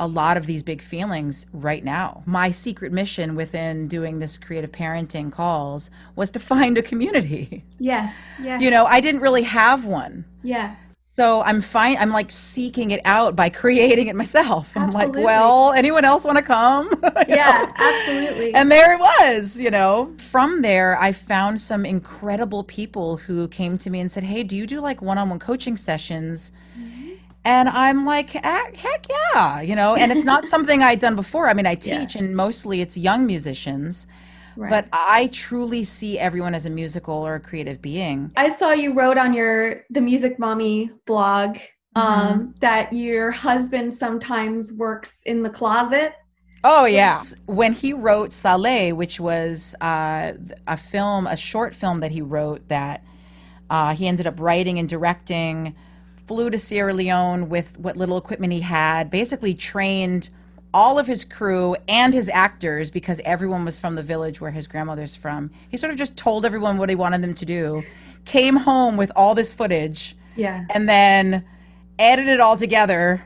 a 0.00 0.08
lot 0.08 0.36
of 0.38 0.46
these 0.46 0.62
big 0.62 0.80
feelings 0.82 1.46
right 1.52 1.84
now. 1.84 2.22
My 2.24 2.50
secret 2.50 2.90
mission 2.90 3.36
within 3.36 3.86
doing 3.86 4.18
this 4.18 4.38
creative 4.38 4.72
parenting 4.72 5.30
calls 5.30 5.90
was 6.16 6.30
to 6.32 6.40
find 6.40 6.76
a 6.76 6.82
community. 6.82 7.64
Yes. 7.82 8.14
Yes. 8.42 8.60
You 8.60 8.70
know, 8.70 8.84
I 8.84 9.00
didn't 9.00 9.22
really 9.22 9.42
have 9.42 9.86
one. 9.86 10.26
Yeah. 10.42 10.76
So 11.12 11.40
I'm 11.40 11.62
fine. 11.62 11.96
I'm 11.96 12.10
like 12.10 12.30
seeking 12.30 12.90
it 12.90 13.00
out 13.06 13.34
by 13.34 13.48
creating 13.48 14.08
it 14.08 14.16
myself. 14.16 14.70
I'm 14.76 14.90
like, 14.90 15.14
well, 15.14 15.72
anyone 15.72 16.04
else 16.04 16.24
want 16.24 16.36
to 16.36 16.44
come? 16.44 16.90
Yeah. 17.26 17.52
know? 17.52 17.72
Absolutely. 17.76 18.54
And 18.54 18.70
there 18.70 18.94
it 18.94 19.00
was, 19.00 19.58
you 19.58 19.70
know. 19.70 20.14
From 20.18 20.60
there, 20.60 20.98
I 21.00 21.12
found 21.12 21.58
some 21.60 21.86
incredible 21.86 22.64
people 22.64 23.16
who 23.16 23.48
came 23.48 23.78
to 23.78 23.88
me 23.88 24.00
and 24.00 24.12
said, 24.12 24.24
Hey, 24.24 24.42
do 24.42 24.58
you 24.58 24.66
do 24.66 24.80
like 24.80 25.00
one 25.00 25.16
on 25.16 25.30
one 25.30 25.38
coaching 25.38 25.78
sessions? 25.78 26.52
And 27.44 27.68
I'm 27.70 28.04
like, 28.04 28.30
heck, 28.30 29.06
yeah, 29.08 29.60
you 29.62 29.74
know, 29.74 29.94
and 29.96 30.12
it's 30.12 30.24
not 30.24 30.46
something 30.54 30.82
I'd 30.82 30.98
done 31.00 31.16
before. 31.16 31.48
I 31.48 31.54
mean, 31.54 31.66
I 31.66 31.72
Yeah. 31.82 32.00
teach, 32.00 32.14
and 32.14 32.36
mostly 32.36 32.80
it's 32.82 32.96
young 32.98 33.26
musicians, 33.26 34.06
Right. 34.56 34.68
but 34.70 34.88
I 34.92 35.28
truly 35.32 35.84
see 35.84 36.18
everyone 36.18 36.54
as 36.54 36.66
a 36.66 36.70
musical 36.70 37.14
or 37.14 37.36
a 37.36 37.40
creative 37.40 37.80
being. 37.80 38.30
I 38.36 38.50
saw 38.50 38.72
you 38.72 38.92
wrote 38.92 39.16
on 39.16 39.32
your 39.32 39.84
the 39.90 40.00
Music 40.02 40.38
Mommy 40.38 40.90
blog 41.06 41.56
um, 41.96 42.04
Mm-hmm. 42.04 42.50
that 42.60 42.92
your 42.92 43.30
husband 43.30 43.92
sometimes 43.94 44.72
works 44.72 45.22
in 45.24 45.42
the 45.42 45.50
closet. 45.50 46.12
Oh 46.62 46.84
yeah. 46.84 47.22
When 47.46 47.72
he 47.72 47.94
wrote 47.94 48.32
Saleh, 48.32 48.94
which 48.94 49.18
was 49.18 49.74
uh, 49.80 50.34
a 50.66 50.76
film, 50.76 51.26
a 51.26 51.36
short 51.38 51.74
film 51.74 52.00
that 52.00 52.10
he 52.10 52.20
wrote 52.20 52.68
that 52.68 53.02
uh, 53.70 53.94
he 53.94 54.06
ended 54.06 54.26
up 54.26 54.38
writing 54.38 54.78
and 54.78 54.88
directing, 54.88 55.74
flew 56.30 56.48
to 56.48 56.60
Sierra 56.60 56.94
Leone 56.94 57.48
with 57.48 57.76
what 57.76 57.96
little 57.96 58.16
equipment 58.16 58.52
he 58.52 58.60
had, 58.60 59.10
basically 59.10 59.52
trained 59.52 60.28
all 60.72 60.96
of 60.96 61.08
his 61.08 61.24
crew 61.24 61.74
and 61.88 62.14
his 62.14 62.28
actors 62.28 62.88
because 62.88 63.20
everyone 63.24 63.64
was 63.64 63.80
from 63.80 63.96
the 63.96 64.02
village 64.04 64.40
where 64.40 64.52
his 64.52 64.68
grandmother's 64.68 65.16
from. 65.16 65.50
He 65.68 65.76
sort 65.76 65.90
of 65.90 65.98
just 65.98 66.16
told 66.16 66.46
everyone 66.46 66.78
what 66.78 66.88
he 66.88 66.94
wanted 66.94 67.20
them 67.20 67.34
to 67.34 67.44
do, 67.44 67.82
came 68.26 68.54
home 68.54 68.96
with 68.96 69.10
all 69.16 69.34
this 69.34 69.52
footage, 69.52 70.16
Yeah. 70.36 70.66
and 70.70 70.88
then 70.88 71.44
edited 71.98 72.34
it 72.34 72.38
all 72.40 72.56
together 72.56 73.24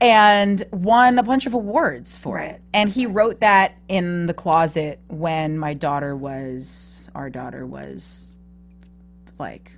and 0.00 0.64
won 0.72 1.18
a 1.18 1.22
bunch 1.22 1.44
of 1.44 1.52
awards 1.52 2.16
for 2.16 2.36
Right. 2.36 2.52
it. 2.52 2.62
And 2.72 2.88
he 2.88 3.04
wrote 3.04 3.40
that 3.40 3.74
in 3.88 4.24
the 4.24 4.32
closet 4.32 5.00
when 5.08 5.58
my 5.58 5.74
daughter 5.74 6.16
was, 6.16 7.10
our 7.14 7.28
daughter 7.28 7.66
was 7.66 8.32
like 9.38 9.72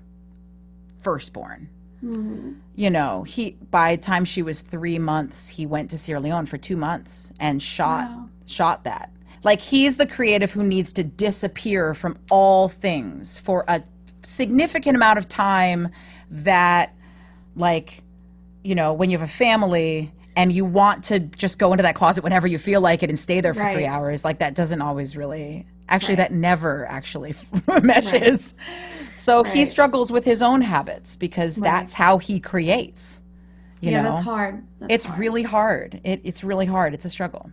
firstborn. 1.00 1.68
Mhm. 2.05 2.57
You 2.74 2.90
know, 2.90 3.22
he 3.22 3.57
by 3.70 3.96
the 3.96 4.03
time 4.03 4.24
she 4.24 4.42
was 4.42 4.61
three 4.61 4.98
months, 4.98 5.48
he 5.48 5.66
went 5.66 5.90
to 5.90 5.98
Sierra 5.98 6.20
Leone 6.20 6.46
for 6.46 6.59
two 6.59 6.76
months 6.76 7.32
and 7.38 7.62
shot 7.62 8.09
Wow. 8.09 8.28
shot 8.46 8.84
that. 8.84 9.11
Like 9.44 9.61
he's 9.61 9.96
the 9.96 10.07
creative 10.07 10.53
who 10.53 10.62
needs 10.64 10.92
to 10.94 11.05
disappear 11.05 11.94
from 11.94 12.18
all 12.30 12.68
things 12.68 13.38
for 13.38 13.64
a 13.68 13.82
significant 14.22 14.96
amount 14.96 15.18
of 15.18 15.28
time 15.28 15.88
that 16.30 16.94
like 17.57 18.03
you 18.64 18.74
know 18.74 18.92
when 18.92 19.11
you 19.11 19.18
have 19.18 19.28
a 19.28 19.32
family 19.32 20.12
and 20.36 20.53
you 20.53 20.64
want 20.64 21.05
to 21.05 21.18
just 21.18 21.59
go 21.59 21.72
into 21.72 21.82
that 21.82 21.94
closet 21.94 22.24
whenever 22.24 22.46
you 22.46 22.57
feel 22.59 22.80
like 22.80 23.03
it 23.03 23.11
and 23.11 23.18
stay 23.18 23.40
there 23.40 23.53
for 23.53 23.61
Right. 23.61 23.74
three 23.74 23.84
hours 23.86 24.24
like 24.24 24.38
that 24.38 24.55
doesn't 24.55 24.80
always 24.80 25.16
really 25.16 25.66
actually 25.93 26.14
Right. 26.16 26.30
that 26.30 26.32
never 26.32 26.86
actually 26.86 27.34
meshes 27.82 28.55
so 29.16 29.45
he 29.45 29.64
struggles 29.64 30.11
with 30.11 30.24
his 30.24 30.43
own 30.43 30.61
habits 30.62 31.14
because 31.16 31.59
Right. 31.59 31.70
that's 31.70 31.95
how 31.95 32.18
he 32.18 32.40
creates 32.40 33.20
you 33.80 33.90
yeah, 33.90 34.03
know 34.03 34.11
that's 34.11 34.22
hard. 34.24 34.64
That's 34.80 34.95
it's 34.95 35.05
hard. 35.05 35.18
really 35.20 35.43
hard 35.43 36.01
it, 36.05 36.20
it's 36.24 36.43
really 36.43 36.66
hard 36.66 36.95
it's 36.95 37.05
a 37.05 37.11
struggle 37.11 37.51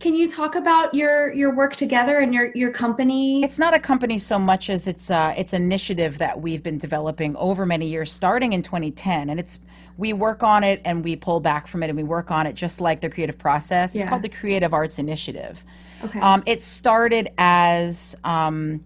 Can 0.00 0.14
you 0.14 0.28
talk 0.30 0.54
about 0.54 0.94
your 0.94 1.32
your 1.34 1.52
work 1.52 1.74
together 1.74 2.18
and 2.18 2.32
your 2.32 2.52
your 2.54 2.70
company? 2.70 3.42
It's 3.42 3.58
not 3.58 3.74
a 3.74 3.80
company 3.80 4.18
so 4.20 4.38
much 4.38 4.70
as 4.70 4.86
it's 4.86 5.10
uh, 5.10 5.34
it's 5.36 5.52
initiative 5.52 6.18
that 6.18 6.40
we've 6.40 6.62
been 6.62 6.78
developing 6.78 7.34
over 7.36 7.66
many 7.66 7.86
years, 7.88 8.12
starting 8.12 8.52
in 8.52 8.62
2010, 8.62 9.28
and 9.28 9.40
it's 9.40 9.58
we 9.96 10.12
work 10.12 10.44
on 10.44 10.62
it 10.62 10.80
and 10.84 11.02
we 11.02 11.16
pull 11.16 11.40
back 11.40 11.66
from 11.66 11.82
it 11.82 11.88
and 11.88 11.96
we 11.96 12.04
work 12.04 12.30
on 12.30 12.46
it 12.46 12.54
just 12.54 12.80
like 12.80 13.00
the 13.00 13.10
creative 13.10 13.36
process. 13.36 13.96
It's 13.96 14.04
Yeah. 14.04 14.08
called 14.08 14.22
the 14.22 14.28
Creative 14.28 14.72
Arts 14.72 15.00
Initiative. 15.00 15.64
okay. 16.04 16.20
Um, 16.20 16.44
it 16.46 16.62
started 16.62 17.32
as 17.36 18.14
um, 18.22 18.84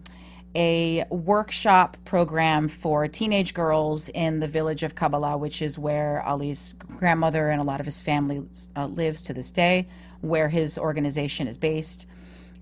a 0.55 1.03
workshop 1.11 1.97
program 2.05 2.67
for 2.67 3.07
teenage 3.07 3.53
girls 3.53 4.09
in 4.09 4.39
the 4.39 4.47
village 4.47 4.81
of 4.81 4.95
Kabala, 4.95 5.37
which 5.39 5.61
is 5.61 5.77
where 5.77 6.23
Ali's 6.25 6.73
grandmother 6.97 7.49
and 7.49 7.61
a 7.61 7.63
lot 7.63 7.79
of 7.79 7.85
his 7.85 7.99
family 7.99 8.41
uh, 8.75 8.87
lives 8.87 9.21
to 9.23 9.33
this 9.35 9.51
day, 9.51 9.87
where 10.23 10.49
his 10.49 10.77
organization 10.77 11.47
is 11.47 11.57
based. 11.57 12.05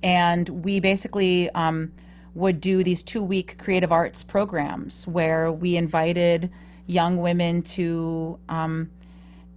And 0.03 0.49
we 0.49 0.80
basically 0.80 1.49
um, 1.51 1.91
would 2.34 2.59
do 2.59 2.84
these 2.84 3.03
two 3.03 3.24
week 3.24 3.57
creative 3.57 3.91
arts 3.91 4.24
programs 4.24 5.07
where 5.07 5.51
we 5.51 5.78
invited 5.78 6.49
young 6.88 7.18
women 7.18 7.62
to 7.62 8.39
um, 8.49 8.89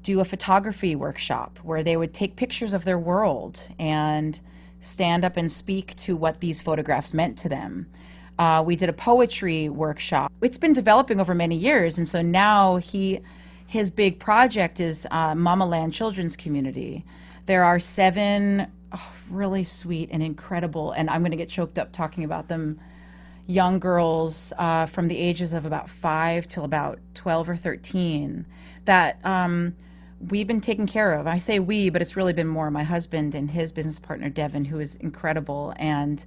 do 0.02 0.20
a 0.20 0.24
photography 0.24 0.94
workshop 0.94 1.58
where 1.62 1.82
they 1.82 1.96
would 1.96 2.12
take 2.12 2.36
pictures 2.36 2.74
of 2.74 2.84
their 2.84 2.98
world 2.98 3.66
and 3.78 4.38
stand 4.80 5.24
up 5.24 5.36
and 5.36 5.50
speak 5.50 5.96
to 5.96 6.14
what 6.14 6.40
these 6.40 6.60
photographs 6.60 7.14
meant 7.14 7.38
to 7.38 7.48
them. 7.48 7.86
Uh, 8.38 8.62
we 8.64 8.76
did 8.76 8.88
a 8.88 8.92
poetry 8.92 9.68
workshop. 9.68 10.30
It's 10.42 10.58
been 10.58 10.72
developing 10.72 11.20
over 11.20 11.34
many 11.34 11.56
years, 11.56 11.96
and 11.96 12.06
so 12.06 12.20
now 12.20 12.76
he, 12.76 13.20
his 13.66 13.90
big 13.90 14.18
project 14.18 14.80
is 14.80 15.06
uh, 15.10 15.34
Mama 15.34 15.66
Land 15.66 15.94
Children's 15.94 16.36
Community. 16.36 17.04
There 17.46 17.64
are 17.64 17.78
seven 17.78 18.70
oh, 18.92 19.12
really 19.28 19.64
sweet 19.64 20.08
and 20.12 20.22
incredible, 20.22 20.92
and 20.92 21.10
I'm 21.10 21.20
going 21.22 21.32
to 21.32 21.36
get 21.36 21.48
choked 21.48 21.78
up 21.78 21.92
talking 21.92 22.24
about 22.24 22.48
them 22.48 22.80
young 23.46 23.78
girls 23.78 24.52
uh, 24.58 24.86
from 24.86 25.08
the 25.08 25.18
ages 25.18 25.52
of 25.52 25.66
about 25.66 25.90
five 25.90 26.48
till 26.48 26.64
about 26.64 26.98
12 27.14 27.50
or 27.50 27.56
13 27.56 28.46
that 28.86 29.18
um, 29.24 29.74
we've 30.18 30.46
been 30.46 30.60
taking 30.60 30.86
care 30.86 31.14
of. 31.14 31.26
I 31.26 31.38
say 31.38 31.58
we, 31.58 31.90
but 31.90 32.00
it's 32.00 32.16
really 32.16 32.32
been 32.32 32.46
more 32.46 32.70
my 32.70 32.84
husband 32.84 33.34
and 33.34 33.50
his 33.50 33.72
business 33.72 33.98
partner, 33.98 34.28
Devin, 34.30 34.66
who 34.66 34.80
is 34.80 34.94
incredible, 34.96 35.74
and 35.76 36.24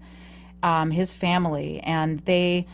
um, 0.62 0.92
his 0.92 1.14
family. 1.14 1.80
And 1.82 2.20
they 2.22 2.68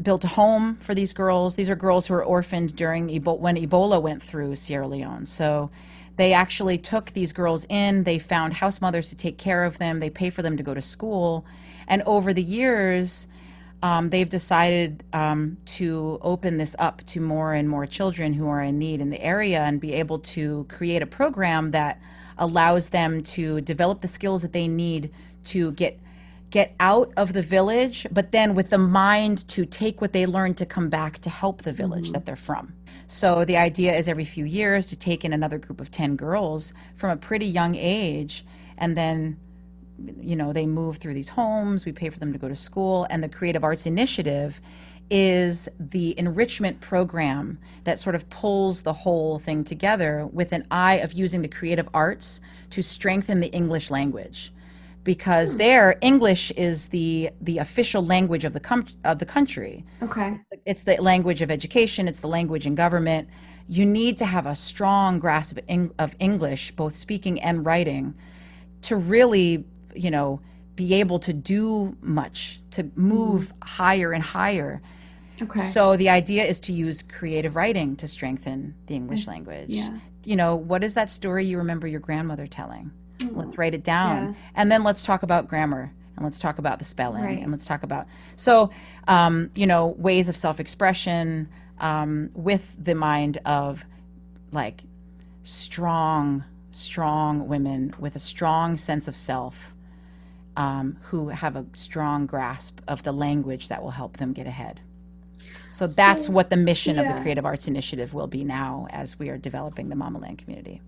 built 0.00 0.24
a 0.24 0.28
home 0.28 0.76
for 0.76 0.94
these 0.94 1.12
girls. 1.12 1.56
These 1.56 1.68
are 1.68 1.76
girls 1.76 2.06
who 2.06 2.14
were 2.14 2.24
orphaned 2.24 2.74
during 2.74 3.10
Ebo- 3.10 3.34
when 3.34 3.56
Ebola 3.56 4.00
went 4.00 4.22
through 4.22 4.56
Sierra 4.56 4.88
Leone. 4.88 5.26
So 5.26 5.70
they 6.16 6.32
actually 6.32 6.78
took 6.78 7.12
these 7.12 7.32
girls 7.32 7.64
in. 7.68 8.04
They 8.04 8.18
found 8.18 8.54
house 8.54 8.80
mothers 8.80 9.08
to 9.10 9.16
take 9.16 9.38
care 9.38 9.64
of 9.64 9.78
them. 9.78 10.00
They 10.00 10.10
pay 10.10 10.30
for 10.30 10.42
them 10.42 10.56
to 10.56 10.62
go 10.62 10.74
to 10.74 10.82
school. 10.82 11.44
And 11.88 12.02
over 12.02 12.32
the 12.32 12.42
years, 12.42 13.28
um, 13.82 14.10
they've 14.10 14.28
decided 14.28 15.02
um, 15.12 15.56
to 15.64 16.18
open 16.22 16.56
this 16.56 16.76
up 16.78 17.02
to 17.06 17.20
more 17.20 17.52
and 17.52 17.68
more 17.68 17.86
children 17.86 18.32
who 18.32 18.48
are 18.48 18.62
in 18.62 18.78
need 18.78 19.00
in 19.00 19.10
the 19.10 19.20
area 19.20 19.62
and 19.62 19.80
be 19.80 19.92
able 19.94 20.20
to 20.20 20.64
create 20.68 21.02
a 21.02 21.06
program 21.06 21.72
that 21.72 22.00
allows 22.38 22.90
them 22.90 23.22
to 23.22 23.60
develop 23.62 24.00
the 24.00 24.08
skills 24.08 24.42
that 24.42 24.52
they 24.52 24.68
need 24.68 25.10
to 25.44 25.72
get 25.72 25.98
get 26.50 26.74
out 26.80 27.10
of 27.16 27.32
the 27.32 27.40
village 27.40 28.06
but 28.10 28.30
then 28.30 28.54
with 28.54 28.68
the 28.68 28.76
mind 28.78 29.48
to 29.48 29.64
take 29.64 30.02
what 30.02 30.12
they 30.12 30.26
learned 30.26 30.56
to 30.56 30.66
come 30.66 30.90
back 30.90 31.18
to 31.18 31.30
help 31.30 31.62
the 31.62 31.72
village 31.72 32.12
that 32.12 32.26
they're 32.26 32.36
from 32.36 32.74
so 33.06 33.44
the 33.44 33.56
idea 33.56 33.94
is 33.96 34.08
every 34.08 34.24
few 34.24 34.44
years 34.44 34.86
to 34.86 34.96
take 34.96 35.24
in 35.24 35.32
another 35.32 35.58
group 35.58 35.80
of 35.80 35.90
10 35.90 36.16
girls 36.16 36.72
from 36.96 37.10
a 37.10 37.16
pretty 37.16 37.46
young 37.46 37.74
age 37.74 38.44
and 38.78 38.96
then 38.96 39.36
you 40.20 40.34
know 40.34 40.52
they 40.52 40.66
move 40.66 40.96
through 40.96 41.14
these 41.14 41.28
homes 41.28 41.84
we 41.84 41.92
pay 41.92 42.08
for 42.08 42.18
them 42.18 42.32
to 42.32 42.38
go 42.38 42.48
to 42.48 42.56
school 42.56 43.06
and 43.10 43.22
the 43.22 43.28
creative 43.28 43.62
arts 43.62 43.86
initiative 43.86 44.60
is 45.10 45.68
the 45.78 46.18
enrichment 46.18 46.80
program 46.80 47.58
that 47.84 47.98
sort 47.98 48.14
of 48.14 48.28
pulls 48.30 48.82
the 48.82 48.92
whole 48.92 49.38
thing 49.38 49.62
together 49.62 50.26
with 50.32 50.52
an 50.52 50.66
eye 50.70 50.94
of 50.94 51.12
using 51.12 51.42
the 51.42 51.48
creative 51.48 51.88
arts 51.92 52.40
to 52.70 52.82
strengthen 52.82 53.40
the 53.40 53.48
english 53.48 53.90
language 53.90 54.52
because 55.04 55.56
there 55.56 55.96
english 56.00 56.50
is 56.52 56.88
the 56.88 57.30
the 57.40 57.58
official 57.58 58.04
language 58.04 58.44
of 58.44 58.52
the 58.52 58.60
com- 58.60 58.86
of 59.04 59.18
the 59.18 59.26
country 59.26 59.84
okay. 60.02 60.38
it's 60.64 60.82
the 60.82 61.00
language 61.00 61.42
of 61.42 61.50
education 61.50 62.06
it's 62.08 62.20
the 62.20 62.28
language 62.28 62.66
in 62.66 62.74
government 62.74 63.28
you 63.68 63.84
need 63.84 64.16
to 64.16 64.24
have 64.26 64.46
a 64.46 64.54
strong 64.54 65.18
grasp 65.18 65.58
of, 65.58 65.64
Eng- 65.68 65.92
of 65.98 66.14
english 66.18 66.72
both 66.72 66.96
speaking 66.96 67.40
and 67.40 67.66
writing 67.66 68.14
to 68.82 68.96
really 68.96 69.64
you 69.94 70.10
know 70.10 70.40
be 70.76 70.94
able 70.94 71.18
to 71.18 71.32
do 71.32 71.96
much 72.00 72.60
to 72.70 72.90
move 72.94 73.48
mm-hmm. 73.48 73.68
higher 73.68 74.12
and 74.12 74.22
higher 74.22 74.80
Okay. 75.40 75.60
so 75.60 75.96
the 75.96 76.08
idea 76.08 76.44
is 76.44 76.60
to 76.60 76.72
use 76.72 77.02
creative 77.02 77.56
writing 77.56 77.96
to 77.96 78.06
strengthen 78.06 78.74
the 78.86 78.94
english 78.94 79.20
Yes. 79.20 79.28
language 79.28 79.68
yeah. 79.70 79.98
you 80.24 80.36
know 80.36 80.54
what 80.54 80.84
is 80.84 80.94
that 80.94 81.10
story 81.10 81.44
you 81.44 81.58
remember 81.58 81.86
your 81.88 82.00
grandmother 82.00 82.46
telling 82.46 82.92
let's 83.32 83.56
write 83.58 83.74
it 83.74 83.84
down. 83.84 84.28
Yeah. 84.32 84.34
and 84.56 84.72
then 84.72 84.82
let's 84.84 85.04
talk 85.04 85.22
about 85.22 85.48
grammar 85.48 85.92
and 86.16 86.24
let's 86.24 86.38
talk 86.38 86.58
about 86.58 86.78
the 86.78 86.84
spelling 86.84 87.22
Right. 87.24 87.38
and 87.40 87.50
let's 87.50 87.64
talk 87.64 87.82
about 87.82 88.06
so 88.36 88.70
um, 89.08 89.50
you 89.54 89.66
know 89.66 89.88
ways 89.98 90.28
of 90.28 90.36
self-expression 90.36 91.48
um, 91.80 92.30
with 92.34 92.74
the 92.82 92.94
mind 92.94 93.38
of 93.44 93.84
like 94.50 94.82
strong 95.44 96.44
strong 96.72 97.46
women 97.48 97.94
with 97.98 98.16
a 98.16 98.18
strong 98.18 98.76
sense 98.76 99.06
of 99.08 99.14
self 99.16 99.74
um, 100.56 100.96
who 101.04 101.28
have 101.28 101.56
a 101.56 101.64
strong 101.74 102.26
grasp 102.26 102.80
of 102.88 103.02
the 103.02 103.12
language 103.12 103.68
that 103.68 103.82
will 103.82 103.90
help 103.92 104.18
them 104.18 104.32
get 104.34 104.46
ahead. 104.46 104.80
So 105.70 105.86
that's 105.86 106.26
So- 106.26 106.32
what 106.32 106.50
the 106.50 106.56
mission 106.56 106.98
of 106.98 107.06
the 107.08 107.20
creative 107.22 107.44
arts 107.46 107.68
initiative 107.68 108.12
will 108.14 108.26
be 108.26 108.44
now 108.44 108.86
as 108.90 109.18
we 109.18 109.28
are 109.30 109.38
developing 109.38 109.88
the 109.88 109.96
mama 109.96 110.18
land 110.18 110.38
community 110.38 110.80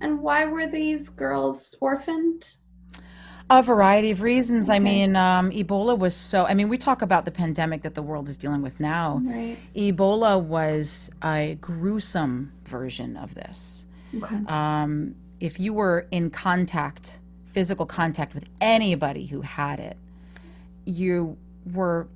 And 0.00 0.20
why 0.20 0.44
were 0.44 0.66
these 0.66 1.08
girls 1.08 1.74
orphaned? 1.80 2.54
A 3.48 3.62
variety 3.62 4.10
of 4.10 4.22
reasons. 4.22 4.68
I 4.68 4.80
mean, 4.80 5.14
um, 5.14 5.52
Ebola 5.52 5.96
was 5.96 6.16
so. 6.16 6.44
I 6.46 6.54
mean, 6.54 6.68
we 6.68 6.76
talk 6.76 7.00
about 7.00 7.24
the 7.24 7.30
pandemic 7.30 7.82
that 7.82 7.94
the 7.94 8.02
world 8.02 8.28
is 8.28 8.36
dealing 8.36 8.60
with 8.60 8.80
now. 8.80 9.22
Right. 9.24 9.56
Ebola 9.76 10.40
was 10.40 11.10
a 11.22 11.56
gruesome 11.60 12.52
version 12.64 13.16
of 13.16 13.34
this. 13.34 13.86
Okay. 14.16 14.36
Um, 14.48 15.14
if 15.38 15.60
you 15.60 15.72
were 15.74 16.08
in 16.10 16.30
contact, 16.30 17.20
physical 17.52 17.86
contact 17.86 18.34
with 18.34 18.46
anybody 18.60 19.26
who 19.26 19.42
had 19.42 19.78
it, 19.78 19.96
you 20.84 21.36
were, 21.72 22.08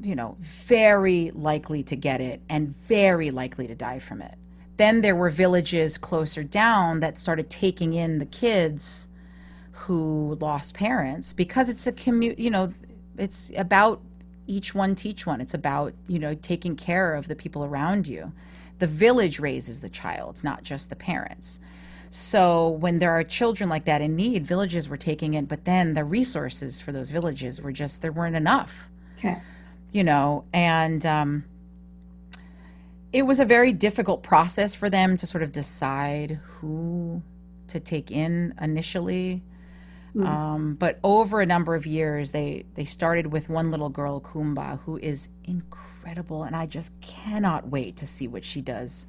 you 0.00 0.14
know, 0.14 0.38
very 0.40 1.32
likely 1.34 1.82
to 1.82 1.96
get 1.96 2.22
it 2.22 2.40
and 2.48 2.74
very 2.86 3.30
likely 3.30 3.66
to 3.66 3.74
die 3.74 3.98
from 3.98 4.22
it. 4.22 4.36
Then 4.82 5.00
there 5.00 5.14
were 5.14 5.30
villages 5.30 5.96
closer 5.96 6.42
down 6.42 6.98
that 6.98 7.16
started 7.16 7.48
taking 7.48 7.94
in 7.94 8.18
the 8.18 8.26
kids 8.26 9.06
who 9.70 10.36
lost 10.40 10.74
parents 10.74 11.32
because 11.32 11.68
it's 11.68 11.86
a 11.86 11.92
commute, 11.92 12.36
you 12.36 12.50
know, 12.50 12.74
it's 13.16 13.52
about 13.56 14.00
each 14.48 14.74
one 14.74 14.96
teach 14.96 15.24
one. 15.24 15.40
It's 15.40 15.54
about, 15.54 15.94
you 16.08 16.18
know, 16.18 16.34
taking 16.34 16.74
care 16.74 17.14
of 17.14 17.28
the 17.28 17.36
people 17.36 17.64
around 17.64 18.08
you. 18.08 18.32
The 18.80 18.88
village 18.88 19.38
raises 19.38 19.82
the 19.82 19.88
child, 19.88 20.42
not 20.42 20.64
just 20.64 20.90
the 20.90 20.96
parents. 20.96 21.60
So 22.10 22.70
when 22.70 22.98
there 22.98 23.12
are 23.12 23.22
children 23.22 23.70
like 23.70 23.84
that 23.84 24.02
in 24.02 24.16
need, 24.16 24.44
villages 24.44 24.88
were 24.88 24.96
taking 24.96 25.34
in, 25.34 25.44
but 25.44 25.64
then 25.64 25.94
the 25.94 26.02
resources 26.04 26.80
for 26.80 26.90
those 26.90 27.10
villages 27.10 27.62
were 27.62 27.70
just 27.70 28.02
there 28.02 28.10
weren't 28.10 28.34
enough, 28.34 28.90
Okay. 29.18 29.36
you 29.92 30.02
know, 30.02 30.42
and 30.52 31.06
um, 31.06 31.44
it 33.12 33.22
was 33.22 33.40
a 33.40 33.44
very 33.44 33.72
difficult 33.72 34.22
process 34.22 34.74
for 34.74 34.88
them 34.88 35.16
to 35.18 35.26
sort 35.26 35.42
of 35.42 35.52
decide 35.52 36.40
who 36.42 37.22
to 37.68 37.78
take 37.80 38.10
in 38.10 38.54
initially. 38.60 39.42
Mm. 40.14 40.26
Um, 40.26 40.74
but 40.74 40.98
over 41.02 41.40
a 41.40 41.46
number 41.46 41.74
of 41.74 41.86
years, 41.86 42.32
they 42.32 42.64
they 42.74 42.84
started 42.84 43.26
with 43.28 43.48
one 43.48 43.70
little 43.70 43.88
girl, 43.88 44.20
Kumba, 44.20 44.80
who 44.80 44.98
is 44.98 45.28
incredible, 45.44 46.42
and 46.42 46.54
I 46.54 46.66
just 46.66 46.92
cannot 47.00 47.68
wait 47.68 47.96
to 47.98 48.06
see 48.06 48.28
what 48.28 48.44
she 48.44 48.60
does 48.60 49.06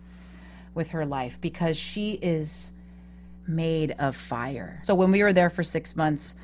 with 0.74 0.92
her 0.92 1.06
life 1.06 1.40
because 1.40 1.78
she 1.78 2.14
is 2.22 2.72
made 3.46 3.92
of 4.00 4.16
fire. 4.16 4.80
So 4.84 4.96
when 4.96 5.12
we 5.12 5.24
were 5.24 5.34
there 5.34 5.50
for 5.50 5.64
six 5.64 5.96
months, 5.96 6.36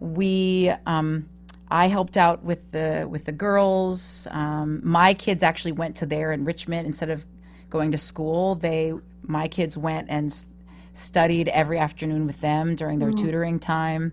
we 0.00 0.70
um, 0.86 1.28
I 1.74 1.88
helped 1.88 2.16
out 2.16 2.44
with 2.44 2.70
the 2.70 3.04
with 3.10 3.24
the 3.24 3.32
girls. 3.32 4.28
Um, 4.30 4.80
my 4.84 5.12
kids 5.12 5.42
actually 5.42 5.72
went 5.72 5.96
to 5.96 6.06
their 6.06 6.32
enrichment 6.32 6.86
instead 6.86 7.10
of 7.10 7.26
going 7.68 7.90
to 7.90 7.98
school. 7.98 8.54
They 8.54 8.92
my 9.22 9.48
kids 9.48 9.76
went 9.76 10.08
and 10.08 10.30
s- 10.30 10.46
studied 10.92 11.48
every 11.48 11.80
afternoon 11.80 12.28
with 12.28 12.40
them 12.40 12.76
during 12.76 13.00
their 13.00 13.10
tutoring 13.10 13.58
time, 13.58 14.12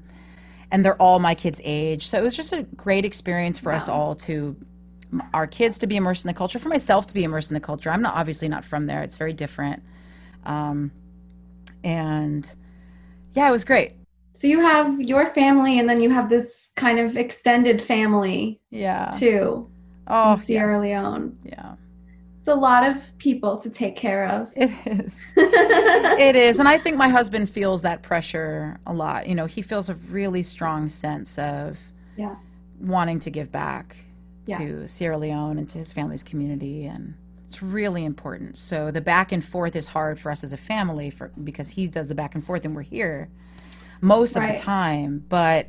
and 0.72 0.84
they're 0.84 1.00
all 1.00 1.20
my 1.20 1.36
kids' 1.36 1.62
age. 1.64 2.08
So 2.08 2.18
it 2.18 2.24
was 2.24 2.36
just 2.36 2.52
a 2.52 2.64
great 2.64 3.06
experience 3.06 3.60
for 3.60 3.72
us 3.72 3.88
all 3.88 4.16
to 4.16 4.56
our 5.32 5.46
kids 5.46 5.78
to 5.80 5.88
be 5.88 5.98
immersed 5.98 6.26
in 6.26 6.30
the 6.30 6.34
culture, 6.34 6.58
for 6.58 6.70
myself 6.70 7.06
to 7.08 7.14
be 7.14 7.24
immersed 7.24 7.52
in 7.52 7.54
the 7.54 7.60
culture. 7.60 7.92
I'm 7.92 8.02
not 8.02 8.16
obviously 8.16 8.48
not 8.48 8.66
from 8.66 8.88
there; 8.88 9.04
it's 9.04 9.18
very 9.18 9.34
different. 9.34 9.84
Um, 10.48 10.92
and 11.84 12.52
yeah, 13.36 13.48
it 13.48 13.52
was 13.52 13.66
great. 13.66 14.01
So 14.34 14.48
you 14.48 14.60
have 14.62 15.00
your 15.02 15.28
family, 15.28 15.78
and 15.80 15.88
then 15.90 16.00
you 16.02 16.10
have 16.10 16.30
this 16.30 16.70
kind 16.76 17.00
of 17.00 17.18
extended 17.18 17.82
family 17.82 18.62
Yeah. 18.70 19.12
too 19.16 19.70
Oh, 20.08 20.34
in 20.34 20.38
Sierra 20.40 20.74
yes. 20.74 20.82
Leone. 20.82 21.38
Yeah, 21.44 21.76
It's 22.40 22.48
a 22.48 22.56
lot 22.56 22.88
of 22.90 23.18
people 23.18 23.58
to 23.58 23.70
take 23.70 23.96
care 23.96 24.28
of. 24.28 24.52
it 24.56 24.72
is. 24.88 25.34
it 25.38 26.36
is, 26.36 26.60
and 26.60 26.68
I 26.68 26.78
think 26.78 26.98
my 26.98 27.08
husband 27.10 27.50
feels 27.50 27.82
that 27.84 28.02
pressure 28.04 28.80
a 28.86 28.94
lot. 28.94 29.28
You 29.28 29.36
know, 29.36 29.46
he 29.46 29.62
feels 29.62 29.90
a 29.90 29.96
really 29.96 30.44
strong 30.44 30.90
sense 30.90 31.38
of 31.38 31.78
yeah. 32.18 32.36
wanting 32.80 33.20
to 33.22 33.30
give 33.30 33.52
back 33.52 33.96
Yeah. 34.46 34.58
to 34.58 34.88
Sierra 34.88 35.18
Leone 35.18 35.58
and 35.58 35.70
to 35.70 35.78
his 35.78 35.92
family's 35.94 36.24
community 36.24 36.86
and 36.86 37.14
it's 37.48 37.62
really 37.62 38.06
important. 38.06 38.58
So 38.58 38.92
the 38.92 39.02
back 39.02 39.34
and 39.34 39.44
forth 39.44 39.76
is 39.76 39.88
hard 39.90 40.18
for 40.20 40.32
us 40.32 40.42
as 40.44 40.54
a 40.54 40.58
family 40.58 41.10
for 41.10 41.32
because 41.44 41.70
he 41.70 41.86
does 41.88 42.08
the 42.08 42.16
back 42.16 42.34
and 42.34 42.44
forth 42.46 42.64
and 42.66 42.74
we're 42.74 42.82
here 42.82 43.30
most 44.02 44.36
of 44.36 44.44
the 44.48 44.54
time, 44.54 45.24
but 45.30 45.68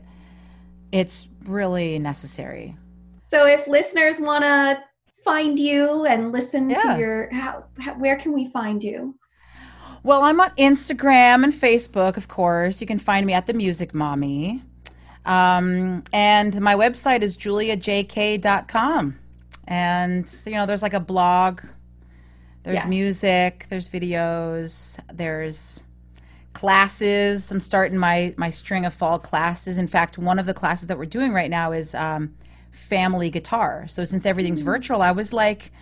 it's 0.91 1.29
really 1.45 1.99
necessary. 1.99 2.77
So 3.19 3.47
if 3.47 3.67
listeners 3.67 4.19
want 4.21 4.43
to 4.45 4.83
find 5.25 5.59
you 5.59 6.05
and 6.05 6.33
listen 6.33 6.69
Yeah. 6.71 6.83
to 6.83 6.99
your, 6.99 7.33
how, 7.33 7.65
how, 7.79 7.95
where 7.95 8.17
can 8.17 8.33
we 8.33 8.47
find 8.49 8.83
you? 8.83 9.15
Well, 10.03 10.23
I'm 10.23 10.41
on 10.41 10.51
Instagram 10.57 11.45
and 11.45 11.53
Facebook, 11.53 12.17
of 12.17 12.27
course. 12.29 12.81
You 12.81 12.87
can 12.87 12.99
find 12.99 13.25
me 13.25 13.33
at 13.33 13.47
the 13.47 13.55
Music 13.55 13.95
Mommy. 13.95 14.63
Um, 15.25 16.03
and 16.13 16.61
my 16.61 16.75
website 16.75 17.23
is 17.23 17.37
juliajk.com. 17.37 19.19
And, 19.69 20.43
you 20.45 20.53
know, 20.53 20.67
there's 20.67 20.83
like 20.83 20.95
a 20.95 21.01
blog, 21.01 21.61
there's 22.65 22.83
Yeah. 22.83 22.89
music, 22.89 23.67
there's 23.71 23.89
videos, 23.89 24.99
there's 25.13 25.81
classes. 26.53 27.51
I'm 27.51 27.61
starting 27.61 27.99
my, 27.99 28.35
my 28.37 28.51
string 28.51 28.85
of 28.85 28.95
fall 28.95 29.19
classes. 29.19 29.79
In 29.79 29.87
fact, 29.89 30.19
one 30.19 30.39
of 30.39 30.47
the 30.47 30.55
classes 30.55 30.89
that 30.89 30.99
we're 30.99 31.05
doing 31.07 31.33
right 31.33 31.51
now 31.51 31.73
is 31.73 31.95
um, 31.95 32.35
family 32.71 33.31
guitar. 33.31 33.87
So 33.89 34.05
since 34.05 34.27
everything's 34.27 34.61
virtual, 34.61 35.03
I 35.03 35.11
was 35.13 35.33
like, 35.33 35.73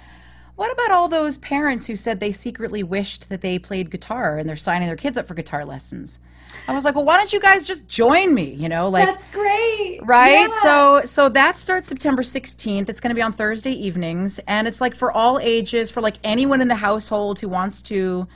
what 0.56 0.72
about 0.72 0.90
all 0.90 1.08
those 1.08 1.38
parents 1.38 1.86
who 1.86 1.96
said 1.96 2.20
they 2.20 2.32
secretly 2.32 2.82
wished 2.82 3.28
that 3.30 3.40
they 3.40 3.58
played 3.58 3.90
guitar 3.90 4.36
and 4.38 4.48
they're 4.48 4.56
signing 4.56 4.88
their 4.88 4.96
kids 4.96 5.16
up 5.16 5.26
for 5.26 5.34
guitar 5.34 5.64
lessons? 5.64 6.18
I 6.66 6.74
was 6.74 6.84
like, 6.84 6.96
well, 6.96 7.04
why 7.04 7.16
don't 7.16 7.32
you 7.32 7.40
guys 7.40 7.64
just 7.64 7.86
join 7.88 8.34
me? 8.34 8.50
You 8.54 8.68
know, 8.68 8.88
like 8.88 9.06
That's 9.06 9.24
great. 9.30 10.00
right 10.02 10.48
Yeah. 10.50 10.62
so 10.62 11.02
so 11.04 11.28
that 11.28 11.56
starts 11.56 11.88
september 11.88 12.22
16th 12.22 12.88
it's 12.88 13.00
going 13.00 13.10
to 13.10 13.14
be 13.14 13.22
on 13.22 13.32
thursday 13.32 13.70
evenings 13.70 14.40
and 14.48 14.66
it's 14.66 14.80
like 14.80 14.94
for 14.96 15.12
all 15.12 15.38
ages 15.38 15.90
for 15.90 16.00
like 16.00 16.16
anyone 16.24 16.60
in 16.60 16.68
the 16.68 16.74
household 16.74 17.38
who 17.38 17.48
wants 17.48 17.82
to 17.82 18.26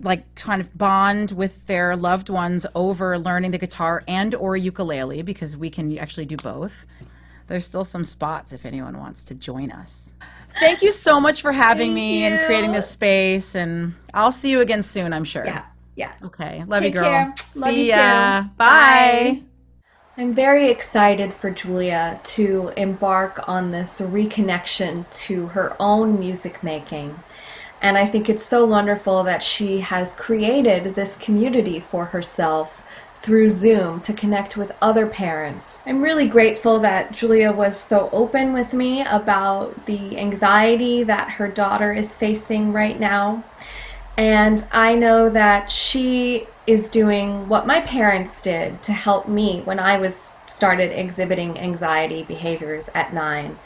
like 0.00 0.34
kind 0.34 0.60
of 0.60 0.76
bond 0.76 1.32
with 1.32 1.66
their 1.66 1.96
loved 1.96 2.28
ones 2.28 2.66
over 2.74 3.18
learning 3.18 3.50
the 3.50 3.58
guitar 3.58 4.02
and 4.08 4.34
or 4.34 4.56
ukulele 4.56 5.22
because 5.22 5.56
we 5.56 5.70
can 5.70 5.96
actually 5.98 6.26
do 6.26 6.36
both 6.36 6.72
there's 7.46 7.66
still 7.66 7.84
some 7.84 8.04
spots 8.04 8.52
if 8.52 8.64
anyone 8.66 8.98
wants 8.98 9.24
to 9.24 9.34
join 9.34 9.70
us 9.72 10.12
thank 10.58 10.82
you 10.82 10.92
so 10.92 11.20
much 11.20 11.42
for 11.42 11.52
having 11.52 11.94
me 11.94 12.24
and 12.24 12.44
creating 12.46 12.72
this 12.72 12.90
space 12.90 13.54
and 13.54 13.94
i'll 14.14 14.32
see 14.32 14.50
you 14.50 14.60
again 14.60 14.82
soon 14.82 15.12
i'm 15.12 15.24
sure 15.24 15.44
Yeah. 15.46 15.64
Yeah. 15.96 16.12
okay 16.24 16.64
love 16.66 16.82
Take 16.82 16.94
you 16.94 17.00
girl 17.00 17.10
care. 17.10 17.34
Love 17.56 17.70
see 17.74 17.84
you 17.84 17.90
ya 17.90 18.42
bye. 18.56 19.40
Bye. 19.40 19.42
I'm 20.16 20.34
very 20.34 20.68
excited 20.70 21.32
for 21.32 21.50
Julia 21.50 22.20
to 22.24 22.72
embark 22.76 23.48
on 23.48 23.70
this 23.70 24.02
reconnection 24.02 25.08
to 25.24 25.46
her 25.46 25.74
own 25.80 26.18
music 26.20 26.62
making. 26.62 27.18
And 27.82 27.96
I 27.96 28.06
think 28.06 28.28
it's 28.28 28.44
so 28.44 28.64
wonderful 28.64 29.22
that 29.24 29.42
she 29.42 29.80
has 29.80 30.12
created 30.12 30.94
this 30.94 31.16
community 31.16 31.80
for 31.80 32.06
herself 32.06 32.84
through 33.22 33.50
Zoom 33.50 34.00
to 34.00 34.12
connect 34.12 34.56
with 34.56 34.72
other 34.80 35.06
parents. 35.06 35.78
I'm 35.84 36.02
really 36.02 36.26
grateful 36.26 36.78
that 36.80 37.12
Julia 37.12 37.52
was 37.52 37.78
so 37.78 38.08
open 38.12 38.52
with 38.52 38.72
me 38.72 39.02
about 39.02 39.86
the 39.86 40.18
anxiety 40.18 41.02
that 41.04 41.32
her 41.32 41.48
daughter 41.48 41.92
is 41.92 42.16
facing 42.16 42.72
right 42.72 42.98
now. 42.98 43.44
And 44.16 44.66
I 44.72 44.94
know 44.94 45.30
that 45.30 45.70
she 45.70 46.46
is 46.66 46.88
doing 46.88 47.48
what 47.48 47.66
my 47.66 47.80
parents 47.80 48.42
did 48.42 48.82
to 48.84 48.92
help 48.92 49.28
me 49.28 49.60
when 49.64 49.78
I 49.78 49.98
was 49.98 50.34
started 50.46 50.98
exhibiting 50.98 51.58
anxiety 51.58 52.22
behaviors 52.22 52.90
at 52.94 53.12
9, 53.12 53.58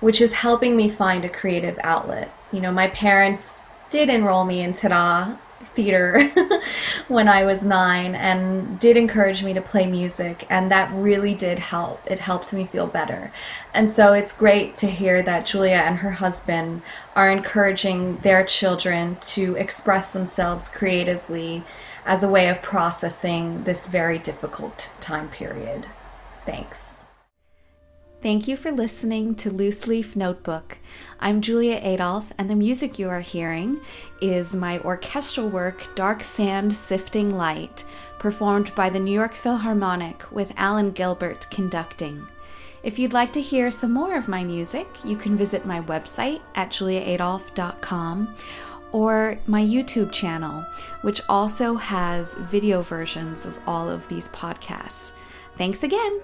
which 0.00 0.20
is 0.20 0.32
helping 0.32 0.76
me 0.76 0.88
find 0.88 1.24
a 1.24 1.28
creative 1.28 1.78
outlet. 1.82 2.32
You 2.52 2.60
know, 2.60 2.72
my 2.72 2.88
parents 2.88 3.64
did 3.90 4.08
enroll 4.08 4.44
me 4.44 4.60
in 4.62 4.72
Tada 4.72 5.38
theater 5.74 6.32
when 7.08 7.28
I 7.28 7.44
was 7.44 7.62
9 7.62 8.14
and 8.14 8.78
did 8.78 8.96
encourage 8.96 9.42
me 9.42 9.52
to 9.54 9.60
play 9.60 9.86
music 9.86 10.46
and 10.48 10.70
that 10.70 10.92
really 10.92 11.34
did 11.34 11.58
help. 11.58 12.00
It 12.06 12.18
helped 12.20 12.52
me 12.52 12.64
feel 12.64 12.86
better. 12.86 13.32
And 13.74 13.90
so 13.90 14.12
it's 14.12 14.32
great 14.32 14.76
to 14.76 14.86
hear 14.86 15.22
that 15.22 15.46
Julia 15.46 15.76
and 15.76 15.98
her 15.98 16.12
husband 16.12 16.82
are 17.14 17.30
encouraging 17.30 18.18
their 18.18 18.44
children 18.44 19.16
to 19.20 19.54
express 19.56 20.08
themselves 20.08 20.68
creatively 20.68 21.64
as 22.04 22.22
a 22.22 22.28
way 22.28 22.48
of 22.48 22.62
processing 22.62 23.64
this 23.64 23.86
very 23.86 24.18
difficult 24.18 24.90
time 25.00 25.28
period. 25.28 25.88
Thanks. 26.44 26.95
Thank 28.22 28.48
you 28.48 28.56
for 28.56 28.72
listening 28.72 29.34
to 29.36 29.50
Loose 29.50 29.86
Leaf 29.86 30.16
Notebook. 30.16 30.78
I'm 31.20 31.42
Julia 31.42 31.78
Adolphe, 31.82 32.32
and 32.38 32.48
the 32.48 32.56
music 32.56 32.98
you 32.98 33.10
are 33.10 33.20
hearing 33.20 33.80
is 34.22 34.54
my 34.54 34.78
orchestral 34.80 35.50
work, 35.50 35.94
Dark 35.94 36.24
Sand 36.24 36.72
Sifting 36.72 37.36
Light, 37.36 37.84
performed 38.18 38.74
by 38.74 38.88
the 38.88 38.98
New 38.98 39.12
York 39.12 39.34
Philharmonic 39.34 40.32
with 40.32 40.50
Alan 40.56 40.92
Gilbert 40.92 41.46
conducting. 41.50 42.26
If 42.82 42.98
you'd 42.98 43.12
like 43.12 43.34
to 43.34 43.42
hear 43.42 43.70
some 43.70 43.92
more 43.92 44.16
of 44.16 44.28
my 44.28 44.42
music, 44.42 44.88
you 45.04 45.16
can 45.16 45.36
visit 45.36 45.66
my 45.66 45.82
website 45.82 46.40
at 46.54 46.70
juliaadolphe.com 46.70 48.34
or 48.92 49.38
my 49.46 49.62
YouTube 49.62 50.10
channel, 50.10 50.64
which 51.02 51.20
also 51.28 51.74
has 51.74 52.32
video 52.34 52.80
versions 52.80 53.44
of 53.44 53.58
all 53.66 53.90
of 53.90 54.08
these 54.08 54.28
podcasts. 54.28 55.12
Thanks 55.58 55.82
again. 55.82 56.20